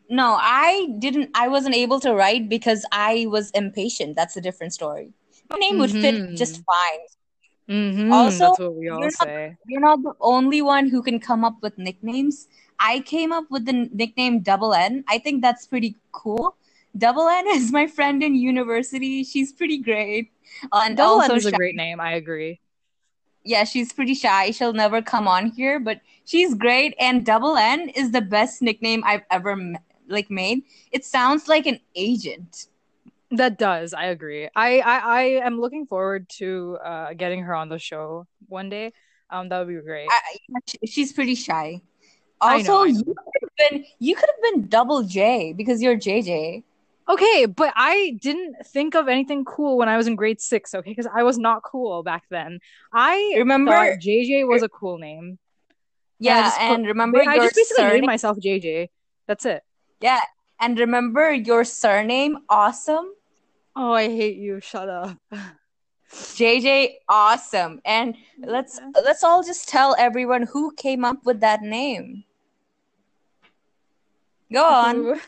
No, 0.09 0.39
I 0.41 0.89
didn't. 0.99 1.31
I 1.35 1.49
wasn't 1.49 1.75
able 1.75 2.01
to 2.01 2.15
write 2.15 2.49
because 2.49 2.87
I 2.91 3.27
was 3.29 3.51
impatient. 3.51 4.17
That's 4.17 4.37
a 4.37 4.41
different 4.41 4.73
story. 4.73 5.13
My 5.51 5.59
name 5.59 5.73
mm-hmm. 5.73 5.81
would 5.81 5.91
fit 5.91 6.15
mm-hmm. 6.15 6.35
just 6.37 6.63
fine. 6.65 7.01
Mm-hmm. 7.69 8.13
Also, 8.13 8.39
that's 8.39 8.59
what 8.59 8.75
we 8.75 8.89
all 8.89 9.01
you're 9.01 9.11
say. 9.11 9.49
Not, 9.49 9.57
you're 9.67 9.81
not 9.81 10.03
the 10.03 10.15
only 10.21 10.63
one 10.63 10.89
who 10.89 11.03
can 11.03 11.21
come 11.21 11.45
up 11.45 11.57
with 11.63 11.77
nicknames. 11.77 12.49
I 12.79 13.01
came 13.01 13.33
up 13.33 13.45
with 13.51 13.67
the 13.67 13.89
nickname 13.93 14.41
Double 14.41 14.75
N. 14.75 15.05
I 15.09 15.19
think 15.19 15.43
that's 15.43 15.67
pretty 15.67 15.97
cool. 16.13 16.57
Double 16.97 17.29
N 17.29 17.47
is 17.49 17.73
my 17.73 17.87
friend 17.87 18.23
in 18.23 18.35
university. 18.35 19.25
She's 19.25 19.53
pretty 19.53 19.79
great. 19.79 20.33
And 20.73 20.97
Double 20.97 21.21
also 21.21 21.33
N 21.33 21.39
is 21.39 21.47
a 21.47 21.53
great 21.53 21.75
name. 21.75 22.01
I 22.01 22.13
agree. 22.13 22.61
Yeah, 23.45 23.65
she's 23.65 23.93
pretty 23.93 24.15
shy. 24.15 24.53
She'll 24.53 24.73
never 24.73 25.03
come 25.03 25.29
on 25.29 25.51
here, 25.51 25.79
but 25.79 26.01
she's 26.25 26.55
great. 26.55 26.95
And 26.99 27.27
Double 27.27 27.57
N 27.57 27.91
is 27.91 28.13
the 28.13 28.23
best 28.23 28.63
nickname 28.63 29.03
I've 29.05 29.25
ever 29.31 29.75
like 30.09 30.31
made. 30.31 30.63
It 30.93 31.05
sounds 31.05 31.49
like 31.49 31.67
an 31.67 31.81
agent. 31.95 32.69
That 33.31 33.59
does. 33.59 33.93
I 33.93 34.07
agree. 34.07 34.49
I 34.55 34.79
I, 34.79 34.99
I 34.99 35.23
am 35.45 35.61
looking 35.61 35.87
forward 35.87 36.29
to 36.39 36.79
uh, 36.85 37.15
getting 37.15 37.43
her 37.43 37.55
on 37.55 37.69
the 37.69 37.79
show 37.79 38.27
one 38.49 38.69
day. 38.69 38.93
Um, 39.31 39.49
that 39.49 39.59
would 39.59 39.69
be 39.69 39.81
great. 39.81 40.09
I, 40.11 40.61
she's 40.87 41.13
pretty 41.13 41.35
shy. 41.35 41.81
Also, 42.41 42.57
I 42.57 42.63
know, 42.63 42.85
know. 42.85 42.85
you 42.85 43.05
could 43.05 43.17
have 43.43 43.71
been 43.71 43.85
you 43.99 44.15
could 44.15 44.29
have 44.29 44.55
been 44.55 44.69
Double 44.69 45.03
J 45.03 45.53
because 45.53 45.83
you're 45.83 45.97
JJ. 45.97 46.63
Okay, 47.09 47.47
but 47.47 47.73
I 47.77 48.17
didn't 48.23 48.67
think 48.67 48.95
of 48.95 49.09
anything 49.09 49.45
cool 49.45 49.77
when 49.77 49.89
I 49.89 49.97
was 49.97 50.07
in 50.07 50.17
grade 50.17 50.41
six, 50.41 50.75
okay? 50.75 50.91
Because 50.91 51.09
I 51.15 51.23
was 51.23 51.39
not 51.39 51.63
cool 51.63 52.03
back 52.03 52.25
then. 52.31 52.61
I 52.93 53.35
remember 53.37 53.73
JJ 53.73 54.49
was 54.49 54.63
a 54.63 54.69
cool 54.69 54.99
name. 54.99 55.39
Yeah, 56.19 56.53
and, 56.59 56.77
and 56.77 56.87
remember 56.87 57.23
I 57.27 57.37
just 57.37 57.55
basically 57.55 57.83
surname? 57.83 57.95
named 57.97 58.07
myself 58.07 58.39
JJ. 58.39 58.89
That's 59.27 59.45
it. 59.45 59.63
Yeah, 60.01 60.21
and 60.61 60.79
remember 60.79 61.33
your 61.33 61.65
surname, 61.65 62.39
awesome. 62.49 63.13
Oh, 63.77 63.93
I 63.93 64.05
hate 64.05 64.37
you. 64.37 64.61
Shut 64.61 64.89
up. 64.89 65.19
JJ, 66.13 66.95
awesome. 67.09 67.81
And 67.85 68.17
let's 68.39 68.81
let's 68.95 69.25
all 69.25 69.43
just 69.43 69.69
tell 69.69 69.97
everyone 69.99 70.45
who 70.45 70.73
came 70.75 71.05
up 71.05 71.25
with 71.25 71.41
that 71.41 71.63
name. 71.63 72.25
Go 74.53 74.65
on. 74.65 75.21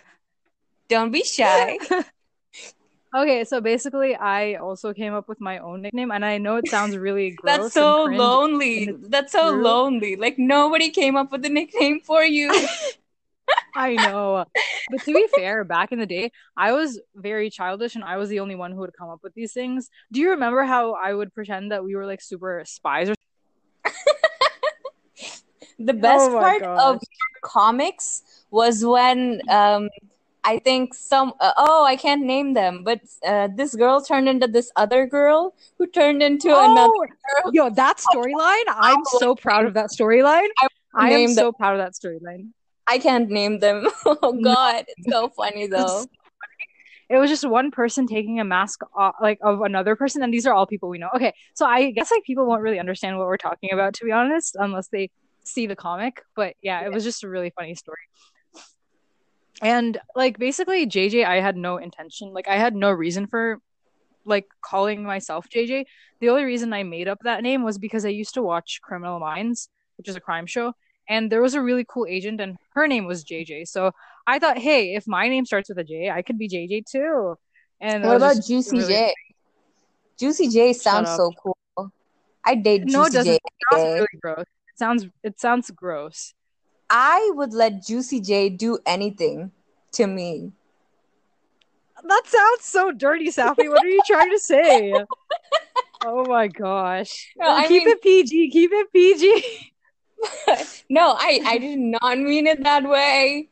Don't 0.88 1.10
be 1.10 1.22
shy. 1.24 1.78
okay, 3.16 3.44
so 3.44 3.60
basically, 3.60 4.14
I 4.14 4.54
also 4.54 4.92
came 4.92 5.14
up 5.14 5.28
with 5.28 5.40
my 5.40 5.58
own 5.58 5.82
nickname, 5.82 6.10
and 6.10 6.24
I 6.24 6.38
know 6.38 6.56
it 6.56 6.68
sounds 6.68 6.96
really 6.96 7.30
gross. 7.36 7.56
That's 7.56 7.74
so 7.74 8.04
lonely. 8.04 8.92
That's 9.08 9.32
so 9.32 9.50
true. 9.50 9.62
lonely. 9.62 10.16
Like 10.16 10.38
nobody 10.38 10.90
came 10.90 11.16
up 11.16 11.32
with 11.32 11.44
a 11.44 11.48
nickname 11.48 12.00
for 12.00 12.22
you. 12.22 12.50
I 13.76 13.96
know. 13.96 14.44
But 14.90 15.02
to 15.04 15.12
be 15.12 15.26
fair, 15.34 15.62
back 15.64 15.92
in 15.92 15.98
the 15.98 16.06
day, 16.06 16.32
I 16.56 16.72
was 16.72 17.00
very 17.14 17.50
childish 17.50 17.94
and 17.94 18.04
I 18.04 18.16
was 18.16 18.30
the 18.30 18.40
only 18.40 18.54
one 18.54 18.72
who 18.72 18.78
would 18.78 18.96
come 18.96 19.10
up 19.10 19.20
with 19.22 19.34
these 19.34 19.52
things. 19.52 19.90
Do 20.12 20.20
you 20.20 20.30
remember 20.30 20.64
how 20.64 20.94
I 20.94 21.12
would 21.12 21.34
pretend 21.34 21.72
that 21.72 21.84
we 21.84 21.94
were 21.94 22.06
like 22.06 22.22
super 22.22 22.62
spies 22.64 23.10
or 23.10 23.14
The 25.78 25.92
best 25.92 26.30
oh 26.30 26.38
part 26.38 26.60
gosh. 26.62 26.82
of 26.82 27.02
comics 27.42 28.22
was 28.50 28.84
when 28.84 29.42
um 29.50 29.88
I 30.46 30.60
think 30.60 30.94
some 30.94 31.34
uh, 31.40 31.52
oh 31.56 31.84
I 31.84 31.96
can't 31.96 32.22
name 32.22 32.54
them, 32.54 32.84
but 32.84 33.00
uh, 33.26 33.48
this 33.52 33.74
girl 33.74 34.00
turned 34.00 34.28
into 34.28 34.46
this 34.46 34.70
other 34.76 35.04
girl 35.04 35.56
who 35.76 35.88
turned 35.88 36.22
into 36.22 36.50
oh, 36.50 36.72
another 36.72 36.92
girl. 37.42 37.52
Yo, 37.52 37.70
that 37.70 37.98
storyline! 37.98 38.62
I'm 38.68 39.04
so 39.18 39.34
proud 39.34 39.66
of 39.66 39.74
that 39.74 39.90
storyline. 39.90 40.46
I, 40.58 40.68
I 40.94 41.10
am 41.10 41.34
so 41.34 41.50
proud 41.50 41.72
of 41.74 41.78
that 41.78 41.94
storyline. 41.94 42.50
I 42.86 42.98
can't 42.98 43.28
name 43.28 43.58
them. 43.58 43.88
oh 44.06 44.40
God, 44.40 44.84
it's 44.86 45.10
so 45.10 45.30
funny 45.30 45.66
though. 45.76 46.06
It 47.08 47.18
was 47.18 47.28
just 47.28 47.48
one 47.48 47.72
person 47.72 48.06
taking 48.06 48.38
a 48.38 48.44
mask 48.44 48.82
off, 48.94 49.16
like 49.20 49.40
of 49.42 49.62
another 49.62 49.96
person, 49.96 50.22
and 50.22 50.32
these 50.32 50.46
are 50.46 50.54
all 50.54 50.66
people 50.66 50.88
we 50.88 50.98
know. 50.98 51.10
Okay, 51.12 51.34
so 51.54 51.66
I 51.66 51.90
guess 51.90 52.12
like 52.12 52.22
people 52.22 52.46
won't 52.46 52.62
really 52.62 52.78
understand 52.78 53.18
what 53.18 53.26
we're 53.26 53.36
talking 53.36 53.72
about, 53.72 53.94
to 53.94 54.04
be 54.04 54.12
honest, 54.12 54.54
unless 54.56 54.86
they 54.88 55.10
see 55.42 55.66
the 55.66 55.76
comic. 55.76 56.22
But 56.36 56.54
yeah, 56.62 56.82
yeah. 56.82 56.86
it 56.86 56.92
was 56.92 57.02
just 57.02 57.24
a 57.24 57.28
really 57.28 57.50
funny 57.50 57.74
story 57.74 57.98
and 59.62 59.98
like 60.14 60.38
basically 60.38 60.86
jj 60.86 61.24
i 61.24 61.40
had 61.40 61.56
no 61.56 61.76
intention 61.76 62.32
like 62.32 62.48
i 62.48 62.56
had 62.56 62.74
no 62.74 62.90
reason 62.90 63.26
for 63.26 63.58
like 64.24 64.46
calling 64.60 65.02
myself 65.02 65.46
jj 65.48 65.84
the 66.20 66.28
only 66.28 66.44
reason 66.44 66.72
i 66.72 66.82
made 66.82 67.08
up 67.08 67.18
that 67.22 67.42
name 67.42 67.62
was 67.62 67.78
because 67.78 68.04
i 68.04 68.08
used 68.08 68.34
to 68.34 68.42
watch 68.42 68.80
criminal 68.82 69.18
minds 69.18 69.68
which 69.96 70.08
is 70.08 70.16
a 70.16 70.20
crime 70.20 70.46
show 70.46 70.72
and 71.08 71.30
there 71.30 71.40
was 71.40 71.54
a 71.54 71.60
really 71.62 71.84
cool 71.88 72.06
agent 72.08 72.40
and 72.40 72.56
her 72.74 72.86
name 72.86 73.06
was 73.06 73.24
jj 73.24 73.66
so 73.66 73.92
i 74.26 74.38
thought 74.38 74.58
hey 74.58 74.94
if 74.94 75.06
my 75.06 75.28
name 75.28 75.44
starts 75.46 75.68
with 75.68 75.78
a 75.78 75.84
j 75.84 76.10
i 76.10 76.22
could 76.22 76.38
be 76.38 76.48
jj 76.48 76.84
too. 76.84 77.36
And 77.80 78.04
what 78.04 78.16
about 78.16 78.36
juicy 78.46 78.78
really 78.78 78.88
j? 78.88 79.14
juicy 80.18 80.48
j 80.48 80.72
sounds 80.72 81.10
so 81.10 81.30
cool. 81.42 81.90
I 82.44 82.54
date 82.54 82.86
juicy 82.86 82.98
no 82.98 83.04
it 83.04 83.12
doesn't 83.12 83.32
j. 83.32 83.34
it 83.34 83.52
sounds 83.70 83.84
really 83.94 84.18
gross. 84.22 84.40
It 84.40 84.78
sounds 84.78 85.06
it 85.22 85.40
sounds 85.40 85.70
gross 85.70 86.34
I 86.88 87.30
would 87.34 87.52
let 87.52 87.82
Juicy 87.84 88.20
J 88.20 88.48
do 88.48 88.78
anything 88.86 89.50
to 89.92 90.06
me. 90.06 90.52
That 92.04 92.22
sounds 92.26 92.64
so 92.64 92.92
dirty, 92.92 93.28
Safi. 93.28 93.68
What 93.68 93.82
are 93.84 93.88
you 93.88 94.02
trying 94.06 94.30
to 94.30 94.38
say? 94.38 94.94
oh 96.04 96.24
my 96.26 96.46
gosh. 96.46 97.32
No, 97.36 97.56
keep 97.66 97.84
mean- 97.84 97.88
it 97.88 98.02
PG. 98.02 98.50
Keep 98.50 98.70
it 98.72 98.92
PG. 98.92 99.72
no, 100.90 101.14
I, 101.18 101.40
I 101.44 101.58
did 101.58 101.78
not 101.78 102.18
mean 102.18 102.46
it 102.46 102.62
that 102.62 102.88
way. 102.88 103.48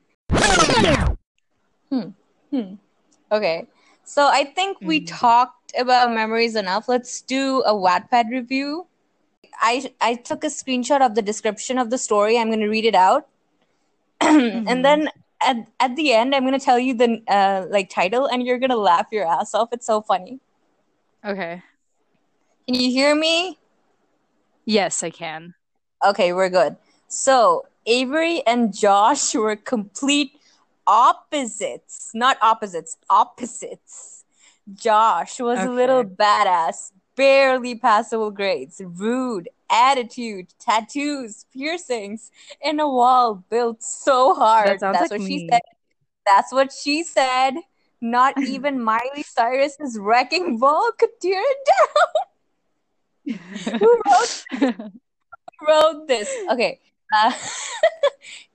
Hmm. 1.91 2.09
Hmm. 2.51 2.75
Okay. 3.33 3.67
So 4.05 4.29
I 4.29 4.45
think 4.45 4.79
we 4.81 5.01
Mhm. 5.01 5.07
talked 5.09 5.73
about 5.79 6.13
memories 6.13 6.57
enough. 6.57 6.89
Let's 6.89 7.21
do 7.23 7.63
a 7.67 7.73
Wattpad 7.73 8.31
review. 8.31 8.87
I 9.61 9.91
I 10.01 10.15
took 10.15 10.45
a 10.45 10.49
screenshot 10.49 11.01
of 11.05 11.15
the 11.15 11.23
description 11.23 11.79
of 11.79 11.91
the 11.91 11.99
story. 11.99 12.39
I'm 12.39 12.49
going 12.49 12.61
to 12.61 12.69
read 12.69 12.85
it 12.85 12.95
out, 12.95 13.29
Mhm. 14.21 14.65
and 14.69 14.85
then 14.85 15.11
at 15.41 15.57
at 15.81 15.97
the 15.97 16.13
end, 16.13 16.35
I'm 16.35 16.43
going 16.47 16.59
to 16.59 16.65
tell 16.65 16.79
you 16.79 16.95
the 16.95 17.23
uh, 17.29 17.67
like 17.69 17.91
title, 17.91 18.27
and 18.27 18.47
you're 18.47 18.59
going 18.59 18.71
to 18.71 18.77
laugh 18.79 19.07
your 19.13 19.27
ass 19.27 19.55
off. 19.55 19.69
It's 19.73 19.87
so 19.87 20.01
funny. 20.01 20.41
Okay. 21.25 21.63
Can 22.67 22.75
you 22.77 22.91
hear 22.91 23.15
me? 23.15 23.59
Yes, 24.65 25.03
I 25.03 25.11
can. 25.11 25.55
Okay, 26.05 26.33
we're 26.33 26.49
good. 26.49 26.77
So 27.09 27.67
Avery 27.87 28.43
and 28.47 28.75
Josh 28.75 29.35
were 29.35 29.57
complete 29.57 30.33
opposites. 30.87 32.11
Not 32.15 32.39
opposites, 32.41 32.97
opposites. 33.11 34.25
Josh 34.75 35.41
was 35.41 35.59
a 35.61 35.71
little 35.71 36.05
badass, 36.05 36.93
barely 37.17 37.75
passable 37.75 38.31
grades, 38.31 38.81
rude, 38.85 39.49
attitude, 39.71 40.49
tattoos, 40.59 41.47
piercings, 41.53 42.31
and 42.63 42.81
a 42.81 42.89
wall 42.89 43.45
built 43.49 43.83
so 43.83 44.35
hard. 44.35 44.81
That 44.81 44.93
That's 44.93 45.11
like 45.11 45.21
what 45.21 45.29
she 45.29 45.49
said. 45.51 45.61
That's 46.27 46.53
what 46.53 46.73
she 46.73 47.03
said. 47.03 47.55
Not 48.01 48.41
even 48.43 48.83
Miley 48.85 49.23
Cyrus's 49.23 49.99
wrecking 49.99 50.59
ball 50.59 50.91
could 50.99 51.21
tear 51.21 51.43
it 51.43 51.59
down. 51.67 51.77
Who 53.81 54.01
wrote 54.07 54.45
wrote 55.69 56.09
this? 56.09 56.31
Okay. 56.51 56.81
Uh, 57.15 57.33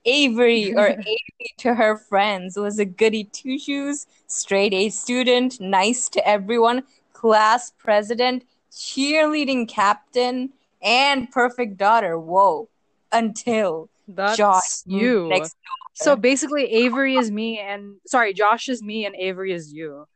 Avery 0.04 0.74
or 0.74 0.88
Avery 0.88 1.54
to 1.58 1.74
her 1.74 1.96
friends 1.96 2.56
was 2.56 2.78
a 2.78 2.84
goody 2.84 3.24
two 3.24 3.58
shoes, 3.58 4.06
straight 4.26 4.72
A 4.72 4.90
student, 4.90 5.60
nice 5.60 6.08
to 6.10 6.26
everyone, 6.26 6.84
class 7.12 7.72
president, 7.78 8.44
cheerleading 8.70 9.68
captain, 9.68 10.50
and 10.82 11.30
perfect 11.30 11.76
daughter. 11.76 12.18
Whoa. 12.18 12.68
Until 13.12 13.90
That's 14.06 14.36
Josh 14.36 14.82
you. 14.86 15.28
next 15.28 15.56
So 15.94 16.16
basically, 16.16 16.64
Avery 16.64 17.16
is 17.16 17.30
me, 17.30 17.58
and 17.58 17.96
sorry, 18.06 18.32
Josh 18.32 18.68
is 18.68 18.82
me, 18.82 19.04
and 19.04 19.14
Avery 19.16 19.52
is 19.52 19.72
you. 19.72 20.06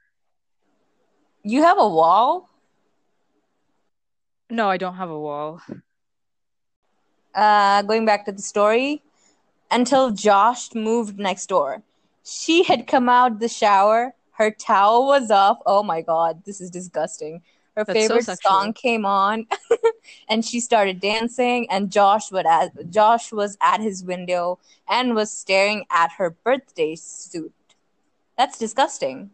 you 1.42 1.62
have 1.62 1.78
a 1.78 1.88
wall? 1.88 2.48
No, 4.50 4.68
I 4.70 4.76
don't 4.76 4.94
have 4.94 5.10
a 5.10 5.18
wall. 5.18 5.60
uh, 7.34 7.82
going 7.82 8.06
back 8.06 8.24
to 8.26 8.32
the 8.32 8.42
story, 8.42 9.02
until 9.70 10.10
Josh 10.10 10.74
moved 10.74 11.18
next 11.18 11.46
door. 11.46 11.82
She 12.24 12.62
had 12.62 12.86
come 12.86 13.08
out 13.08 13.40
the 13.40 13.48
shower. 13.48 14.14
Her 14.32 14.50
towel 14.50 15.06
was 15.06 15.30
off. 15.30 15.58
Oh 15.66 15.82
my 15.82 16.00
god, 16.00 16.44
this 16.44 16.60
is 16.60 16.70
disgusting. 16.70 17.42
Her 17.76 17.84
That's 17.84 17.98
favorite 17.98 18.24
sexual. 18.24 18.50
song 18.50 18.72
came 18.72 19.04
on, 19.04 19.46
and 20.28 20.44
she 20.44 20.60
started 20.60 21.00
dancing. 21.00 21.68
And 21.70 21.90
Josh 21.90 22.30
would 22.30 22.46
at 22.46 22.90
Josh 22.90 23.32
was 23.32 23.56
at 23.60 23.80
his 23.80 24.04
window 24.04 24.58
and 24.88 25.14
was 25.14 25.30
staring 25.30 25.84
at 25.90 26.12
her 26.18 26.30
birthday 26.30 26.94
suit. 26.94 27.52
That's 28.38 28.58
disgusting. 28.58 29.30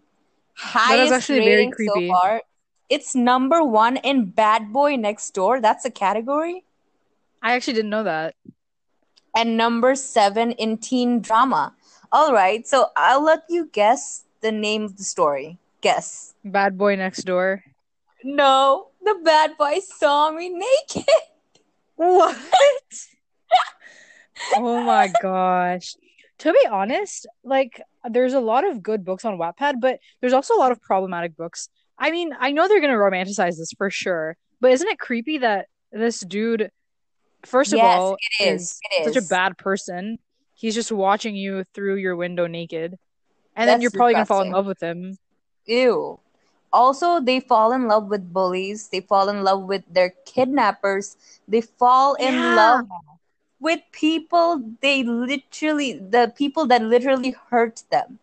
Highest 0.55 1.13
actually 1.13 1.41
very 1.41 1.57
rating 1.57 1.71
creepy. 1.73 2.09
so 2.09 2.15
far. 2.15 2.43
It's 2.89 3.15
number 3.15 3.63
one 3.63 3.97
in 3.99 4.27
Bad 4.27 4.73
Boy 4.73 4.97
Next 4.97 5.31
Door. 5.33 5.61
That's 5.61 5.85
a 5.85 5.91
category 5.91 6.65
I 7.43 7.55
actually 7.55 7.75
didn't 7.75 7.91
know 7.91 8.05
that. 8.05 8.35
and 9.37 9.57
number 9.57 9.95
seven 9.95 10.53
in 10.53 10.77
teen 10.79 11.21
drama. 11.21 11.75
All 12.13 12.33
right, 12.33 12.67
so 12.67 12.89
I'll 12.97 13.23
let 13.23 13.45
you 13.49 13.69
guess 13.73 14.25
the 14.41 14.51
name 14.53 14.83
of 14.85 14.97
the 14.97 15.05
story. 15.05 15.59
Guess. 15.81 16.35
Bad 16.45 16.77
boy 16.77 16.97
next 16.97 17.23
door. 17.25 17.65
No, 18.25 18.89
the 19.03 19.21
bad 19.25 19.57
boy 19.57 19.79
saw 19.81 20.31
me 20.31 20.49
naked. 20.51 21.09
What? 21.97 22.37
oh 24.57 24.83
my 24.83 25.13
gosh. 25.23 25.95
To 26.39 26.53
be 26.53 26.67
honest, 26.71 27.27
like 27.45 27.81
there's 28.09 28.33
a 28.33 28.41
lot 28.41 28.67
of 28.67 28.83
good 28.83 29.05
books 29.05 29.25
on 29.25 29.39
Wattpad, 29.39 29.75
but 29.81 29.99
there's 30.21 30.33
also 30.33 30.55
a 30.55 30.57
lot 30.61 30.73
of 30.73 30.81
problematic 30.81 31.37
books. 31.37 31.69
I 31.99 32.11
mean, 32.11 32.35
I 32.39 32.53
know 32.53 32.67
they're 32.67 32.81
gonna 32.81 32.95
romanticize 32.95 33.59
this 33.59 33.73
for 33.77 33.91
sure, 33.91 34.37
but 34.61 34.73
isn't 34.73 34.89
it 34.89 34.99
creepy 34.99 35.39
that 35.39 35.67
this 35.93 36.21
dude, 36.21 36.71
first 37.45 37.73
of 37.73 37.79
Yes, 37.79 37.99
all, 37.99 38.17
It 38.41 38.45
is. 38.55 38.81
It 38.83 39.07
is 39.07 39.15
such 39.15 39.23
a 39.23 39.29
bad 39.29 39.59
person? 39.59 40.19
He's 40.55 40.75
just 40.75 40.93
watching 40.93 41.37
you 41.37 41.65
through 41.75 41.97
your 41.97 42.17
window 42.17 42.47
naked, 42.47 42.99
and 43.55 43.69
then 43.69 43.83
you're 43.83 43.91
probably 43.91 44.15
gonna 44.15 44.27
fall 44.27 44.43
in 44.43 44.51
love 44.51 44.67
with 44.67 44.83
him. 44.83 45.19
Ew. 45.67 46.21
Also, 46.73 47.21
they 47.21 47.41
fall 47.41 47.73
in 47.73 47.89
love 47.89 48.09
with 48.09 48.33
bullies. 48.33 48.89
They 48.89 49.01
fall 49.01 49.29
in 49.29 49.43
love 49.45 49.63
with 49.65 49.85
their 49.93 50.11
kidnappers. 50.25 51.17
They 51.49 51.61
fall 51.63 52.15
in 52.15 52.35
Yeah. 52.35 52.55
love 52.55 52.87
with 53.61 53.81
people 53.93 54.63
they 54.81 55.03
literally, 55.03 55.95
the 55.95 56.33
people 56.37 56.67
that 56.67 56.83
literally 56.83 57.35
hurt 57.51 57.83
them. 57.91 58.19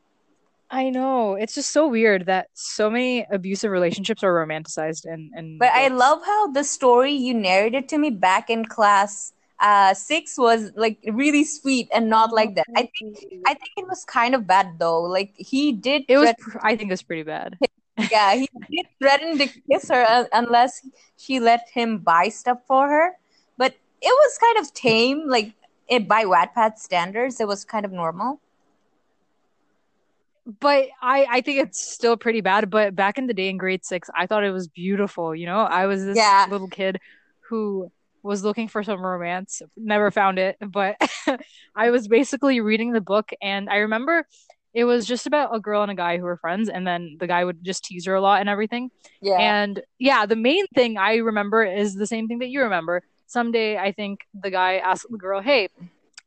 I 0.70 0.90
know. 0.90 1.36
It's 1.36 1.56
just 1.56 1.72
so 1.72 1.88
weird 1.88 2.26
that 2.26 2.50
so 2.54 2.90
many 2.90 3.26
abusive 3.32 3.72
relationships 3.72 4.24
are 4.24 4.34
romanticized 4.34 5.06
and 5.06 5.32
in 5.36 5.58
But 5.60 5.72
I 5.74 5.88
love 5.88 6.24
how 6.26 6.48
the 6.52 6.64
story 6.64 7.12
you 7.14 7.34
narrated 7.34 7.90
to 7.90 7.98
me 7.98 8.10
back 8.10 8.50
in 8.50 8.66
class 8.66 9.34
uh 9.60 9.92
six 9.96 10.38
was 10.38 10.72
like 10.76 11.00
really 11.12 11.44
sweet 11.44 11.90
and 11.92 12.10
not 12.10 12.32
like 12.32 12.54
that. 12.56 12.68
I 12.76 12.84
think 13.00 13.18
I 13.48 13.56
think 13.56 13.72
it 13.78 13.88
was 13.88 14.06
kind 14.06 14.36
of 14.36 14.46
bad 14.46 14.78
though. 14.78 15.02
Like 15.02 15.34
he 15.36 15.72
did 15.72 16.06
It 16.08 16.18
was, 16.18 16.34
pr- 16.38 16.60
I 16.62 16.76
think 16.76 16.90
it 16.90 16.94
was 16.94 17.02
pretty 17.04 17.24
bad. 17.24 17.58
Yeah, 18.12 18.36
he 18.36 18.48
did 18.72 18.86
threaten 19.00 19.38
to 19.38 19.48
kiss 19.70 19.90
her 19.90 20.04
un- 20.06 20.28
unless 20.34 20.86
she 21.18 21.40
let 21.40 21.68
him 21.74 22.00
buy 22.00 22.30
stuff 22.30 22.60
for 22.68 22.88
her. 22.88 23.12
But 23.58 23.74
it 24.02 24.08
was 24.10 24.38
kind 24.38 24.58
of 24.60 24.74
tame, 24.74 25.28
like 25.28 25.54
it, 25.88 26.08
by 26.08 26.26
Wattpad 26.26 26.78
standards, 26.78 27.40
it 27.40 27.48
was 27.48 27.66
kind 27.66 27.86
of 27.86 27.92
normal. 27.92 28.40
But 30.60 30.88
I, 31.02 31.28
I 31.30 31.42
think 31.42 31.60
it's 31.60 31.82
still 31.92 32.16
pretty 32.16 32.42
bad. 32.42 32.70
But 32.70 32.96
back 32.96 33.18
in 33.18 33.28
the 33.28 33.34
day 33.34 33.50
in 33.50 33.58
grade 33.58 33.84
six, 33.84 34.10
I 34.16 34.28
thought 34.28 34.44
it 34.46 34.52
was 34.52 34.68
beautiful. 34.68 35.36
You 35.36 35.46
know, 35.46 35.60
I 35.60 35.88
was 35.88 36.06
this 36.06 36.18
Yeah. 36.18 36.48
little 36.50 36.70
kid 36.70 37.00
who 37.50 37.92
was 38.24 38.44
looking 38.44 38.68
for 38.68 38.84
some 38.84 39.02
romance, 39.02 39.62
never 39.76 40.12
found 40.12 40.40
it. 40.40 40.58
But 40.62 40.96
I 41.76 41.90
was 41.90 42.08
basically 42.08 42.62
reading 42.62 42.92
the 42.94 43.02
book, 43.02 43.32
and 43.42 43.70
I 43.70 43.78
remember 43.78 44.26
it 44.74 44.84
was 44.84 45.06
just 45.06 45.26
about 45.26 45.56
a 45.56 45.60
girl 45.60 45.82
and 45.82 45.92
a 45.92 45.96
guy 45.96 46.18
who 46.18 46.24
were 46.24 46.38
friends, 46.38 46.70
and 46.70 46.86
then 46.86 47.18
the 47.20 47.28
guy 47.28 47.44
would 47.44 47.64
just 47.64 47.84
tease 47.84 48.06
her 48.06 48.16
a 48.16 48.22
lot 48.22 48.40
and 48.42 48.50
everything. 48.50 48.90
Yeah, 49.22 49.40
And 49.40 49.82
yeah, 49.98 50.26
the 50.26 50.36
main 50.36 50.66
thing 50.76 50.98
I 50.98 51.16
remember 51.16 51.64
is 51.64 51.96
the 51.96 52.08
same 52.08 52.28
thing 52.28 52.40
that 52.40 52.50
you 52.50 52.62
remember. 52.62 53.02
Someday, 53.26 53.78
I 53.78 53.92
think 53.92 54.22
the 54.34 54.52
guy 54.52 54.78
asked 54.78 55.08
the 55.10 55.18
girl, 55.18 55.42
Hey, 55.42 55.70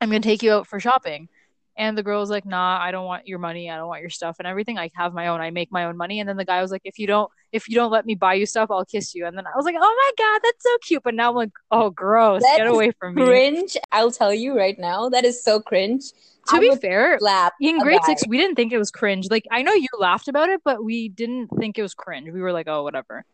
I'm 0.01 0.11
going 0.11 0.23
to 0.23 0.29
take 0.29 0.43
you 0.43 0.53
out 0.53 0.67
for 0.67 0.81
shopping. 0.81 1.29
And 1.77 1.97
the 1.97 2.03
girl 2.03 2.21
was 2.21 2.31
like, 2.31 2.45
Nah, 2.45 2.79
I 2.81 2.91
don't 2.91 3.07
want 3.07 3.27
your 3.27 3.39
money. 3.39 3.71
I 3.71 3.77
don't 3.77 3.89
want 3.89 4.01
your 4.03 4.11
stuff 4.11 4.37
and 4.39 4.47
everything. 4.47 4.79
I 4.79 4.91
have 4.95 5.15
my 5.15 5.29
own. 5.29 5.41
I 5.41 5.51
make 5.51 5.71
my 5.73 5.85
own 5.85 5.97
money. 5.97 6.21
And 6.21 6.29
then 6.29 6.37
the 6.37 6.45
guy 6.45 6.61
was 6.61 6.71
like, 6.71 6.83
If 6.85 6.99
you 6.99 7.07
don't, 7.07 7.31
if 7.53 7.69
you 7.69 7.75
don't 7.75 7.91
let 7.91 8.07
me 8.07 8.15
buy 8.15 8.35
you 8.35 8.47
stuff, 8.47 8.71
I'll 8.71 8.85
kiss 8.85 9.15
you. 9.15 9.27
And 9.27 9.37
then 9.37 9.47
I 9.47 9.51
was 9.57 9.65
like, 9.65 9.77
Oh 9.79 10.13
my 10.19 10.25
God, 10.25 10.41
that's 10.43 10.63
so 10.63 10.77
cute. 10.83 11.03
But 11.03 11.15
now 11.15 11.31
I'm 11.31 11.37
like, 11.37 11.53
Oh, 11.71 11.91
gross. 11.91 12.43
That 12.43 12.59
Get 12.59 12.67
away 12.67 12.93
from 12.99 13.15
me. 13.15 13.23
cringe. 13.23 13.77
I'll 13.93 14.11
tell 14.11 14.33
you 14.33 14.57
right 14.57 14.79
now, 14.79 15.09
that 15.09 15.25
is 15.25 15.43
so 15.43 15.61
cringe. 15.61 16.13
To 16.49 16.57
I 16.57 16.61
be 16.61 16.75
fair, 16.77 17.19
slap 17.19 17.53
in 17.61 17.79
grade 17.79 18.01
six, 18.05 18.27
we 18.27 18.39
didn't 18.39 18.57
think 18.57 18.73
it 18.73 18.79
was 18.79 18.91
cringe. 18.91 19.29
Like, 19.31 19.47
I 19.51 19.63
know 19.63 19.73
you 19.73 19.89
laughed 19.99 20.29
about 20.29 20.49
it, 20.49 20.63
but 20.65 20.83
we 20.83 21.09
didn't 21.09 21.49
think 21.59 21.79
it 21.79 21.83
was 21.83 21.95
cringe. 21.95 22.31
We 22.33 22.41
were 22.41 22.53
like, 22.53 22.69
Oh, 22.69 22.83
whatever. 22.83 23.25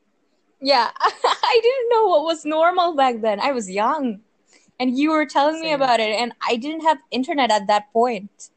Yeah, 0.61 0.91
I 1.01 1.61
didn't 1.63 1.91
know 1.91 2.07
what 2.07 2.25
was 2.25 2.45
normal 2.45 2.95
back 2.95 3.21
then. 3.21 3.41
I 3.41 3.53
was 3.53 3.71
young, 3.71 4.21
and 4.81 4.99
you 4.99 5.11
were 5.11 5.27
telling 5.27 5.61
me 5.61 5.73
about 5.73 6.01
it, 6.01 6.19
and 6.19 6.33
I 6.47 6.57
didn't 6.57 6.81
have 6.81 6.99
internet 7.11 7.51
at 7.51 7.67
that 7.67 7.93
point. 7.93 8.51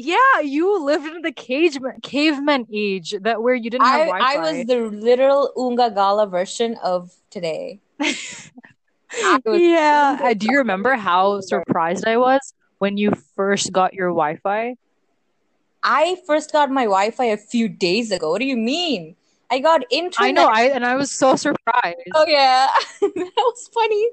Yeah, 0.00 0.38
you 0.44 0.78
lived 0.84 1.06
in 1.06 1.22
the 1.22 1.32
caveman 1.32 2.00
caveman 2.02 2.68
age 2.72 3.16
that 3.20 3.42
where 3.42 3.56
you 3.56 3.68
didn't 3.68 3.88
have 3.88 4.02
I, 4.02 4.04
Wi-Fi. 4.06 4.32
I 4.32 4.38
was 4.38 4.66
the 4.66 4.76
literal 4.76 5.52
Unga 5.58 5.90
Gala 5.90 6.28
version 6.28 6.76
of 6.82 7.10
today. 7.30 7.80
Yeah. 9.46 10.20
Uh, 10.22 10.34
do 10.34 10.46
you 10.50 10.58
remember 10.58 10.94
how 10.94 11.40
surprised 11.40 12.06
I 12.06 12.18
was 12.18 12.52
when 12.76 12.98
you 12.98 13.10
first 13.34 13.72
got 13.72 13.94
your 13.94 14.10
Wi-Fi? 14.10 14.76
I 15.82 16.16
first 16.26 16.52
got 16.52 16.70
my 16.70 16.84
Wi-Fi 16.84 17.24
a 17.24 17.38
few 17.38 17.68
days 17.68 18.12
ago. 18.12 18.30
What 18.30 18.40
do 18.40 18.44
you 18.44 18.56
mean? 18.56 19.16
I 19.50 19.60
got 19.60 19.82
internet. 19.90 20.28
I 20.28 20.30
know, 20.32 20.46
I 20.46 20.64
and 20.64 20.84
I 20.84 20.94
was 20.94 21.10
so 21.10 21.36
surprised. 21.36 21.96
Oh 22.14 22.26
yeah, 22.28 22.68
that 23.00 23.32
was 23.36 23.70
funny. 23.72 24.08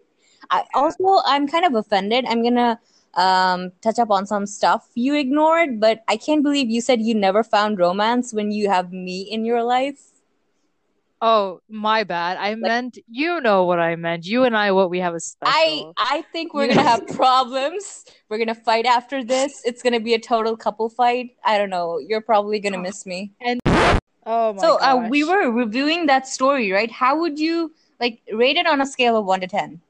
I 0.49 0.63
also 0.73 1.21
I'm 1.25 1.45
kind 1.45 1.65
of 1.65 1.75
offended. 1.75 2.25
I'm 2.25 2.41
gonna 2.41 2.79
um, 3.15 3.71
touch 3.81 3.99
up 3.99 4.11
on 4.11 4.25
some 4.25 4.45
stuff 4.45 4.89
you 4.95 5.15
ignored. 5.15 5.79
But 5.79 6.03
I 6.07 6.17
can't 6.17 6.43
believe 6.43 6.69
you 6.69 6.81
said 6.81 7.01
you 7.01 7.15
never 7.15 7.43
found 7.43 7.79
romance 7.79 8.33
when 8.33 8.51
you 8.51 8.69
have 8.69 8.91
me 8.91 9.21
in 9.21 9.45
your 9.45 9.63
life. 9.63 10.11
Oh, 11.21 11.61
my 11.69 12.03
bad. 12.03 12.37
I 12.37 12.55
meant 12.55 12.97
you 13.09 13.41
know 13.41 13.63
what 13.63 13.79
I 13.79 13.95
meant. 13.95 14.25
You 14.25 14.43
and 14.43 14.55
I, 14.55 14.71
what 14.71 14.89
we 14.89 14.99
have 14.99 15.15
a 15.15 15.19
special. 15.19 15.53
I 15.97 16.17
I 16.17 16.21
think 16.33 16.53
we're 16.53 16.67
gonna 16.67 16.81
have 16.83 17.07
problems. 17.15 18.05
We're 18.29 18.37
gonna 18.37 18.53
fight 18.53 18.85
after 18.85 19.23
this. 19.23 19.61
It's 19.65 19.81
gonna 19.81 20.01
be 20.01 20.13
a 20.13 20.19
total 20.19 20.57
couple 20.57 20.89
fight. 20.89 21.35
I 21.43 21.57
don't 21.57 21.69
know. 21.69 21.99
You're 21.99 22.21
probably 22.21 22.59
gonna 22.59 22.77
miss 22.79 23.05
me. 23.05 23.31
And 23.41 23.59
Oh 24.25 24.53
my 24.53 24.61
so 24.61 24.79
uh, 24.79 25.07
we 25.09 25.23
were 25.23 25.51
reviewing 25.51 26.07
that 26.07 26.27
story, 26.27 26.71
right? 26.71 26.89
How 26.89 27.19
would 27.19 27.37
you 27.37 27.73
like 27.99 28.21
rate 28.33 28.57
it 28.57 28.65
on 28.65 28.81
a 28.81 28.85
scale 28.85 29.17
of 29.17 29.25
one 29.25 29.41
to 29.41 29.47
ten? 29.47 29.81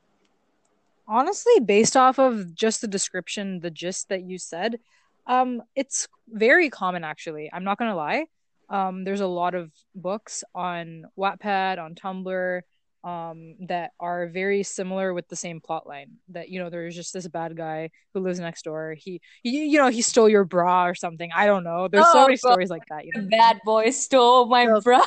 Honestly, 1.08 1.60
based 1.60 1.96
off 1.96 2.18
of 2.20 2.56
just 2.56 2.82
the 2.82 2.88
description, 2.88 3.60
the 3.60 3.70
gist 3.70 4.10
that 4.10 4.24
you 4.24 4.38
said, 4.38 4.80
um, 5.28 5.62
it's 5.76 6.08
very 6.30 6.70
common 6.70 7.04
actually. 7.04 7.50
I'm 7.54 7.63
not 7.63 7.78
gonna 7.78 7.96
lie. 7.96 8.26
Um, 8.70 9.04
there's 9.04 9.22
a 9.22 9.28
lot 9.28 9.54
of 9.54 9.72
books 9.94 10.44
on 10.56 11.06
Wattpad, 11.18 11.78
on 11.78 11.94
Tumblr, 11.94 12.62
um, 13.04 13.56
that 13.68 13.91
are 14.00 14.28
very 14.28 14.63
similar 14.63 15.13
with 15.13 15.28
the 15.28 15.36
same 15.36 15.62
plot 15.62 15.86
line. 15.86 16.13
That, 16.30 16.50
you 16.50 16.60
know, 16.60 16.72
there's 16.72 16.96
just 16.96 17.13
this 17.13 17.28
bad 17.28 17.56
guy 17.56 17.91
who 18.13 18.22
lives 18.22 18.39
next 18.39 18.63
door. 18.63 18.96
He, 18.98 19.22
you, 19.44 19.60
you 19.62 19.78
know, 19.78 19.89
he 19.89 20.02
stole 20.02 20.28
your 20.28 20.44
bra 20.46 20.88
or 20.88 20.96
something. 20.96 21.30
I 21.36 21.46
don't 21.46 21.63
know. 21.63 21.88
There's 21.88 22.08
so 22.12 22.22
Oh, 22.22 22.26
many 22.26 22.34
God. 22.34 22.39
stories 22.39 22.72
like 22.72 22.88
that, 22.89 23.06
you 23.06 23.12
know. 23.13 23.22
The 23.22 23.28
bad 23.28 23.62
boy 23.63 23.91
stole 23.91 24.48
my 24.48 24.68
bra. 24.80 25.06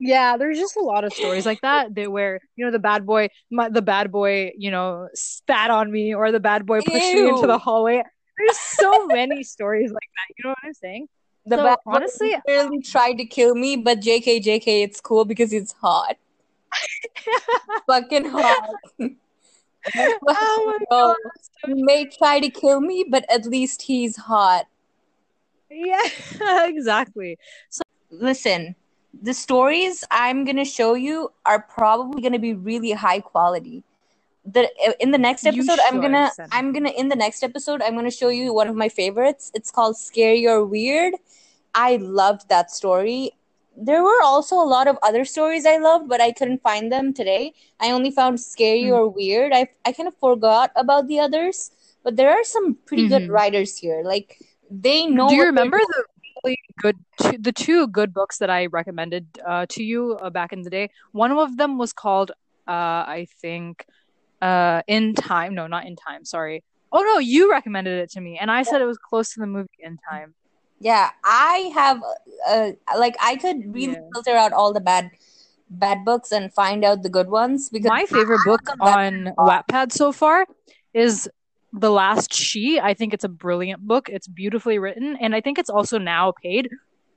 Yeah 0.00 0.36
there's 0.36 0.58
just 0.58 0.76
a 0.76 0.80
lot 0.80 1.04
of 1.04 1.12
stories 1.12 1.46
like 1.46 1.60
that 1.60 1.94
that 1.94 2.10
where 2.10 2.40
you 2.56 2.64
know 2.64 2.70
the 2.70 2.78
bad 2.78 3.06
boy 3.06 3.28
my, 3.50 3.68
the 3.68 3.82
bad 3.82 4.10
boy 4.10 4.50
you 4.56 4.70
know 4.70 5.08
spat 5.14 5.70
on 5.70 5.90
me 5.90 6.14
or 6.14 6.32
the 6.32 6.40
bad 6.40 6.66
boy 6.66 6.80
pushed 6.80 7.14
me 7.14 7.28
into 7.28 7.46
the 7.46 7.58
hallway 7.58 8.02
there's 8.38 8.58
so 8.58 9.06
many 9.06 9.42
stories 9.42 9.92
like 9.92 10.08
that 10.16 10.34
you 10.36 10.42
know 10.44 10.50
what 10.50 10.58
i'm 10.64 10.74
saying 10.74 11.08
The 11.46 11.56
So, 11.56 11.76
honestly- 11.86 12.34
literally 12.48 12.80
tried 12.80 13.18
to 13.18 13.26
kill 13.26 13.54
me, 13.54 13.76
but 13.76 14.00
JK, 14.00 14.40
JK, 14.42 14.82
it's 14.82 14.98
cool 14.98 15.26
because 15.26 15.52
it's 15.52 15.72
hot. 15.72 16.16
Fucking 17.86 18.24
hot. 18.30 18.70
oh 20.26 20.62
my 20.66 20.78
god 20.90 21.16
he 21.66 21.74
may 21.82 22.06
try 22.06 22.40
to 22.40 22.48
kill 22.48 22.80
me, 22.80 23.04
but 23.08 23.24
at 23.30 23.44
least 23.44 23.82
he's 23.82 24.16
hot. 24.16 24.64
yeah 25.70 26.00
exactly 26.64 27.36
So 27.68 27.82
Listen, 28.10 28.74
the 29.22 29.34
stories 29.34 30.04
I'm 30.10 30.44
gonna 30.44 30.64
show 30.64 30.94
you 30.94 31.32
are 31.46 31.60
probably 31.60 32.22
gonna 32.22 32.38
be 32.38 32.54
really 32.54 32.92
high 32.92 33.20
quality. 33.20 33.82
The 34.44 34.68
in 35.00 35.10
the 35.10 35.18
next 35.18 35.46
episode, 35.46 35.78
I'm 35.86 36.00
gonna. 36.00 36.30
I'm 36.52 36.72
gonna 36.72 36.90
in 36.90 37.08
the 37.08 37.16
next 37.16 37.42
episode 37.42 37.80
I'm 37.82 37.94
gonna 37.94 38.10
show 38.10 38.28
you 38.28 38.52
one 38.52 38.68
of 38.68 38.76
my 38.76 38.88
favorites. 38.90 39.50
It's 39.54 39.70
called 39.70 39.96
Scary 39.96 40.46
or 40.46 40.64
Weird. 40.64 41.14
I 41.74 41.96
loved 41.96 42.48
that 42.50 42.70
story. 42.70 43.32
There 43.76 44.02
were 44.04 44.22
also 44.22 44.56
a 44.56 44.68
lot 44.68 44.86
of 44.86 44.98
other 45.02 45.24
stories 45.24 45.64
I 45.66 45.78
loved, 45.78 46.08
but 46.08 46.20
I 46.20 46.30
couldn't 46.30 46.62
find 46.62 46.92
them 46.92 47.12
today. 47.14 47.54
I 47.80 47.90
only 47.90 48.10
found 48.10 48.38
Scary 48.40 48.84
Hmm. 48.88 48.92
or 48.94 49.08
Weird. 49.08 49.52
I 49.52 49.68
I 49.84 49.92
kind 49.92 50.08
of 50.08 50.14
forgot 50.16 50.70
about 50.76 51.08
the 51.08 51.18
others, 51.20 51.70
but 52.02 52.16
there 52.16 52.30
are 52.30 52.44
some 52.44 52.74
pretty 52.84 53.08
good 53.08 53.22
Mhm. 53.28 53.30
writers 53.32 53.78
here. 53.78 54.02
Like 54.04 54.38
they 54.70 55.06
know. 55.06 55.28
do 55.28 55.34
you 55.36 55.44
remember 55.44 55.78
the 55.78 56.04
really 56.44 56.58
good 56.80 56.96
two, 57.20 57.38
the 57.38 57.52
two 57.52 57.86
good 57.88 58.12
books 58.12 58.38
that 58.38 58.50
i 58.50 58.66
recommended 58.66 59.26
uh, 59.46 59.66
to 59.68 59.82
you 59.82 60.18
uh, 60.20 60.30
back 60.30 60.52
in 60.52 60.62
the 60.62 60.70
day. 60.70 60.90
One 61.12 61.30
of 61.32 61.56
them 61.56 61.78
was 61.78 61.92
called 61.92 62.30
uh, 62.66 63.02
i 63.18 63.26
think 63.40 63.86
uh, 64.42 64.82
in 64.86 65.14
time. 65.14 65.54
No 65.54 65.66
not 65.66 65.86
in 65.86 65.96
time. 65.96 66.24
Sorry. 66.24 66.62
Oh 66.92 67.02
no 67.02 67.18
you 67.18 67.50
recommended 67.50 67.98
it 67.98 68.10
to 68.12 68.20
me 68.20 68.38
and 68.38 68.50
i 68.50 68.62
said 68.62 68.80
it 68.82 68.84
was 68.84 68.98
close 68.98 69.32
to 69.34 69.40
the 69.40 69.46
movie 69.46 69.68
in 69.80 69.98
time. 70.10 70.34
Yeah, 70.80 71.10
I 71.24 71.70
have 71.74 72.02
uh 72.48 72.72
like 72.98 73.16
I 73.20 73.36
could 73.36 73.58
really 73.74 73.94
Yeah. 73.94 74.08
filter 74.12 74.36
out 74.36 74.52
all 74.52 74.72
the 74.72 74.80
bad 74.80 75.10
bad 75.70 76.04
books 76.04 76.30
and 76.30 76.52
find 76.52 76.84
out 76.84 77.02
the 77.02 77.08
good 77.08 77.28
ones 77.30 77.68
because 77.70 77.88
my 77.88 78.04
favorite 78.06 78.44
book 78.44 78.60
want 78.68 78.78
them 78.78 78.78
that- 78.86 78.98
on 79.38 79.46
wattpad 79.48 79.92
so 79.92 80.12
far 80.12 80.46
is 80.92 81.28
the 81.74 81.90
last 81.90 82.32
she 82.32 82.78
i 82.78 82.94
think 82.94 83.12
it's 83.12 83.24
a 83.24 83.28
brilliant 83.28 83.86
book. 83.86 84.08
It's 84.08 84.28
beautifully 84.28 84.78
written 84.78 85.16
and 85.20 85.34
i 85.34 85.40
think 85.40 85.58
it's 85.58 85.70
also 85.70 85.98
now 85.98 86.32
paid. 86.42 86.68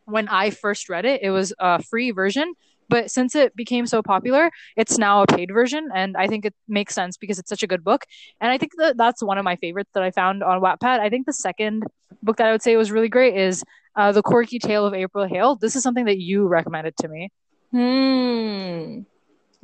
When 0.06 0.28
i 0.30 0.50
first 0.50 0.90
read 0.90 1.06
it 1.06 1.22
it 1.22 1.30
was 1.30 1.54
a 1.60 1.82
free 1.82 2.12
version 2.12 2.54
but 2.90 3.12
since 3.12 3.36
it 3.36 3.56
became 3.56 3.86
so 3.86 4.02
popular 4.02 4.50
it's 4.76 4.98
now 4.98 5.22
a 5.22 5.28
paid 5.28 5.52
version 5.54 5.90
and 5.94 6.16
i 6.18 6.28
think 6.28 6.46
it 6.46 6.56
makes 6.68 6.96
sense 6.96 7.18
because 7.18 7.38
it's 7.40 7.50
such 7.50 7.64
a 7.64 7.68
good 7.68 7.84
book. 7.84 8.06
And 8.42 8.52
i 8.52 8.58
think 8.58 8.72
that 8.78 8.98
that's 8.98 9.22
one 9.22 9.38
of 9.38 9.44
my 9.44 9.58
favorites 9.58 9.92
that 9.94 10.04
i 10.04 10.12
found 10.12 10.44
on 10.44 10.62
wattpad. 10.62 11.00
I 11.00 11.10
think 11.10 11.26
the 11.26 11.34
second 11.34 11.84
book 12.24 12.38
that 12.38 12.48
i 12.48 12.52
would 12.52 12.64
say 12.64 12.76
was 12.78 12.92
really 12.92 13.10
great 13.10 13.36
is 13.36 13.64
uh, 13.96 14.12
the 14.12 14.22
quirky 14.22 14.60
tale 14.60 14.86
of 14.86 14.94
april 14.94 15.28
hale. 15.28 15.56
This 15.56 15.76
is 15.76 15.84
something 15.84 16.06
that 16.06 16.20
you 16.20 16.48
recommended 16.48 16.96
to 16.98 17.08
me. 17.08 17.30
Hmm. 17.72 19.02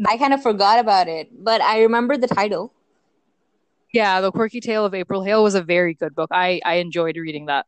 I 0.05 0.17
kind 0.17 0.33
of 0.33 0.41
forgot 0.41 0.79
about 0.79 1.07
it, 1.07 1.29
but 1.43 1.61
I 1.61 1.81
remember 1.83 2.17
the 2.17 2.27
title. 2.27 2.73
Yeah 3.93 4.21
the 4.21 4.31
quirky 4.31 4.61
tale 4.61 4.85
of 4.85 4.93
april 4.93 5.23
hale 5.23 5.43
was 5.43 5.55
a 5.55 5.63
very 5.63 5.93
good 5.93 6.15
book 6.15 6.29
i 6.33 6.61
i 6.65 6.75
enjoyed 6.75 7.17
reading 7.17 7.47
that 7.47 7.65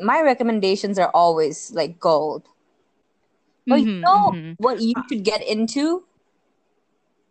My 0.00 0.20
recommendations 0.20 0.98
are 0.98 1.10
always 1.14 1.70
like 1.72 2.00
gold. 2.00 2.48
But 3.66 3.80
you 3.80 3.86
Mhm, 3.86 4.04
know 4.06 4.32
mhm. 4.32 4.56
what 4.58 4.80
you 4.80 4.94
should 5.08 5.24
get 5.24 5.42
into? 5.42 6.04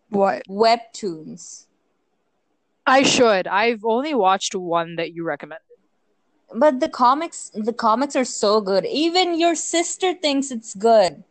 What? 0.09 0.43
Webtoons. 0.49 1.67
I 2.85 3.03
should. 3.03 3.47
I've 3.47 3.85
only 3.85 4.13
watched 4.13 4.53
one 4.53 4.97
that 4.97 5.13
you 5.13 5.23
recommended. 5.23 5.77
But 6.53 6.79
the 6.79 6.89
comics 6.89 7.49
the 7.55 7.73
comics 7.73 8.15
are 8.15 8.23
so 8.23 8.61
good. 8.61 8.85
Even 8.85 9.39
your 9.39 9.55
sister 9.55 10.13
thinks 10.13 10.51
it's 10.51 10.75
good. 10.75 11.23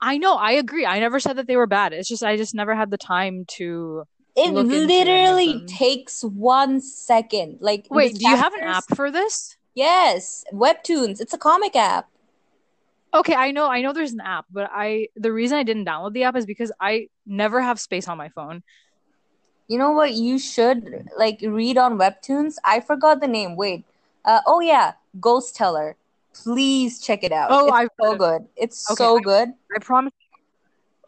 I 0.00 0.18
know, 0.18 0.34
I 0.36 0.52
agree. 0.52 0.84
I 0.84 0.98
never 0.98 1.20
said 1.20 1.36
that 1.36 1.46
they 1.46 1.56
were 1.56 1.66
bad. 1.66 1.92
It's 1.92 2.08
just 2.08 2.24
I 2.24 2.36
just 2.36 2.54
never 2.54 2.74
had 2.74 2.90
the 2.90 2.98
time 2.98 3.44
to 3.58 4.04
It 4.34 4.52
Look 4.52 4.72
into 4.72 4.92
any 4.94 5.26
of 5.26 5.36
literally 5.36 5.66
takes 5.66 6.24
one 6.24 6.80
second. 6.80 7.58
Like 7.60 7.86
Wait, 7.90 8.16
do 8.18 8.26
you 8.26 8.36
have 8.36 8.54
an 8.54 8.60
app 8.62 8.84
for 8.94 9.10
this? 9.10 9.56
Yes, 9.74 10.44
Webtoons. 10.52 11.20
It's 11.20 11.34
a 11.34 11.38
comic 11.38 11.76
app. 11.76 12.08
Okay, 13.14 13.34
I 13.34 13.50
know, 13.50 13.68
I 13.68 13.82
know 13.82 13.92
there's 13.92 14.12
an 14.12 14.22
app, 14.22 14.46
but 14.50 14.70
I 14.72 15.08
the 15.16 15.32
reason 15.32 15.58
I 15.58 15.64
didn't 15.64 15.84
download 15.84 16.14
the 16.14 16.24
app 16.24 16.36
is 16.36 16.46
because 16.46 16.72
I 16.80 17.08
never 17.26 17.60
have 17.60 17.78
space 17.78 18.08
on 18.08 18.16
my 18.16 18.30
phone. 18.30 18.62
You 19.68 19.78
know 19.78 19.90
what 19.90 20.14
you 20.14 20.38
should 20.38 21.08
like 21.18 21.40
read 21.42 21.76
on 21.76 21.98
Webtoons? 21.98 22.56
I 22.64 22.80
forgot 22.80 23.20
the 23.20 23.28
name. 23.28 23.56
Wait. 23.56 23.84
Uh, 24.24 24.40
oh 24.46 24.60
yeah, 24.60 24.92
Ghost 25.20 25.54
Teller. 25.56 25.96
Please 26.32 27.00
check 27.00 27.22
it 27.22 27.32
out. 27.32 27.48
Oh, 27.50 27.66
it's 27.66 27.76
I've 27.76 27.88
so 28.00 28.16
good. 28.16 28.48
It's 28.56 28.90
Okay, 28.90 29.04
so 29.04 29.18
I- 29.18 29.20
good. 29.20 29.48
I 29.76 29.78
promise. 29.80 30.12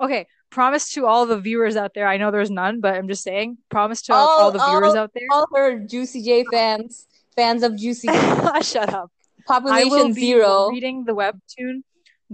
Okay, 0.00 0.26
promise 0.54 0.90
to 0.94 1.04
all 1.06 1.26
the 1.26 1.38
viewers 1.38 1.76
out 1.76 1.92
there. 1.94 2.06
I 2.06 2.16
know 2.16 2.30
there's 2.30 2.50
none, 2.50 2.80
but 2.80 2.94
I'm 2.94 3.08
just 3.08 3.22
saying. 3.24 3.58
Promise 3.70 4.02
to 4.02 4.14
all, 4.14 4.28
All- 4.28 4.50
the 4.52 4.58
viewers 4.58 4.94
all- 4.94 4.98
out 4.98 5.10
there. 5.12 5.26
All 5.32 5.46
her 5.54 5.78
Juicy 5.80 6.22
J 6.22 6.44
fans, 6.50 7.06
fans 7.36 7.62
of 7.62 7.76
Juicy 7.76 8.08
J, 8.08 8.12
Shut 8.62 8.94
up. 8.94 9.10
I 9.40 9.42
population 9.46 9.90
will 9.90 10.08
be 10.14 10.20
zero. 10.20 10.68
reading 10.70 11.04
the 11.04 11.12
webtoon 11.14 11.82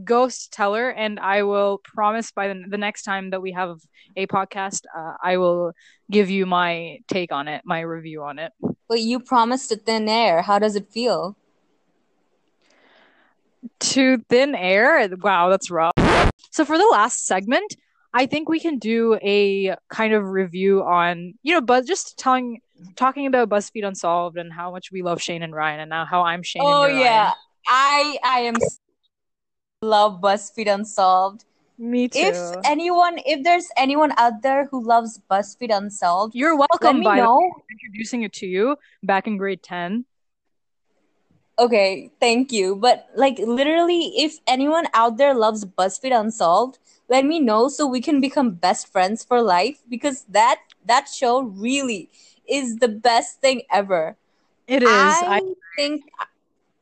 Ghost 0.05 0.53
Teller, 0.53 0.91
and 0.91 1.19
I 1.19 1.43
will 1.43 1.81
promise 1.83 2.31
by 2.31 2.49
the, 2.49 2.63
the 2.69 2.79
next 2.79 3.03
time 3.03 3.31
that 3.31 3.43
we 3.43 3.53
have 3.53 3.79
a 4.17 4.27
podcast, 4.27 4.83
uh, 4.97 5.15
I 5.23 5.39
will 5.39 5.73
give 6.11 6.31
you 6.31 6.47
my 6.47 6.99
take 7.09 7.33
on 7.33 7.49
it, 7.49 7.63
my 7.65 7.81
review 7.81 8.23
on 8.23 8.39
it. 8.39 8.53
But 8.89 9.01
you 9.01 9.19
promised 9.19 9.73
a 9.73 9.77
thin 9.77 10.09
air. 10.09 10.43
How 10.43 10.59
does 10.59 10.77
it 10.77 10.89
feel? 10.91 11.37
To 13.81 14.19
thin 14.29 14.55
air, 14.55 15.09
wow, 15.21 15.49
that's 15.51 15.71
rough. 15.71 15.93
So 16.51 16.65
for 16.65 16.79
the 16.79 16.87
last 16.87 17.27
segment, 17.27 17.77
I 18.13 18.27
think 18.27 18.49
we 18.49 18.59
can 18.59 18.79
do 18.79 19.19
a 19.23 19.77
kind 19.89 20.13
of 20.13 20.25
review 20.25 20.83
on, 20.83 21.35
you 21.43 21.55
know, 21.55 21.61
but 21.61 21.87
just 21.87 22.19
telling, 22.19 22.61
talking 22.97 23.27
about 23.27 23.49
BuzzFeed 23.49 23.87
Unsolved 23.87 24.37
and 24.37 24.53
how 24.53 24.73
much 24.73 24.91
we 24.91 25.03
love 25.03 25.23
Shane 25.23 25.43
and 25.43 25.55
Ryan, 25.55 25.81
and 25.81 25.91
now 25.91 26.05
how 26.05 26.23
I'm 26.23 26.43
Shane. 26.43 26.63
Oh 26.65 26.85
and 26.85 26.99
yeah, 26.99 27.23
Ryan. 27.25 27.35
I 27.69 28.19
I 28.25 28.39
am 28.41 28.55
love 29.83 30.21
BuzzFeed 30.21 30.73
Unsolved. 30.73 31.45
me 31.79 32.09
too. 32.09 32.19
If 32.19 32.37
anyone, 32.65 33.19
if 33.25 33.45
there's 33.45 33.69
anyone 33.77 34.13
out 34.17 34.43
there 34.43 34.67
who 34.67 34.85
loves 34.85 35.21
BuzzFeed 35.31 35.71
Unsolved, 35.75 36.35
You're 36.35 36.57
welcome. 36.57 36.79
let 36.83 36.97
me 36.97 37.05
By 37.05 37.17
the 37.17 37.23
way, 37.23 37.27
know. 37.27 37.53
introducing 37.71 38.23
it 38.23 38.33
to 38.35 38.47
you 38.47 38.77
back 39.05 39.27
in 39.29 39.37
grade 39.37 39.63
ten. 39.63 40.05
Okay, 41.59 42.11
thank 42.21 42.53
you. 42.53 42.75
But 42.77 43.09
like 43.15 43.39
literally, 43.39 44.13
if 44.17 44.39
anyone 44.47 44.87
out 44.95 45.19
there 45.19 45.35
loves 45.35 45.65
BuzzFeed 45.65 46.19
Unsolved, 46.19 46.79
let 47.11 47.27
me 47.27 47.41
know 47.41 47.69
so 47.69 47.87
we 47.87 48.01
can 48.01 48.21
become 48.21 48.53
best 48.53 48.91
friends 48.91 49.25
for 49.25 49.43
life 49.43 49.83
because 49.91 50.25
that 50.31 50.61
that 50.87 51.09
show 51.09 51.43
really 51.43 52.09
is 52.49 52.77
the 52.77 52.89
best 52.89 53.41
thing 53.41 53.63
ever. 53.71 54.17
It 54.67 54.85
is. 54.85 54.89
I, 54.89 55.39
I, 55.39 55.41
think 55.77 56.05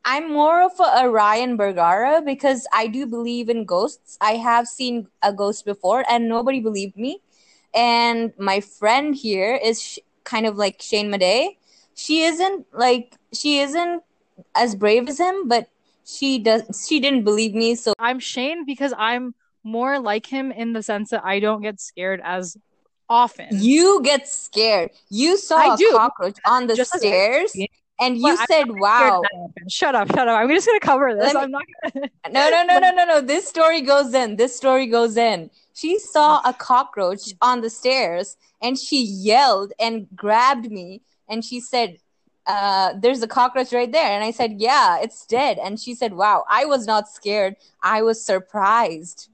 I'm 0.04 0.30
more 0.30 0.62
of 0.62 0.72
a, 0.78 1.08
Ryan 1.08 1.56
Bergara 1.56 2.22
because 2.24 2.66
I 2.72 2.86
do 2.86 3.06
believe 3.06 3.48
in 3.48 3.64
ghosts. 3.64 4.18
I 4.20 4.32
have 4.32 4.68
seen 4.68 5.08
a 5.22 5.32
ghost 5.32 5.64
before 5.64 6.04
and 6.08 6.28
nobody 6.28 6.60
believed 6.60 6.96
me. 6.96 7.20
And 7.74 8.32
my 8.38 8.60
friend 8.60 9.14
here 9.14 9.58
is 9.62 9.82
sh- 9.82 9.98
kind 10.24 10.46
of 10.46 10.56
like 10.56 10.82
Shane 10.82 11.10
Madej. 11.10 11.56
She 11.94 12.22
isn't 12.22 12.66
like 12.72 13.16
she 13.32 13.60
isn't 13.60 14.02
as 14.54 14.74
brave 14.74 15.08
as 15.08 15.18
him, 15.18 15.48
but 15.48 15.68
she 16.04 16.38
does 16.38 16.86
she 16.86 17.00
didn't 17.00 17.24
believe 17.24 17.54
me, 17.54 17.74
so 17.74 17.92
I'm 17.98 18.20
Shane 18.20 18.64
because 18.64 18.94
I'm 18.96 19.34
more 19.68 19.98
like 19.98 20.26
him 20.26 20.50
in 20.52 20.72
the 20.72 20.82
sense 20.82 21.10
that 21.10 21.24
I 21.24 21.40
don't 21.40 21.62
get 21.62 21.80
scared 21.80 22.20
as 22.24 22.56
often. 23.08 23.48
you 23.52 24.00
get 24.02 24.28
scared. 24.28 24.90
You 25.10 25.36
saw 25.36 25.56
I 25.70 25.74
a 25.74 25.76
do. 25.76 25.90
cockroach 25.92 26.38
on 26.46 26.66
the 26.66 26.74
Just- 26.74 26.96
stairs 26.98 27.54
and 28.00 28.16
you 28.16 28.36
But 28.36 28.46
said, 28.48 28.66
Wow. 28.68 29.22
Shut 29.68 29.94
up, 29.94 30.08
shut 30.14 30.28
up. 30.28 30.38
I'm 30.38 30.48
just 30.48 30.66
gonna 30.66 30.80
cover 30.80 31.14
this. 31.14 31.34
Me- 31.34 31.40
I'm 31.40 31.50
not 31.50 31.64
gonna 31.94 32.08
No, 32.30 32.50
no, 32.50 32.64
no, 32.64 32.78
no, 32.78 32.90
no, 32.90 33.04
no. 33.04 33.20
This 33.20 33.46
story 33.48 33.80
goes 33.82 34.12
in. 34.14 34.36
This 34.36 34.56
story 34.56 34.86
goes 34.86 35.16
in. 35.16 35.50
She 35.74 35.98
saw 35.98 36.40
a 36.44 36.52
cockroach 36.52 37.32
on 37.40 37.60
the 37.60 37.70
stairs 37.70 38.36
and 38.60 38.78
she 38.78 39.02
yelled 39.02 39.72
and 39.78 40.06
grabbed 40.14 40.70
me 40.70 41.02
and 41.28 41.44
she 41.44 41.60
said, 41.60 41.98
uh, 42.46 42.94
there's 43.02 43.22
a 43.22 43.28
cockroach 43.28 43.72
right 43.72 43.92
there. 43.92 44.10
And 44.10 44.24
I 44.24 44.30
said, 44.32 44.54
Yeah, 44.60 44.98
it's 45.00 45.26
dead. 45.26 45.58
And 45.58 45.78
she 45.78 45.94
said, 45.94 46.12
Wow, 46.14 46.44
I 46.48 46.64
was 46.66 46.86
not 46.86 47.08
scared. 47.08 47.56
I 47.82 48.02
was 48.02 48.24
surprised. 48.24 49.28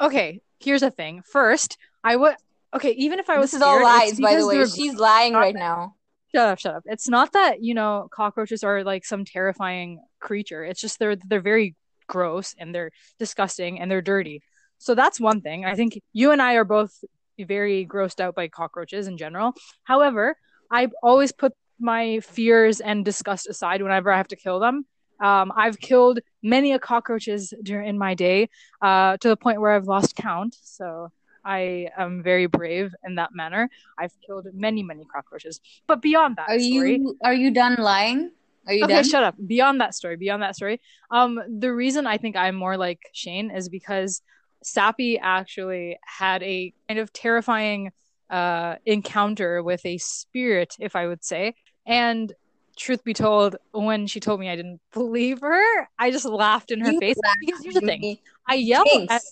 Okay, 0.00 0.40
here's 0.60 0.80
the 0.80 0.90
thing. 0.90 1.22
First, 1.22 1.76
I 2.04 2.16
would 2.16 2.34
okay, 2.74 2.92
even 2.92 3.18
if 3.18 3.28
I 3.30 3.38
was 3.38 3.50
This 3.50 3.58
is 3.58 3.62
all 3.62 3.78
scared, 3.78 4.02
it's 4.02 4.20
lies, 4.20 4.20
by 4.20 4.36
the 4.36 4.46
way. 4.46 4.66
She's 4.66 4.94
lying 4.94 5.34
right 5.34 5.54
now. 5.54 5.94
Shut 6.34 6.48
up, 6.48 6.58
shut 6.58 6.74
up. 6.74 6.82
It's 6.86 7.08
not 7.08 7.32
that, 7.32 7.62
you 7.62 7.74
know, 7.74 8.08
cockroaches 8.12 8.62
are 8.62 8.84
like 8.84 9.04
some 9.04 9.24
terrifying 9.24 10.00
creature. 10.20 10.64
It's 10.64 10.80
just 10.80 10.98
they're 10.98 11.16
they're 11.16 11.40
very 11.40 11.74
gross 12.06 12.54
and 12.58 12.74
they're 12.74 12.90
disgusting 13.18 13.80
and 13.80 13.90
they're 13.90 14.02
dirty. 14.02 14.42
So 14.78 14.94
that's 14.94 15.20
one 15.20 15.40
thing. 15.40 15.64
I 15.64 15.74
think 15.74 16.00
you 16.12 16.30
and 16.30 16.40
I 16.40 16.54
are 16.54 16.64
both 16.64 16.92
very 17.38 17.86
grossed 17.86 18.20
out 18.20 18.34
by 18.34 18.48
cockroaches 18.48 19.06
in 19.06 19.16
general. 19.16 19.54
However, 19.84 20.36
I 20.70 20.88
always 21.02 21.32
put 21.32 21.52
my 21.80 22.20
fears 22.20 22.80
and 22.80 23.04
disgust 23.04 23.48
aside 23.48 23.82
whenever 23.82 24.12
I 24.12 24.16
have 24.16 24.28
to 24.28 24.36
kill 24.36 24.60
them. 24.60 24.86
Um, 25.20 25.52
I've 25.56 25.78
killed 25.78 26.20
many 26.42 26.72
a 26.72 26.78
cockroaches 26.78 27.52
during 27.62 27.88
in 27.88 27.98
my 27.98 28.14
day, 28.14 28.48
uh, 28.82 29.16
to 29.18 29.28
the 29.28 29.36
point 29.36 29.60
where 29.60 29.72
I've 29.72 29.86
lost 29.86 30.16
count. 30.16 30.56
So 30.62 31.10
I 31.44 31.88
am 31.96 32.22
very 32.22 32.46
brave 32.46 32.94
in 33.04 33.16
that 33.16 33.30
manner. 33.34 33.70
I've 33.98 34.12
killed 34.26 34.46
many, 34.52 34.82
many 34.82 35.04
cockroaches. 35.04 35.60
But 35.86 36.02
beyond 36.02 36.36
that 36.36 36.50
Are 36.50 36.58
story, 36.58 36.96
you 36.96 37.16
are 37.22 37.34
you 37.34 37.50
done 37.50 37.76
lying? 37.78 38.32
Are 38.66 38.74
you 38.74 38.84
okay, 38.84 38.96
done? 38.96 39.04
shut 39.04 39.24
up. 39.24 39.34
Beyond 39.46 39.80
that 39.80 39.94
story, 39.94 40.16
beyond 40.16 40.42
that 40.42 40.56
story, 40.56 40.80
um, 41.10 41.40
the 41.58 41.72
reason 41.72 42.06
I 42.06 42.18
think 42.18 42.36
I'm 42.36 42.54
more 42.54 42.76
like 42.76 43.00
Shane 43.12 43.50
is 43.50 43.68
because 43.68 44.20
Sappy 44.62 45.18
actually 45.18 45.98
had 46.04 46.42
a 46.42 46.72
kind 46.88 47.00
of 47.00 47.12
terrifying 47.12 47.92
uh 48.30 48.74
encounter 48.84 49.62
with 49.62 49.80
a 49.86 49.96
spirit, 49.96 50.74
if 50.78 50.94
I 50.94 51.06
would 51.06 51.24
say. 51.24 51.54
And 51.86 52.30
truth 52.78 53.04
be 53.04 53.14
told, 53.14 53.56
when 53.72 54.06
she 54.06 54.20
told 54.20 54.40
me 54.40 54.48
I 54.48 54.56
didn't 54.56 54.80
believe 54.92 55.40
her, 55.40 55.88
I 55.98 56.10
just 56.10 56.24
laughed 56.24 56.70
in 56.70 56.80
her 56.80 56.92
You 56.92 57.00
face. 57.00 57.16
Because 57.40 57.62
here's 57.62 57.74
the 57.74 57.80
thing. 57.82 58.18
I 58.46 58.54
yell 58.54 58.84
Jinx. 58.84 59.12
at 59.12 59.22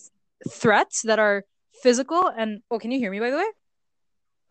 threats 0.53 1.03
that 1.03 1.19
are 1.19 1.45
physical 1.83 2.27
and 2.27 2.61
oh, 2.71 2.79
can 2.79 2.91
you 2.91 2.99
hear 2.99 3.11
me 3.11 3.21
by 3.21 3.31
the 3.31 3.37
way? 3.37 3.47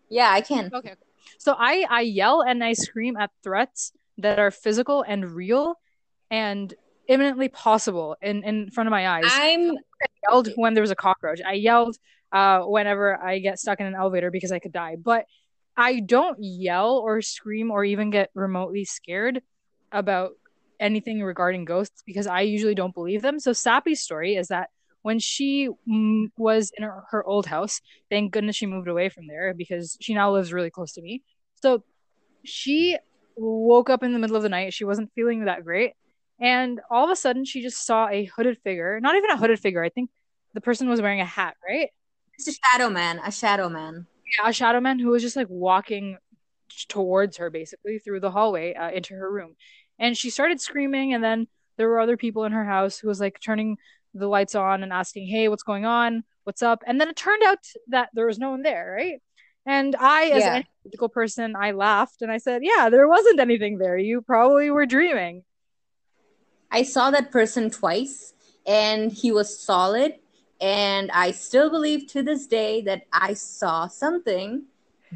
Yeah, 0.10 0.30
I 0.32 0.42
can. 0.42 0.72
Okay. 0.74 0.94
So 1.38 1.56
I 1.58 1.86
I 1.90 2.02
yell 2.02 2.42
and 2.42 2.64
I 2.64 2.74
scream 2.74 3.18
at 3.18 3.32
threats 3.44 3.92
that 4.20 4.40
are 4.40 4.52
physical 4.52 5.04
and 5.08 5.32
real 5.32 5.76
and 6.32 6.74
imminently 7.08 7.50
possible 7.50 8.16
in 8.22 8.44
in 8.44 8.70
front 8.72 8.88
of 8.88 8.92
my 8.92 9.08
eyes. 9.08 9.26
I'm 9.26 9.72
I 9.72 10.06
yelled 10.28 10.50
when 10.56 10.74
there 10.74 10.82
was 10.82 10.92
a 10.92 10.96
cockroach. 10.96 11.42
I 11.46 11.54
yelled 11.54 11.98
uh 12.32 12.62
whenever 12.62 13.22
I 13.22 13.40
get 13.40 13.60
stuck 13.60 13.80
in 13.80 13.86
an 13.86 13.96
elevator 13.96 14.32
because 14.32 14.52
I 14.52 14.60
could 14.60 14.72
die. 14.72 14.96
But 14.96 15.26
I 15.78 16.00
don't 16.00 16.38
yell 16.40 16.98
or 16.98 17.22
scream 17.22 17.72
or 17.72 17.84
even 17.84 18.10
get 18.10 18.30
remotely 18.34 18.86
scared 18.86 19.42
about 19.92 20.32
anything 20.80 21.22
regarding 21.22 21.66
ghosts 21.66 22.04
because 22.06 22.28
I 22.28 22.42
usually 22.42 22.76
don't 22.76 22.94
believe 22.94 23.22
them. 23.22 23.40
So 23.40 23.54
Sappy's 23.54 24.02
story 24.02 24.36
is 24.36 24.48
that 24.48 24.70
when 25.02 25.20
she 25.20 25.70
mm, 25.88 26.32
was 26.38 26.72
in 26.78 26.84
her, 26.84 27.04
her 27.12 27.24
old 27.26 27.46
house, 27.46 27.82
thank 28.10 28.32
goodness 28.32 28.56
she 28.56 28.66
moved 28.66 28.88
away 28.88 29.10
from 29.10 29.28
there 29.28 29.54
because 29.54 29.98
she 30.02 30.14
now 30.14 30.32
lives 30.32 30.52
really 30.52 30.72
close 30.72 30.94
to 30.94 31.02
me. 31.02 31.24
So 31.62 31.84
she 32.44 32.98
woke 33.38 33.90
up 33.90 34.04
in 34.04 34.14
the 34.14 34.20
middle 34.20 34.36
of 34.36 34.44
the 34.44 34.50
night. 34.50 34.74
She 34.74 34.86
wasn't 34.86 35.12
feeling 35.14 35.46
that 35.46 35.64
great. 35.64 35.94
And 36.40 36.82
all 36.90 37.06
of 37.06 37.10
a 37.10 37.16
sudden, 37.16 37.46
she 37.46 37.62
just 37.62 37.86
saw 37.86 38.08
a 38.08 38.26
hooded 38.26 38.58
figure. 38.64 39.00
Not 39.00 39.16
even 39.16 39.30
a 39.30 39.38
hooded 39.38 39.60
figure. 39.60 39.84
I 39.84 39.90
think 39.90 40.10
the 40.54 40.62
person 40.62 40.90
was 40.90 41.02
wearing 41.02 41.22
a 41.22 41.26
hat, 41.26 41.56
right? 41.68 41.90
it's 42.38 42.48
a 42.48 42.52
shadow 42.52 42.90
man, 42.90 43.20
a 43.26 43.32
shadow 43.32 43.70
man. 43.70 44.08
Yeah, 44.40 44.50
a 44.50 44.54
shadow 44.54 44.80
man 44.80 45.00
who 45.00 45.10
was 45.10 45.22
just 45.22 45.36
like 45.36 45.48
walking 45.50 46.18
towards 46.90 47.38
her 47.38 47.50
basically 47.50 48.00
through 48.00 48.20
the 48.20 48.32
hallway 48.32 48.74
uh, 48.74 48.92
into 48.92 49.14
her 49.14 49.32
room. 49.32 49.56
And 50.00 50.18
she 50.18 50.30
started 50.30 50.60
screaming. 50.60 51.14
And 51.14 51.24
then 51.24 51.48
there 51.78 51.88
were 51.88 52.00
other 52.00 52.18
people 52.18 52.44
in 52.46 52.52
her 52.52 52.66
house 52.66 52.98
who 52.98 53.08
was 53.08 53.20
like 53.20 53.40
turning 53.40 53.78
the 54.14 54.28
lights 54.28 54.56
on 54.56 54.84
and 54.84 54.92
asking, 54.94 55.28
Hey, 55.28 55.48
what's 55.48 55.64
going 55.64 55.86
on? 55.86 56.24
What's 56.44 56.62
up? 56.64 56.84
And 56.86 57.00
then 57.00 57.10
it 57.10 57.16
turned 57.16 57.44
out 57.44 57.60
that 57.90 58.10
there 58.14 58.28
was 58.28 58.40
no 58.40 58.52
one 58.52 58.62
there, 58.62 58.96
right? 58.98 59.22
And 59.66 59.96
I, 59.96 60.26
as 60.30 60.44
Yeah. 60.44 60.56
an 60.58 60.64
analytical 60.86 61.10
person, 61.10 61.56
I 61.56 61.72
laughed 61.72 62.22
and 62.22 62.32
I 62.32 62.38
said, 62.38 62.62
Yeah, 62.64 62.90
there 62.90 63.08
wasn't 63.08 63.40
anything 63.40 63.78
there. 63.78 63.98
You 63.98 64.22
probably 64.22 64.70
were 64.70 64.86
dreaming. 64.86 65.44
I 66.72 66.84
saw 66.84 67.10
that 67.12 67.32
person 67.32 67.70
twice 67.70 68.34
and 68.68 69.12
he 69.12 69.32
was 69.32 69.60
solid. 69.60 70.16
And 70.62 71.12
I 71.12 71.32
still 71.32 71.70
believe 71.70 72.08
to 72.08 72.24
this 72.24 72.48
day 72.48 72.82
that 72.84 73.04
I 73.12 73.34
saw 73.34 73.88
something 73.88 74.64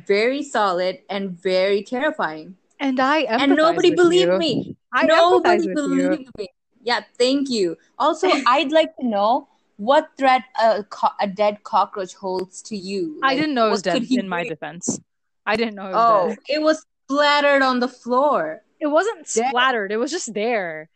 very 0.06 0.44
solid 0.44 1.00
and 1.10 1.32
very 1.32 1.84
terrifying. 1.84 2.56
And 2.80 3.00
I 3.00 3.20
and 3.22 3.56
nobody 3.56 3.94
believed 3.94 4.32
you. 4.32 4.38
me. 4.38 4.78
I 4.94 5.06
nobody 5.06 5.58
with 5.68 5.68
you. 5.68 5.74
believed 5.76 6.30
me. 6.38 6.48
Yeah, 6.82 7.02
thank 7.18 7.50
you. 7.50 7.78
Also, 7.98 8.28
I'd 8.48 8.72
like 8.72 8.96
to 8.98 9.06
know 9.06 9.48
what 9.78 10.10
threat 10.18 10.44
a, 10.62 10.84
co- 10.84 11.16
a 11.22 11.28
dead 11.28 11.64
cockroach 11.64 12.14
holds 12.14 12.62
to 12.64 12.76
you. 12.76 13.20
I 13.24 13.36
didn't 13.36 13.54
know 13.54 13.68
it 13.68 13.72
was 13.72 13.82
dead 13.82 14.04
in 14.10 14.28
my 14.28 14.44
defense. 14.44 15.00
I 15.46 15.56
didn't 15.56 15.76
know 15.76 15.88
it 15.88 15.94
was 15.94 16.06
Oh, 16.06 16.28
dead. 16.30 16.38
it 16.50 16.62
was 16.62 16.86
splattered 17.10 17.62
on 17.62 17.80
the 17.80 17.88
floor. 17.88 18.62
It 18.80 18.88
wasn't 18.88 19.26
Dead. 19.34 19.50
splattered. 19.50 19.92
It 19.92 19.98
was 19.98 20.12
just 20.12 20.34
there. 20.34 20.90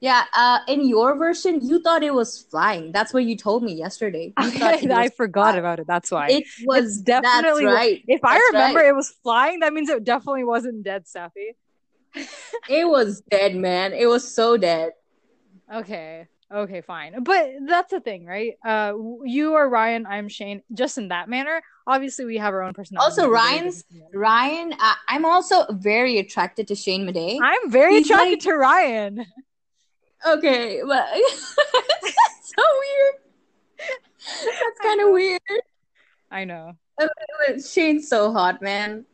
Yeah, 0.00 0.24
uh, 0.32 0.60
in 0.68 0.86
your 0.86 1.16
version, 1.16 1.60
you 1.60 1.80
thought 1.82 2.02
it 2.04 2.14
was 2.14 2.38
flying. 2.50 2.92
That's 2.92 3.12
what 3.12 3.24
you 3.24 3.36
told 3.36 3.62
me 3.64 3.72
yesterday. 3.74 4.32
Okay, 4.40 4.88
I 4.92 5.08
forgot 5.08 5.46
flying. 5.50 5.58
about 5.58 5.80
it. 5.80 5.86
That's 5.88 6.10
why. 6.10 6.28
It 6.30 6.44
was 6.64 6.84
It's 6.98 7.00
definitely- 7.02 7.64
right. 7.66 8.02
if 8.06 8.24
I 8.24 8.38
remember 8.52 8.78
right. 8.80 8.88
it 8.88 8.94
was 8.94 9.10
flying, 9.22 9.60
that 9.60 9.72
means 9.72 9.88
it 9.88 10.04
definitely 10.04 10.44
wasn't 10.44 10.84
dead, 10.84 11.08
Sappy. 11.08 11.56
It 12.68 12.88
was 12.88 13.22
dead, 13.30 13.54
man. 13.56 13.92
It 13.92 14.06
was 14.06 14.32
so 14.34 14.56
dead. 14.56 14.92
Okay. 15.72 16.26
Okay, 16.50 16.80
fine. 16.80 17.22
But 17.22 17.50
that's 17.66 17.90
the 17.90 18.00
thing, 18.00 18.24
right? 18.24 18.54
Uh 18.64 18.94
you 19.24 19.54
are 19.54 19.68
Ryan, 19.68 20.06
I'm 20.06 20.28
Shane, 20.28 20.62
just 20.72 20.96
in 20.96 21.08
that 21.08 21.28
manner. 21.28 21.60
Obviously 21.86 22.24
we 22.24 22.38
have 22.38 22.54
our 22.54 22.62
own 22.62 22.72
personalities. 22.72 23.18
Also, 23.18 23.28
Ryan's- 23.30 23.84
Ryan, 24.14 24.72
uh, 24.72 24.94
I'm 25.08 25.26
also 25.26 25.66
very 25.72 26.18
attracted 26.18 26.68
to 26.68 26.74
Shane 26.74 27.06
Madej. 27.06 27.38
I'm 27.42 27.70
very 27.70 27.96
He's 27.96 28.06
attracted 28.06 28.30
like- 28.30 28.40
to 28.40 28.52
Ryan. 28.54 29.26
Okay, 30.26 30.80
but 30.86 31.06
that's 31.12 32.52
so 32.56 32.64
weird. 32.80 33.14
That's 34.44 34.80
kind 34.82 35.00
of 35.00 35.10
weird. 35.10 35.40
I 36.30 36.44
know. 36.44 36.72
But 36.98 37.62
Shane's 37.62 38.08
so 38.08 38.32
hot, 38.32 38.60
man. 38.60 39.04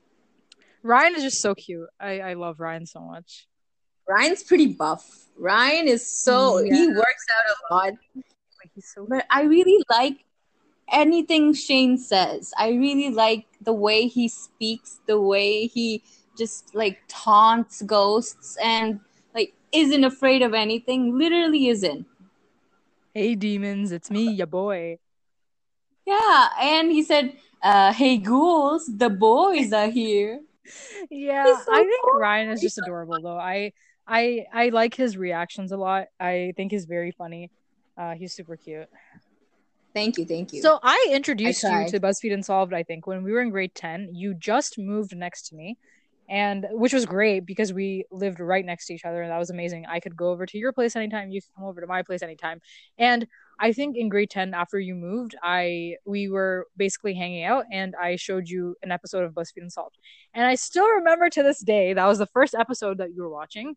Ryan 0.82 1.14
is 1.16 1.22
just 1.22 1.40
so 1.40 1.54
cute. 1.54 1.88
I, 2.00 2.20
I 2.20 2.34
love 2.34 2.60
Ryan 2.60 2.86
so 2.86 3.00
much. 3.00 3.46
Ryan's 4.08 4.42
pretty 4.42 4.68
buff. 4.68 5.26
Ryan 5.36 5.88
is 5.88 6.06
so 6.08 6.58
Yeah. 6.60 6.74
he 6.74 6.88
works 6.88 7.26
out 7.36 7.44
a 7.70 7.74
lot. 7.74 7.92
He's 8.74 8.90
so 8.94 9.06
But 9.08 9.26
I 9.30 9.42
really 9.42 9.82
like 9.90 10.24
anything 10.90 11.54
Shane 11.54 11.96
says. 11.98 12.52
I 12.58 12.70
really 12.70 13.10
like 13.10 13.46
the 13.60 13.72
way 13.72 14.06
he 14.08 14.28
speaks, 14.28 15.00
the 15.06 15.20
way 15.20 15.66
he 15.66 16.02
just 16.36 16.74
like 16.74 16.98
taunts 17.08 17.82
ghosts 17.82 18.56
and 18.62 19.00
isn't 19.74 20.04
afraid 20.04 20.42
of 20.42 20.54
anything. 20.54 21.18
Literally 21.18 21.68
isn't. 21.68 22.06
Hey 23.12 23.34
demons, 23.34 23.92
it's 23.92 24.10
me, 24.10 24.30
your 24.30 24.46
boy. 24.46 24.98
Yeah, 26.06 26.48
and 26.60 26.90
he 26.90 27.02
said, 27.02 27.36
uh, 27.62 27.92
"Hey 27.92 28.18
ghouls, 28.18 28.86
the 28.86 29.10
boys 29.10 29.72
are 29.72 29.88
here." 29.90 30.40
Yeah, 31.10 31.44
so 31.44 31.72
I 31.72 31.82
think 31.84 32.02
cool. 32.02 32.20
Ryan 32.20 32.48
is 32.48 32.62
just 32.62 32.78
adorable 32.82 33.20
though. 33.20 33.36
I 33.36 33.72
I 34.06 34.46
I 34.52 34.70
like 34.70 34.94
his 34.94 35.16
reactions 35.16 35.72
a 35.72 35.76
lot. 35.76 36.06
I 36.18 36.54
think 36.56 36.72
he's 36.72 36.86
very 36.86 37.12
funny. 37.12 37.50
Uh 37.98 38.14
he's 38.14 38.32
super 38.34 38.56
cute. 38.56 38.88
Thank 39.92 40.18
you, 40.18 40.24
thank 40.24 40.52
you. 40.52 40.62
So 40.62 40.80
I 40.82 41.08
introduced 41.12 41.64
I 41.64 41.84
you 41.84 41.90
to 41.90 42.00
BuzzFeed 42.00 42.32
Unsolved, 42.32 42.72
I 42.72 42.82
think, 42.82 43.06
when 43.06 43.22
we 43.22 43.32
were 43.32 43.42
in 43.42 43.50
grade 43.50 43.74
10. 43.74 44.08
You 44.12 44.34
just 44.34 44.78
moved 44.78 45.14
next 45.14 45.48
to 45.48 45.54
me. 45.54 45.76
And 46.28 46.66
which 46.70 46.92
was 46.92 47.06
great 47.06 47.46
because 47.46 47.72
we 47.72 48.04
lived 48.10 48.40
right 48.40 48.64
next 48.64 48.86
to 48.86 48.94
each 48.94 49.04
other 49.04 49.22
and 49.22 49.30
that 49.30 49.38
was 49.38 49.50
amazing. 49.50 49.86
I 49.86 50.00
could 50.00 50.16
go 50.16 50.30
over 50.30 50.46
to 50.46 50.58
your 50.58 50.72
place 50.72 50.96
anytime 50.96 51.30
you 51.30 51.42
could 51.42 51.54
come 51.54 51.64
over 51.64 51.80
to 51.80 51.86
my 51.86 52.02
place 52.02 52.22
anytime. 52.22 52.60
And 52.98 53.26
i 53.60 53.72
think 53.72 53.96
in 53.96 54.08
grade 54.08 54.30
10 54.30 54.52
after 54.52 54.80
you 54.80 54.94
moved 54.94 55.36
i 55.42 55.94
we 56.04 56.28
were 56.28 56.66
basically 56.76 57.14
hanging 57.14 57.44
out 57.44 57.64
and 57.70 57.94
i 57.94 58.16
showed 58.16 58.48
you 58.48 58.74
an 58.82 58.90
episode 58.90 59.22
of 59.22 59.32
buzzfeed 59.32 59.62
unsolved 59.62 59.96
and 60.34 60.44
i 60.44 60.56
still 60.56 60.88
remember 60.88 61.30
to 61.30 61.42
this 61.42 61.60
day 61.60 61.92
that 61.92 62.06
was 62.06 62.18
the 62.18 62.26
first 62.26 62.54
episode 62.54 62.98
that 62.98 63.14
you 63.14 63.22
were 63.22 63.30
watching. 63.30 63.76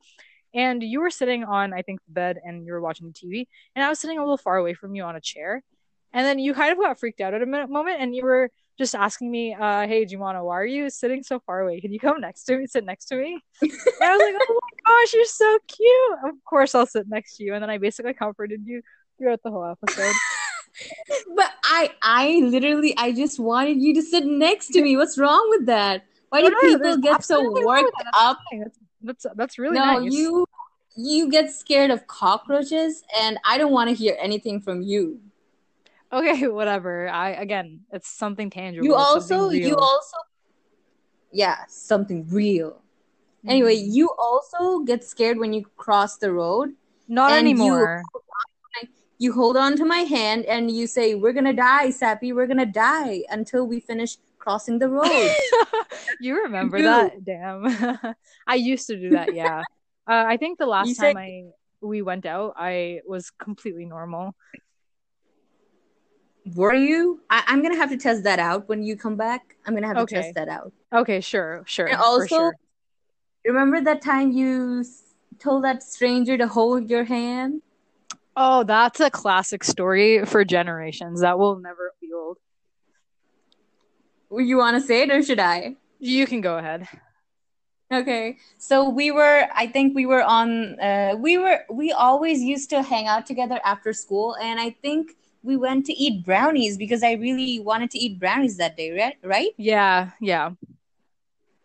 And 0.54 0.82
you 0.82 1.02
were 1.02 1.12
sitting 1.12 1.44
on 1.44 1.74
i 1.74 1.82
think 1.82 2.00
the 2.08 2.14
bed 2.14 2.40
and 2.44 2.66
you 2.66 2.72
were 2.74 2.82
watching 2.82 3.08
the 3.08 3.14
tv 3.14 3.46
and 3.76 3.84
i 3.84 3.90
was 3.90 4.00
sitting 4.00 4.18
a 4.18 4.22
little 4.22 4.38
far 4.38 4.58
away 4.58 4.74
from 4.74 4.96
you 4.96 5.04
on 5.04 5.16
a 5.16 5.22
chair. 5.22 5.64
And 6.14 6.26
then 6.26 6.40
you 6.40 6.54
kind 6.54 6.72
of 6.72 6.80
got 6.80 7.00
freaked 7.00 7.22
out 7.22 7.34
at 7.34 7.42
a 7.42 7.46
moment 7.46 7.98
and 8.00 8.16
you 8.16 8.24
were 8.24 8.50
just 8.78 8.94
asking 8.94 9.32
me, 9.32 9.56
uh, 9.56 9.88
hey, 9.88 10.06
Jumana, 10.06 10.44
why 10.44 10.56
are 10.56 10.66
you 10.66 10.90
sitting 10.90 11.24
so 11.24 11.40
far 11.40 11.62
away? 11.62 11.82
Can 11.82 11.92
you 11.92 12.00
come 12.00 12.22
next 12.22 12.44
to 12.44 12.58
me, 12.58 12.68
sit 12.68 12.86
next 12.86 13.06
to 13.06 13.16
me? 13.16 13.40
and 13.62 13.72
I 14.02 14.16
was 14.16 14.22
like, 14.22 14.48
oh 14.50 14.60
my 14.62 14.94
gosh, 15.02 15.14
you're 15.14 15.26
so 15.26 15.60
cute. 15.68 16.18
Of 16.26 16.36
course 16.48 16.76
I'll 16.76 16.86
sit 16.86 17.08
next 17.08 17.38
to 17.38 17.44
you. 17.44 17.54
And 17.54 17.64
then 17.64 17.70
I 17.70 17.78
basically 17.80 18.14
comforted 18.14 18.62
you 18.66 18.82
throughout 19.18 19.42
the 19.44 19.52
whole 19.52 19.66
episode. 19.66 20.14
but 21.36 21.52
I 21.64 21.92
I 22.04 22.40
literally 22.44 22.96
I 22.98 23.12
just 23.12 23.40
wanted 23.40 23.82
you 23.82 23.96
to 23.96 24.02
sit 24.02 24.26
next 24.26 24.68
to 24.70 24.82
me. 24.82 24.96
What's 24.96 25.18
wrong 25.18 25.48
with 25.50 25.66
that? 25.66 26.06
Why 26.30 26.42
do 26.42 26.56
people 26.62 26.98
get 26.98 27.24
so 27.24 27.52
worked 27.66 27.92
up? 28.16 28.38
That's, 28.52 28.80
that's 29.02 29.26
that's 29.36 29.58
really 29.58 29.80
no, 29.80 30.00
nice. 30.00 30.14
you 30.14 30.46
you 30.96 31.30
get 31.30 31.52
scared 31.52 31.90
of 31.90 32.06
cockroaches 32.08 33.04
and 33.20 33.40
I 33.46 33.58
don't 33.58 33.72
want 33.72 33.90
to 33.90 33.96
hear 33.96 34.18
anything 34.20 34.62
from 34.62 34.82
you. 34.82 35.20
Okay, 36.12 36.48
whatever. 36.48 37.10
I 37.10 37.32
again, 37.32 37.82
it's 37.92 38.10
something 38.10 38.50
tangible. 38.50 38.86
You 38.86 38.96
also 38.96 39.50
you 39.50 39.76
also 39.76 40.18
yeah, 41.32 41.66
something 41.68 42.28
real. 42.30 42.72
Mm-hmm. 42.72 43.50
Anyway, 43.50 43.76
you 43.76 44.10
also 44.18 44.80
get 44.80 45.04
scared 45.04 45.38
when 45.38 45.54
you 45.54 45.66
cross 45.76 46.18
the 46.18 46.32
road. 46.32 46.74
Not 47.08 47.32
anymore. 47.32 48.04
You, 48.82 48.90
you 49.20 49.34
hold 49.34 49.58
on 49.58 49.76
to 49.78 49.86
my 49.86 50.00
hand 50.00 50.46
and 50.46 50.72
you 50.72 50.88
say, 50.88 51.16
"We're 51.16 51.34
gonna 51.34 51.54
die, 51.54 51.90
Sappy. 51.90 52.34
We're 52.34 52.48
gonna 52.48 52.66
die 52.66 53.24
until 53.30 53.68
we 53.68 53.80
finish 53.80 54.18
crossing 54.38 54.80
the 54.80 54.90
road." 54.90 55.32
you 56.22 56.44
remember 56.44 56.78
you 56.78 56.84
that? 56.84 57.26
Damn. 57.26 58.16
I 58.48 58.56
used 58.56 58.88
to 58.88 58.96
do 58.96 59.12
that. 59.12 59.34
Yeah. 59.34 59.60
uh, 60.08 60.24
I 60.28 60.38
think 60.38 60.60
the 60.60 60.66
last 60.66 60.88
you 60.90 60.96
time 60.96 61.16
said- 61.16 61.18
I 61.18 61.44
we 61.80 62.02
went 62.02 62.26
out, 62.26 62.54
I 62.58 63.02
was 63.06 63.30
completely 63.30 63.86
normal 63.86 64.36
were 66.56 66.74
you? 66.74 67.22
I, 67.30 67.44
am 67.48 67.62
gonna 67.62 67.76
have 67.78 67.90
to 67.90 67.98
test 67.98 68.24
that 68.24 68.40
out 68.40 68.68
when 68.70 68.84
you 68.84 68.96
come 68.96 69.16
back. 69.16 69.56
I'm 69.66 69.74
gonna 69.74 69.88
have 69.88 69.98
to 69.98 70.06
test 70.06 70.36
that 70.36 70.50
out. 70.50 70.72
Okay, 70.94 71.22
sure, 71.22 71.64
sure. 71.66 71.88
And 71.88 71.98
also, 71.98 72.28
sure. 72.28 72.56
remember 73.46 73.82
that 73.82 74.02
time 74.02 74.32
you 74.32 74.86
told 75.40 75.64
that 75.64 75.84
stranger 75.84 76.38
to 76.38 76.48
hold 76.48 76.90
your 76.90 77.04
hand? 77.04 77.62
Oh, 78.36 78.64
that's 78.64 79.00
a 79.00 79.10
classic 79.10 79.64
story 79.64 80.26
for 80.26 80.46
generations. 80.46 81.22
That 81.22 81.40
will 81.40 81.60
never 81.60 81.94
be 82.00 82.10
old. 82.14 82.38
You 84.32 84.58
want 84.58 84.80
to 84.80 84.86
say 84.86 85.04
it 85.04 85.12
or 85.12 85.24
should 85.24 85.40
I? 85.40 85.76
You 86.00 86.28
can 86.28 86.42
go 86.42 86.58
ahead. 86.58 86.88
Okay. 87.92 88.38
So 88.58 88.90
we 88.90 89.12
were 89.12 89.48
I 89.56 89.68
think 89.68 89.96
we 89.96 90.06
were 90.06 90.22
on 90.22 90.80
uh 90.80 91.16
we 91.18 91.38
were 91.38 91.62
we 91.70 91.94
always 91.94 92.42
used 92.42 92.70
to 92.72 92.84
hang 92.84 93.08
out 93.08 93.26
together 93.26 93.62
after 93.64 93.94
school 93.94 94.36
and 94.42 94.60
I 94.60 94.72
think 94.72 95.16
we 95.48 95.56
went 95.56 95.86
to 95.86 95.94
eat 95.94 96.26
brownies 96.26 96.78
because 96.78 97.02
I 97.02 97.14
really 97.14 97.60
wanted 97.60 97.90
to 97.92 97.98
eat 97.98 98.20
brownies 98.20 98.58
that 98.58 98.76
day, 98.76 98.92
right? 98.92 99.16
Right? 99.24 99.52
Yeah, 99.58 100.12
yeah. 100.20 100.52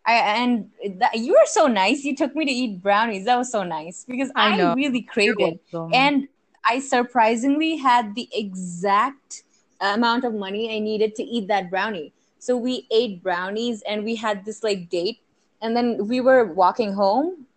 I 0.05 0.13
and 0.13 0.69
that, 0.99 1.15
you 1.15 1.33
were 1.33 1.45
so 1.45 1.67
nice. 1.67 2.03
You 2.03 2.15
took 2.15 2.35
me 2.35 2.45
to 2.45 2.51
eat 2.51 2.81
brownies. 2.81 3.25
That 3.25 3.37
was 3.37 3.51
so 3.51 3.63
nice 3.63 4.05
because 4.07 4.31
I, 4.35 4.59
I 4.61 4.73
really 4.73 5.01
craved 5.01 5.39
it, 5.39 5.59
and 5.93 6.27
I 6.65 6.79
surprisingly 6.79 7.77
had 7.77 8.15
the 8.15 8.27
exact 8.33 9.43
amount 9.79 10.23
of 10.25 10.33
money 10.33 10.75
I 10.75 10.79
needed 10.79 11.15
to 11.15 11.23
eat 11.23 11.47
that 11.47 11.69
brownie. 11.69 12.13
So 12.39 12.57
we 12.57 12.85
ate 12.91 13.23
brownies, 13.23 13.81
and 13.87 14.03
we 14.03 14.15
had 14.15 14.43
this 14.43 14.63
like 14.63 14.89
date, 14.89 15.19
and 15.61 15.75
then 15.75 16.07
we 16.07 16.19
were 16.19 16.45
walking 16.45 16.93
home, 16.93 17.47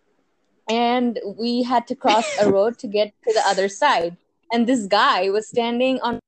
and 0.69 1.19
we 1.37 1.63
had 1.63 1.85
to 1.87 1.95
cross 1.95 2.25
a 2.39 2.49
road 2.55 2.77
to 2.79 2.87
get 2.87 3.13
to 3.27 3.33
the 3.33 3.43
other 3.45 3.67
side 3.67 4.15
and 4.51 4.67
this 4.67 4.85
guy 4.87 5.29
was 5.29 5.47
standing 5.47 5.99
on 6.01 6.19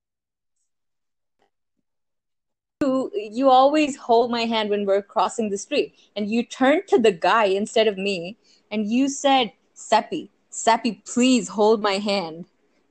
you, 2.82 3.12
you 3.14 3.50
always 3.50 3.98
hold 3.98 4.32
my 4.32 4.46
hand 4.46 4.70
when 4.70 4.86
we're 4.86 5.02
crossing 5.02 5.50
the 5.50 5.58
street. 5.58 5.96
And 6.16 6.30
you 6.30 6.44
turned 6.44 6.88
to 6.88 6.98
the 6.98 7.12
guy 7.12 7.46
instead 7.46 7.88
of 7.88 7.98
me 7.98 8.38
and 8.72 8.88
you 8.88 9.10
said 9.10 9.52
seppi 9.74 10.32
seppi 10.50 11.02
please 11.06 11.50
hold 11.50 11.82
my 11.82 11.94
hand. 11.94 12.46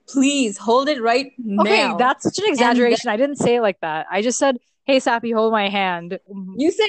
Please 0.07 0.57
hold 0.57 0.89
it 0.89 1.03
right 1.03 1.33
okay, 1.61 1.89
now. 1.89 1.97
that's 1.97 2.25
such 2.25 2.39
an 2.39 2.45
exaggeration. 2.49 3.09
Then, 3.09 3.15
i 3.15 3.17
didn't 3.17 3.37
say 3.37 3.57
it 3.57 3.63
like 3.63 3.81
that. 3.81 4.07
I 4.11 4.23
just 4.23 4.39
said 4.39 4.59
hey 4.85 5.01
seppi 5.01 5.33
hold 5.33 5.53
my 5.53 5.69
hand. 5.69 6.19
You 6.57 6.71
said 6.71 6.89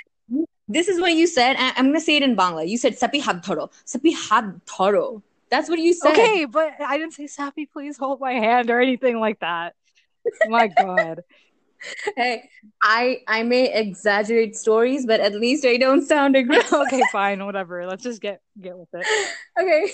this 0.67 0.87
is 0.87 1.01
what 1.01 1.13
you 1.13 1.25
said 1.25 1.55
i'm 1.57 1.87
gonna 1.87 1.99
say 1.99 2.17
it 2.17 2.23
in 2.23 2.35
bangla. 2.35 2.67
You 2.67 2.77
said 2.77 2.97
seppi 2.97 3.19
had 3.19 3.43
thoro. 3.43 3.71
Seppi 3.85 4.11
had 4.11 4.61
thoro 4.65 5.23
that's 5.49 5.69
what 5.69 5.79
you 5.79 5.93
said. 5.93 6.11
Okay, 6.13 6.45
but 6.45 6.73
I 6.79 6.97
didn't 6.97 7.13
say 7.13 7.27
Sappy, 7.27 7.65
please 7.65 7.97
hold 7.97 8.19
my 8.19 8.33
hand 8.33 8.69
or 8.69 8.79
anything 8.79 9.19
like 9.19 9.39
that. 9.39 9.75
my 10.47 10.67
God. 10.67 11.21
Hey, 12.17 12.49
I 12.83 13.21
I 13.25 13.43
may 13.43 13.73
exaggerate 13.73 14.57
stories, 14.57 15.05
but 15.05 15.21
at 15.21 15.33
least 15.33 15.65
I 15.65 15.77
don't 15.77 16.01
sound 16.05 16.35
aggressive. 16.41 16.73
okay, 16.73 17.01
fine, 17.09 17.45
whatever. 17.45 17.85
Let's 17.87 18.03
just 18.03 18.21
get 18.21 18.41
get 18.59 18.77
with 18.77 18.89
it. 18.93 19.05
Okay. 19.59 19.89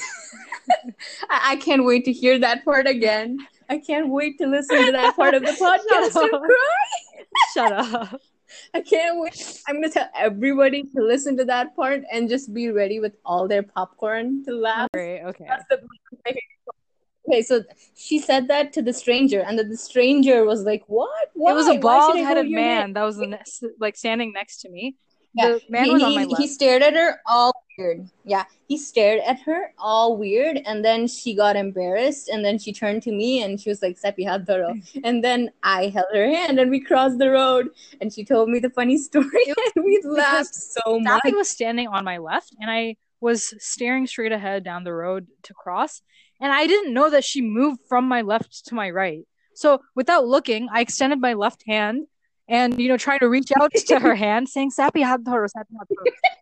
I, 1.30 1.51
I 1.51 1.56
can't 1.58 1.86
wait 1.86 2.06
to 2.06 2.12
hear 2.12 2.39
that 2.39 2.66
part 2.66 2.88
again. 2.88 3.38
I 3.70 3.78
can't 3.78 4.10
wait 4.10 4.39
to 4.39 4.47
listen 4.47 4.84
to 4.84 4.91
that 4.93 5.16
part 5.16 5.36
of 5.36 5.43
the 5.43 5.51
podcast 5.51 6.22
and 6.22 6.32
cry. 6.32 7.26
Shut 7.53 7.72
up. 7.72 8.20
I 8.74 8.82
can't 8.82 9.20
wait. 9.20 9.62
I'm 9.68 9.76
gonna 9.76 9.89
tell 9.89 10.10
everybody 10.16 10.84
to 10.84 11.01
listen 11.01 11.38
to 11.38 11.45
that 11.45 11.76
part 11.76 12.03
and 12.12 12.30
just 12.30 12.53
be 12.53 12.70
ready 12.70 12.99
with 12.99 13.16
all 13.26 13.47
their 13.47 13.64
popcorn 13.64 14.43
to 14.45 14.51
laugh. 14.53 14.89
Okay. 14.95 15.47
okay, 17.28 17.41
so 17.41 17.64
she 17.95 18.20
said 18.20 18.47
that 18.47 18.74
to 18.74 18.82
the 18.82 18.93
stranger, 18.93 19.41
and 19.41 19.58
then 19.58 19.70
the 19.70 19.78
stranger 19.78 20.45
was 20.45 20.64
like, 20.64 20.84
"What? 20.88 21.32
Why? 21.34 21.51
It 21.51 21.56
was 21.56 21.68
a 21.68 21.78
bald-headed 21.78 22.49
man 22.49 22.93
that 22.93 23.03
was 23.03 23.22
like 23.80 23.95
standing 23.95 24.32
next 24.34 24.62
to 24.62 24.70
me. 24.70 24.95
Yeah, 25.36 25.47
the 25.47 25.61
man 25.69 25.86
he, 25.86 25.91
was 25.91 26.03
on 26.03 26.15
my 26.15 26.23
left. 26.23 26.41
He 26.41 26.47
stared 26.47 26.81
at 26.81 26.93
her 26.93 27.19
all 27.27 27.53
weird. 27.77 28.09
Yeah, 28.23 28.45
he 28.67 28.77
stared 28.77 29.19
at 29.25 29.39
her 29.41 29.73
all 29.77 30.17
weird, 30.17 30.61
and 30.65 30.83
then 30.83 31.07
she 31.07 31.36
got 31.36 31.55
embarrassed, 31.55 32.29
and 32.29 32.43
then 32.43 32.57
she 32.57 32.71
turned 32.71 33.03
to 33.03 33.11
me 33.11 33.43
and 33.43 33.59
she 33.59 33.69
was 33.69 33.81
like, 33.81 33.97
"Sepi 33.99 34.25
hadaro," 34.25 34.81
and 35.03 35.23
then 35.23 35.51
I 35.61 35.88
held 35.89 36.07
her 36.13 36.27
hand 36.27 36.59
and 36.59 36.71
we 36.71 36.79
crossed 36.79 37.17
the 37.17 37.31
road, 37.31 37.69
and 37.99 38.13
she 38.13 38.23
told 38.23 38.49
me 38.49 38.59
the 38.59 38.69
funny 38.69 38.97
story, 39.09 39.45
and 39.75 39.83
we 39.83 40.01
laughed 40.03 40.55
so 40.55 40.99
much. 40.99 41.21
Sappy 41.23 41.36
was 41.36 41.49
standing 41.49 41.88
on 41.88 42.05
my 42.05 42.17
left, 42.17 42.55
and 42.59 42.71
I 42.71 42.95
was 43.19 43.53
staring 43.59 44.07
straight 44.07 44.31
ahead 44.31 44.63
down 44.63 44.83
the 44.83 44.93
road 44.93 45.27
to 45.43 45.53
cross, 45.53 46.01
and 46.39 46.51
I 46.51 46.67
didn't 46.67 46.93
know 46.93 47.09
that 47.09 47.25
she 47.25 47.41
moved 47.41 47.81
from 47.89 48.07
my 48.07 48.21
left 48.21 48.67
to 48.67 48.75
my 48.75 48.89
right. 48.89 49.27
So 49.53 49.81
without 49.95 50.25
looking, 50.27 50.67
I 50.71 50.81
extended 50.81 51.19
my 51.19 51.33
left 51.33 51.63
hand 51.65 52.07
and 52.48 52.80
you 52.80 52.88
know 52.88 52.98
trying 52.98 53.20
to 53.20 53.30
reach 53.30 53.52
out 53.60 53.72
to 53.88 54.00
her 54.00 54.16
hand 54.16 54.48
saying 54.48 54.72
sappy 54.72 55.02
hadharo 55.02 55.50
sappy 55.50 55.74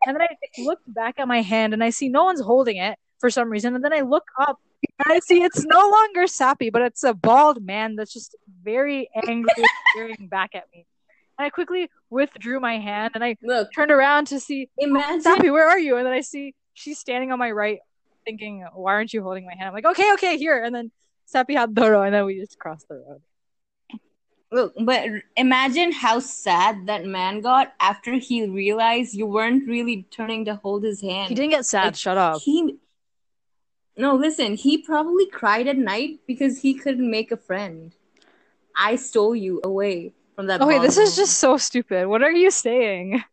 and 0.05 0.15
then 0.15 0.21
i 0.21 0.61
looked 0.61 0.91
back 0.93 1.15
at 1.17 1.27
my 1.27 1.41
hand 1.41 1.73
and 1.73 1.83
i 1.83 1.89
see 1.89 2.09
no 2.09 2.23
one's 2.23 2.41
holding 2.41 2.77
it 2.77 2.97
for 3.19 3.29
some 3.29 3.49
reason 3.49 3.75
and 3.75 3.83
then 3.83 3.93
i 3.93 4.01
look 4.01 4.25
up 4.39 4.59
and 5.05 5.13
i 5.13 5.19
see 5.19 5.43
it's 5.43 5.63
no 5.65 5.89
longer 5.89 6.27
sappy 6.27 6.69
but 6.69 6.81
it's 6.81 7.03
a 7.03 7.13
bald 7.13 7.63
man 7.63 7.95
that's 7.95 8.13
just 8.13 8.35
very 8.63 9.09
angry 9.27 9.51
staring 9.93 10.27
back 10.27 10.51
at 10.55 10.65
me. 10.73 10.85
And 11.37 11.45
i 11.45 11.49
quickly 11.49 11.89
withdrew 12.09 12.59
my 12.59 12.79
hand 12.79 13.11
and 13.15 13.23
i 13.23 13.35
look. 13.41 13.69
turned 13.73 13.91
around 13.91 14.27
to 14.27 14.39
see 14.39 14.69
oh, 14.79 14.83
imagine 14.83 15.21
sappy 15.21 15.49
where 15.49 15.67
are 15.67 15.79
you? 15.79 15.97
And 15.97 16.05
then 16.05 16.13
i 16.13 16.21
see 16.21 16.53
she's 16.73 16.99
standing 16.99 17.31
on 17.31 17.39
my 17.39 17.51
right 17.51 17.79
thinking 18.25 18.65
why 18.73 18.93
aren't 18.93 19.13
you 19.13 19.21
holding 19.21 19.45
my 19.45 19.53
hand? 19.53 19.69
I'm 19.69 19.73
like 19.73 19.85
okay 19.85 20.13
okay 20.13 20.37
here. 20.37 20.61
And 20.63 20.75
then 20.75 20.91
sappy 21.25 21.55
hadharo 21.55 22.05
and 22.05 22.13
then 22.13 22.25
we 22.25 22.39
just 22.39 22.59
crossed 22.59 22.87
the 22.87 22.95
road 22.95 23.21
Look, 24.53 24.73
but 24.79 25.09
imagine 25.35 25.91
how 25.91 26.19
sad 26.19 26.85
that 26.85 27.05
man 27.05 27.41
got 27.41 27.73
after 27.79 28.13
he 28.13 28.45
realized 28.47 29.15
you 29.15 29.25
weren't 29.25 29.67
really 29.67 30.05
turning 30.11 30.45
to 30.45 30.57
hold 30.57 30.83
his 30.83 31.01
hand. 31.01 31.29
He 31.29 31.33
didn't 31.33 31.49
get 31.49 31.65
sad. 31.65 31.85
Like, 31.85 31.95
Shut 31.95 32.19
up. 32.19 32.39
He. 32.39 32.77
No, 33.97 34.13
listen. 34.15 34.53
He 34.53 34.77
probably 34.77 35.25
cried 35.25 35.67
at 35.67 35.77
night 35.77 36.19
because 36.27 36.59
he 36.59 36.75
couldn't 36.75 37.09
make 37.09 37.31
a 37.31 37.37
friend. 37.37 37.95
I 38.75 38.95
stole 38.97 39.35
you 39.35 39.59
away 39.63 40.13
from 40.35 40.45
that. 40.45 40.61
Okay, 40.61 40.77
this 40.77 40.97
is 40.97 41.15
just 41.15 41.39
so 41.39 41.57
stupid. 41.57 42.05
What 42.05 42.21
are 42.21 42.31
you 42.31 42.51
saying? 42.51 43.23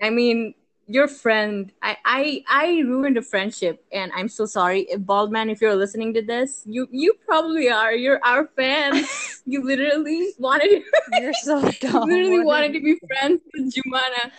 I 0.00 0.10
mean, 0.10 0.54
your 0.86 1.08
friend 1.08 1.72
I, 1.80 1.96
I 2.04 2.44
i 2.48 2.66
ruined 2.84 3.16
a 3.16 3.22
friendship 3.22 3.84
and 3.90 4.12
i'm 4.14 4.28
so 4.28 4.44
sorry 4.44 4.86
baldman 4.98 5.48
if 5.48 5.60
you're 5.62 5.74
listening 5.74 6.12
to 6.14 6.22
this 6.22 6.62
you 6.66 6.86
you 6.90 7.14
probably 7.24 7.70
are 7.70 7.94
you're 7.94 8.20
our 8.22 8.48
fan 8.56 9.02
you 9.46 9.64
literally 9.64 10.34
wanted 10.38 10.68
to 10.68 10.82
you're 11.20 11.32
so 11.32 11.62
dumb 11.80 12.08
you 12.08 12.16
literally 12.16 12.44
wanted 12.44 12.72
to 12.74 12.80
be 12.80 12.96
friends 13.08 13.40
with 13.54 13.72
jumana 13.72 14.30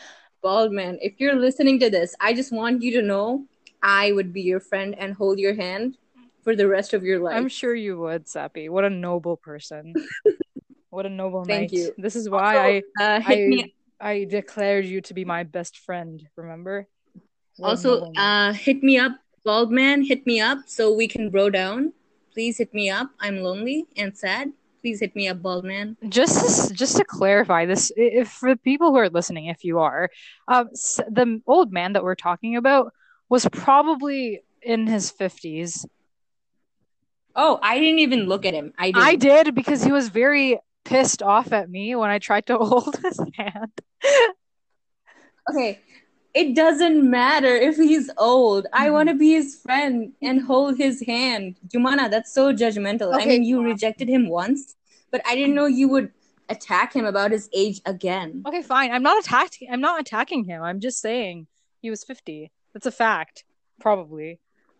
bald 0.46 0.72
man, 0.72 1.00
if 1.02 1.20
you're 1.20 1.36
listening 1.36 1.80
to 1.80 1.90
this, 1.90 2.16
I 2.22 2.32
just 2.36 2.54
want 2.54 2.84
you 2.84 2.92
to 2.92 3.02
know 3.02 3.48
I 3.82 4.12
would 4.12 4.32
be 4.32 4.44
your 4.44 4.60
friend 4.60 4.94
and 4.96 5.16
hold 5.16 5.40
your 5.40 5.56
hand 5.56 5.98
for 6.44 6.56
the 6.56 6.68
rest 6.68 6.94
of 6.94 7.04
your 7.04 7.18
life. 7.20 7.34
I'm 7.36 7.50
sure 7.50 7.74
you 7.74 7.98
would, 7.98 8.28
Sappy. 8.30 8.70
What 8.70 8.86
a 8.86 8.92
noble 8.92 9.38
person. 9.38 9.96
what 10.92 11.08
a 11.08 11.10
noble 11.10 11.44
Thank 11.46 11.72
knight. 11.72 11.80
you. 11.80 11.96
This 11.98 12.16
is 12.16 12.30
why 12.30 12.58
Also, 12.58 12.84
I 13.00 13.04
uh, 13.04 13.20
hit 13.22 13.48
I 13.48 13.50
me 13.50 13.74
I 14.00 14.26
declared 14.26 14.86
you 14.86 15.02
to 15.02 15.14
be 15.14 15.26
my 15.26 15.44
best 15.44 15.80
friend, 15.80 16.22
remember? 16.36 16.88
What 17.58 17.70
also 17.70 18.12
uh 18.18 18.52
hit 18.54 18.84
me 18.84 18.98
up, 18.98 19.14
bald 19.44 19.72
man, 19.72 20.04
hit 20.04 20.26
me 20.28 20.42
up 20.42 20.60
so 20.68 20.94
we 20.94 21.08
can 21.08 21.30
bro 21.30 21.50
down. 21.50 21.94
Please 22.34 22.58
hit 22.58 22.74
me 22.74 22.90
up. 22.90 23.10
I'm 23.20 23.38
lonely 23.40 23.86
and 23.96 24.16
sad. 24.18 24.52
Please 24.82 25.00
hit 25.00 25.16
me 25.16 25.28
up, 25.30 25.42
bald 25.42 25.64
man. 25.66 25.98
just 26.10 26.68
to, 26.68 26.74
just 26.74 26.98
to 26.98 27.06
clarify 27.06 27.66
this 27.66 27.92
if 27.96 28.30
for 28.30 28.50
the 28.50 28.58
people 28.58 28.92
who 28.92 28.98
are 28.98 29.10
listening 29.10 29.48
if 29.48 29.64
you 29.64 29.80
are 29.80 30.10
um 30.48 30.70
the 31.10 31.42
old 31.48 31.72
man 31.74 31.94
that 31.94 32.04
we're 32.04 32.14
talking 32.14 32.56
about 32.56 32.94
was 33.30 33.48
probably 33.52 34.44
in 34.62 34.86
his 34.88 35.12
50s 35.12 35.86
Oh, 37.38 37.60
I 37.62 37.80
didn't 37.80 38.00
even 38.00 38.28
look 38.28 38.46
at 38.46 38.54
him. 38.54 38.72
I 38.78 38.92
did. 38.92 39.04
i 39.04 39.16
did 39.16 39.56
because 39.56 39.84
he 39.84 39.92
was 39.92 40.08
very 40.08 40.60
pissed 40.86 41.22
off 41.24 41.52
at 41.52 41.70
me 41.70 41.96
when 41.96 42.10
i 42.10 42.20
tried 42.20 42.46
to 42.46 42.58
hold 42.72 42.96
his 43.04 43.20
hand 43.38 43.72
Okay. 45.50 45.80
It 46.34 46.56
doesn't 46.56 47.10
matter 47.10 47.48
if 47.56 47.78
he's 47.78 48.10
old. 48.18 48.68
I 48.74 48.88
Mhm. 48.88 48.94
want 48.94 49.10
to 49.10 49.16
be 49.16 49.32
his 49.34 49.56
friend 49.56 50.12
and 50.22 50.42
hold 50.42 50.78
his 50.78 51.02
hand. 51.06 51.58
Jumana, 51.68 52.10
that's 52.10 52.34
so 52.34 52.52
judgmental. 52.52 53.14
I 53.14 53.18
Okay. 53.18 53.30
mean, 53.30 53.44
you 53.44 53.62
rejected 53.64 54.10
him 54.10 54.28
once, 54.28 54.76
but 55.12 55.22
I 55.26 55.36
didn't 55.36 55.56
know 55.56 55.66
you 55.68 55.88
would 55.90 56.12
attack 56.50 56.94
him 56.96 57.06
about 57.06 57.32
his 57.32 57.48
age 57.54 57.80
again. 57.86 58.44
okay 58.46 58.62
fine 58.62 58.92
i'm 58.92 59.02
not 59.02 59.18
attacking 59.24 59.68
i'm 59.72 59.82
not 59.82 60.00
attacking 60.00 60.44
him 60.44 60.62
i'm 60.62 60.80
just 60.80 61.00
saying 61.02 61.48
he 61.82 61.90
was 61.90 62.04
50 62.04 62.52
that's 62.74 62.86
a 62.86 62.92
fact 62.92 63.44
probably 63.80 64.40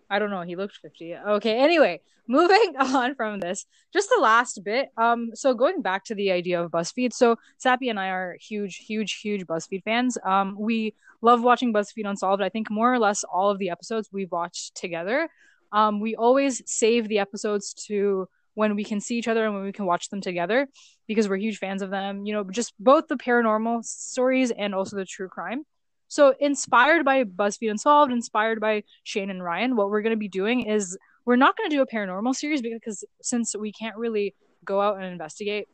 i 0.10 0.20
don't 0.20 0.30
know. 0.30 0.42
He 0.42 0.56
looked 0.56 0.78
50 0.78 1.16
okay 1.16 1.58
anyway 1.58 2.02
moving 2.28 2.74
on 2.80 3.16
from 3.16 3.40
this 3.40 3.66
just 3.94 4.10
the 4.10 4.22
last 4.22 4.64
bit. 4.64 4.90
Um 4.98 5.32
so 5.34 5.54
going 5.54 5.82
back 5.82 6.06
to 6.06 6.16
the 6.16 6.32
idea 6.32 6.62
of 6.62 6.72
buzzfeed 6.72 7.14
so 7.14 7.38
sappy 7.58 7.90
and 7.90 8.00
i 8.00 8.08
are 8.10 8.38
huge 8.40 8.78
huge 8.78 9.20
huge 9.20 9.46
buzzfeed 9.46 9.84
fans. 9.84 10.18
Um 10.24 10.56
we 10.60 10.96
love 11.22 11.44
watching 11.44 11.74
buzzfeed 11.74 12.08
unsolved. 12.08 12.42
I 12.42 12.50
think 12.50 12.70
more 12.70 12.94
or 12.94 13.00
less 13.00 13.24
all 13.24 13.50
of 13.50 13.60
the 13.60 13.70
episodes 13.70 14.10
we've 14.12 14.32
watched 14.32 14.76
together. 14.76 15.30
Um 15.72 16.00
we 16.00 16.16
always 16.16 16.62
save 16.66 17.08
the 17.08 17.20
episodes 17.20 17.74
to 17.88 18.28
when 18.56 18.76
we 18.76 18.84
can 18.84 19.00
see 19.00 19.18
each 19.18 19.28
other 19.28 19.46
and 19.46 19.54
when 19.54 19.64
we 19.64 19.72
can 19.72 19.86
watch 19.86 20.10
them 20.10 20.22
together 20.22 20.68
because 21.08 21.30
we're 21.30 21.38
huge 21.38 21.58
fans 21.58 21.82
of 21.82 21.92
them 21.92 22.26
you 22.26 22.34
know 22.34 22.44
just 22.50 22.74
both 22.80 23.08
the 23.08 23.18
paranormal 23.18 23.84
stories 23.84 24.50
and 24.52 24.74
also 24.74 24.96
the 24.96 25.06
true 25.06 25.28
crime 25.28 25.64
so 26.08 26.34
inspired 26.40 27.04
by 27.04 27.24
buzzfeed 27.24 27.70
unsolved 27.70 28.12
inspired 28.12 28.60
by 28.60 28.84
shane 29.04 29.30
and 29.30 29.44
ryan 29.44 29.76
what 29.76 29.90
we're 29.90 30.02
going 30.02 30.12
to 30.12 30.18
be 30.18 30.30
doing 30.30 30.62
is 30.62 30.98
we're 31.26 31.36
not 31.36 31.58
going 31.58 31.70
to 31.70 31.76
do 31.76 31.82
a 31.82 31.88
paranormal 31.88 32.36
series 32.36 32.62
because 32.62 33.04
since 33.22 33.56
we 33.56 33.72
can't 33.72 33.98
really 33.98 34.36
go 34.64 34.82
out 34.82 34.98
and 34.98 35.06
investigate 35.06 35.68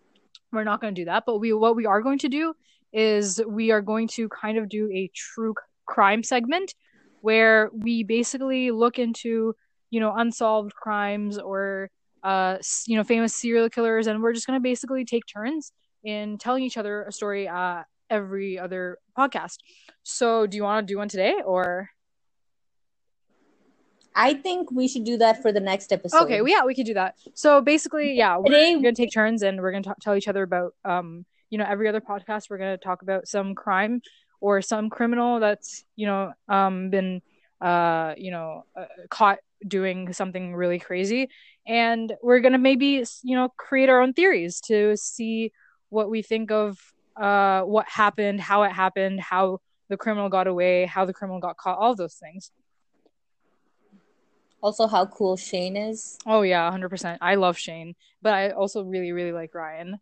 we're 0.51 0.63
not 0.63 0.81
going 0.81 0.93
to 0.93 1.01
do 1.01 1.05
that. 1.05 1.23
But 1.25 1.39
we 1.39 1.53
what 1.53 1.75
we 1.75 1.85
are 1.85 2.01
going 2.01 2.19
to 2.19 2.29
do 2.29 2.53
is 2.93 3.41
we 3.47 3.71
are 3.71 3.81
going 3.81 4.07
to 4.09 4.27
kind 4.29 4.57
of 4.57 4.69
do 4.69 4.89
a 4.91 5.09
true 5.15 5.53
crime 5.85 6.23
segment 6.23 6.73
where 7.21 7.69
we 7.73 8.03
basically 8.03 8.71
look 8.71 8.99
into 8.99 9.53
you 9.89 9.99
know 9.99 10.13
unsolved 10.15 10.73
crimes 10.73 11.37
or 11.37 11.89
uh 12.23 12.57
you 12.85 12.97
know 12.97 13.03
famous 13.03 13.33
serial 13.33 13.69
killers 13.69 14.07
and 14.07 14.21
we're 14.21 14.33
just 14.33 14.47
going 14.47 14.57
to 14.57 14.63
basically 14.63 15.05
take 15.05 15.23
turns 15.25 15.71
in 16.03 16.37
telling 16.37 16.63
each 16.63 16.77
other 16.77 17.03
a 17.03 17.11
story 17.11 17.47
uh 17.47 17.81
every 18.11 18.59
other 18.59 18.97
podcast. 19.17 19.57
So 20.03 20.45
do 20.45 20.57
you 20.57 20.63
want 20.63 20.87
to 20.87 20.93
do 20.93 20.97
one 20.97 21.07
today 21.09 21.35
or? 21.43 21.89
I 24.13 24.33
think 24.33 24.71
we 24.71 24.87
should 24.87 25.05
do 25.05 25.17
that 25.17 25.41
for 25.41 25.51
the 25.53 25.61
next 25.61 25.93
episode. 25.93 26.23
okay 26.23 26.41
well, 26.41 26.51
yeah 26.51 26.65
we 26.65 26.75
could 26.75 26.85
do 26.85 26.93
that. 26.95 27.15
So 27.33 27.61
basically 27.61 28.13
yeah 28.13 28.37
we're 28.37 28.45
Today, 28.45 28.73
gonna 28.75 28.93
take 28.93 29.13
turns 29.13 29.41
and 29.41 29.61
we're 29.61 29.71
gonna 29.71 29.83
t- 29.83 30.01
tell 30.01 30.15
each 30.15 30.27
other 30.27 30.43
about 30.43 30.73
um 30.83 31.25
you 31.49 31.57
know 31.57 31.65
every 31.67 31.87
other 31.87 32.01
podcast 32.01 32.49
we're 32.49 32.57
gonna 32.57 32.77
talk 32.77 33.01
about 33.01 33.27
some 33.27 33.55
crime 33.55 34.01
or 34.41 34.61
some 34.61 34.89
criminal 34.89 35.39
that's 35.39 35.85
you 35.95 36.05
know 36.07 36.33
um 36.49 36.89
been 36.89 37.21
uh 37.61 38.13
you 38.17 38.31
know 38.31 38.63
uh, 38.75 38.85
caught 39.09 39.39
doing 39.67 40.11
something 40.13 40.55
really 40.55 40.79
crazy. 40.79 41.29
And 41.67 42.13
we're 42.21 42.39
gonna 42.39 42.57
maybe 42.57 43.05
you 43.23 43.35
know 43.35 43.49
create 43.57 43.87
our 43.89 44.01
own 44.01 44.13
theories 44.13 44.59
to 44.61 44.97
see 44.97 45.51
what 45.89 46.09
we 46.09 46.21
think 46.21 46.51
of 46.51 46.79
uh 47.15 47.61
what 47.61 47.87
happened 47.87 48.39
how 48.39 48.63
it 48.63 48.71
happened 48.71 49.19
how 49.19 49.59
the 49.89 49.97
criminal 49.97 50.29
got 50.29 50.47
away 50.47 50.85
how 50.85 51.05
the 51.05 51.13
criminal 51.13 51.39
got 51.39 51.57
caught 51.57 51.77
all 51.77 51.95
those 51.95 52.15
things 52.15 52.51
also 54.61 54.87
how 54.87 55.05
cool 55.05 55.37
Shane 55.37 55.75
is. 55.75 56.17
Oh 56.25 56.43
yeah, 56.43 56.69
hundred 56.69 56.89
percent. 56.89 57.19
I 57.21 57.35
love 57.35 57.57
Shane, 57.57 57.95
but 58.21 58.33
I 58.33 58.51
also 58.51 58.83
really, 58.83 59.11
really 59.11 59.31
like 59.31 59.53
Ryan. 59.53 59.99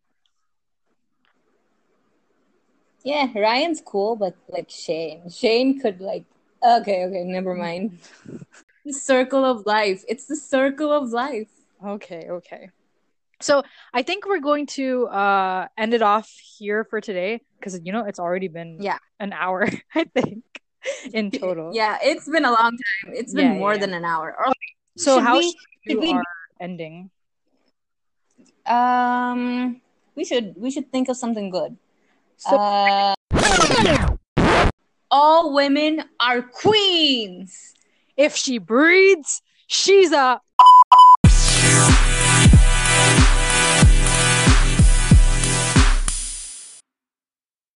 Yeah, 3.03 3.27
Ryan's 3.33 3.81
cool, 3.81 4.15
but 4.15 4.35
like 4.49 4.69
Shane. 4.69 5.29
Shane 5.29 5.79
could 5.79 6.01
like 6.01 6.25
okay, 6.63 7.05
okay, 7.05 7.23
never 7.23 7.55
mind. 7.55 7.99
the 8.85 8.93
circle 8.93 9.45
of 9.45 9.65
life. 9.65 10.03
It's 10.07 10.25
the 10.25 10.35
circle 10.35 10.91
of 10.91 11.09
life. 11.09 11.47
Okay, 11.83 12.27
okay. 12.29 12.69
So 13.41 13.63
I 13.93 14.01
think 14.03 14.25
we're 14.27 14.41
going 14.41 14.65
to 14.77 15.07
uh 15.07 15.67
end 15.77 15.93
it 15.93 16.01
off 16.01 16.29
here 16.57 16.83
for 16.83 16.99
today 17.01 17.41
because 17.57 17.79
you 17.83 17.91
know 17.93 18.03
it's 18.05 18.19
already 18.19 18.47
been 18.49 18.77
Yeah. 18.81 18.97
an 19.19 19.31
hour, 19.33 19.67
I 19.95 20.03
think, 20.05 20.43
in 21.13 21.31
total. 21.31 21.71
Yeah, 21.73 21.97
it's 22.03 22.27
been 22.27 22.43
a 22.45 22.51
long 22.51 22.71
time. 22.77 23.13
It's 23.15 23.33
been 23.33 23.53
Yeah, 23.53 23.59
more 23.59 23.73
yeah. 23.75 23.79
than 23.79 23.93
an 23.93 24.03
hour. 24.05 24.35
Or 24.37 24.51
So 24.97 25.15
Should 25.17 25.23
how 25.23 25.37
we- 25.39 25.55
should 25.87 25.99
we- 25.99 26.19
ending? 26.59 27.09
um 28.65 29.81
we 30.15 30.23
should 30.25 30.53
we 30.57 30.69
should 30.71 30.91
think 30.91 31.07
of 31.09 31.15
something 31.17 31.49
good. 31.49 31.77
So 32.37 32.55
Uh, 32.55 33.15
all 35.11 35.53
women 35.53 36.03
are 36.19 36.41
queens. 36.41 37.73
if 38.17 38.35
she 38.35 38.57
breeds, 38.59 39.41
she's 39.67 40.11
a 40.11 40.39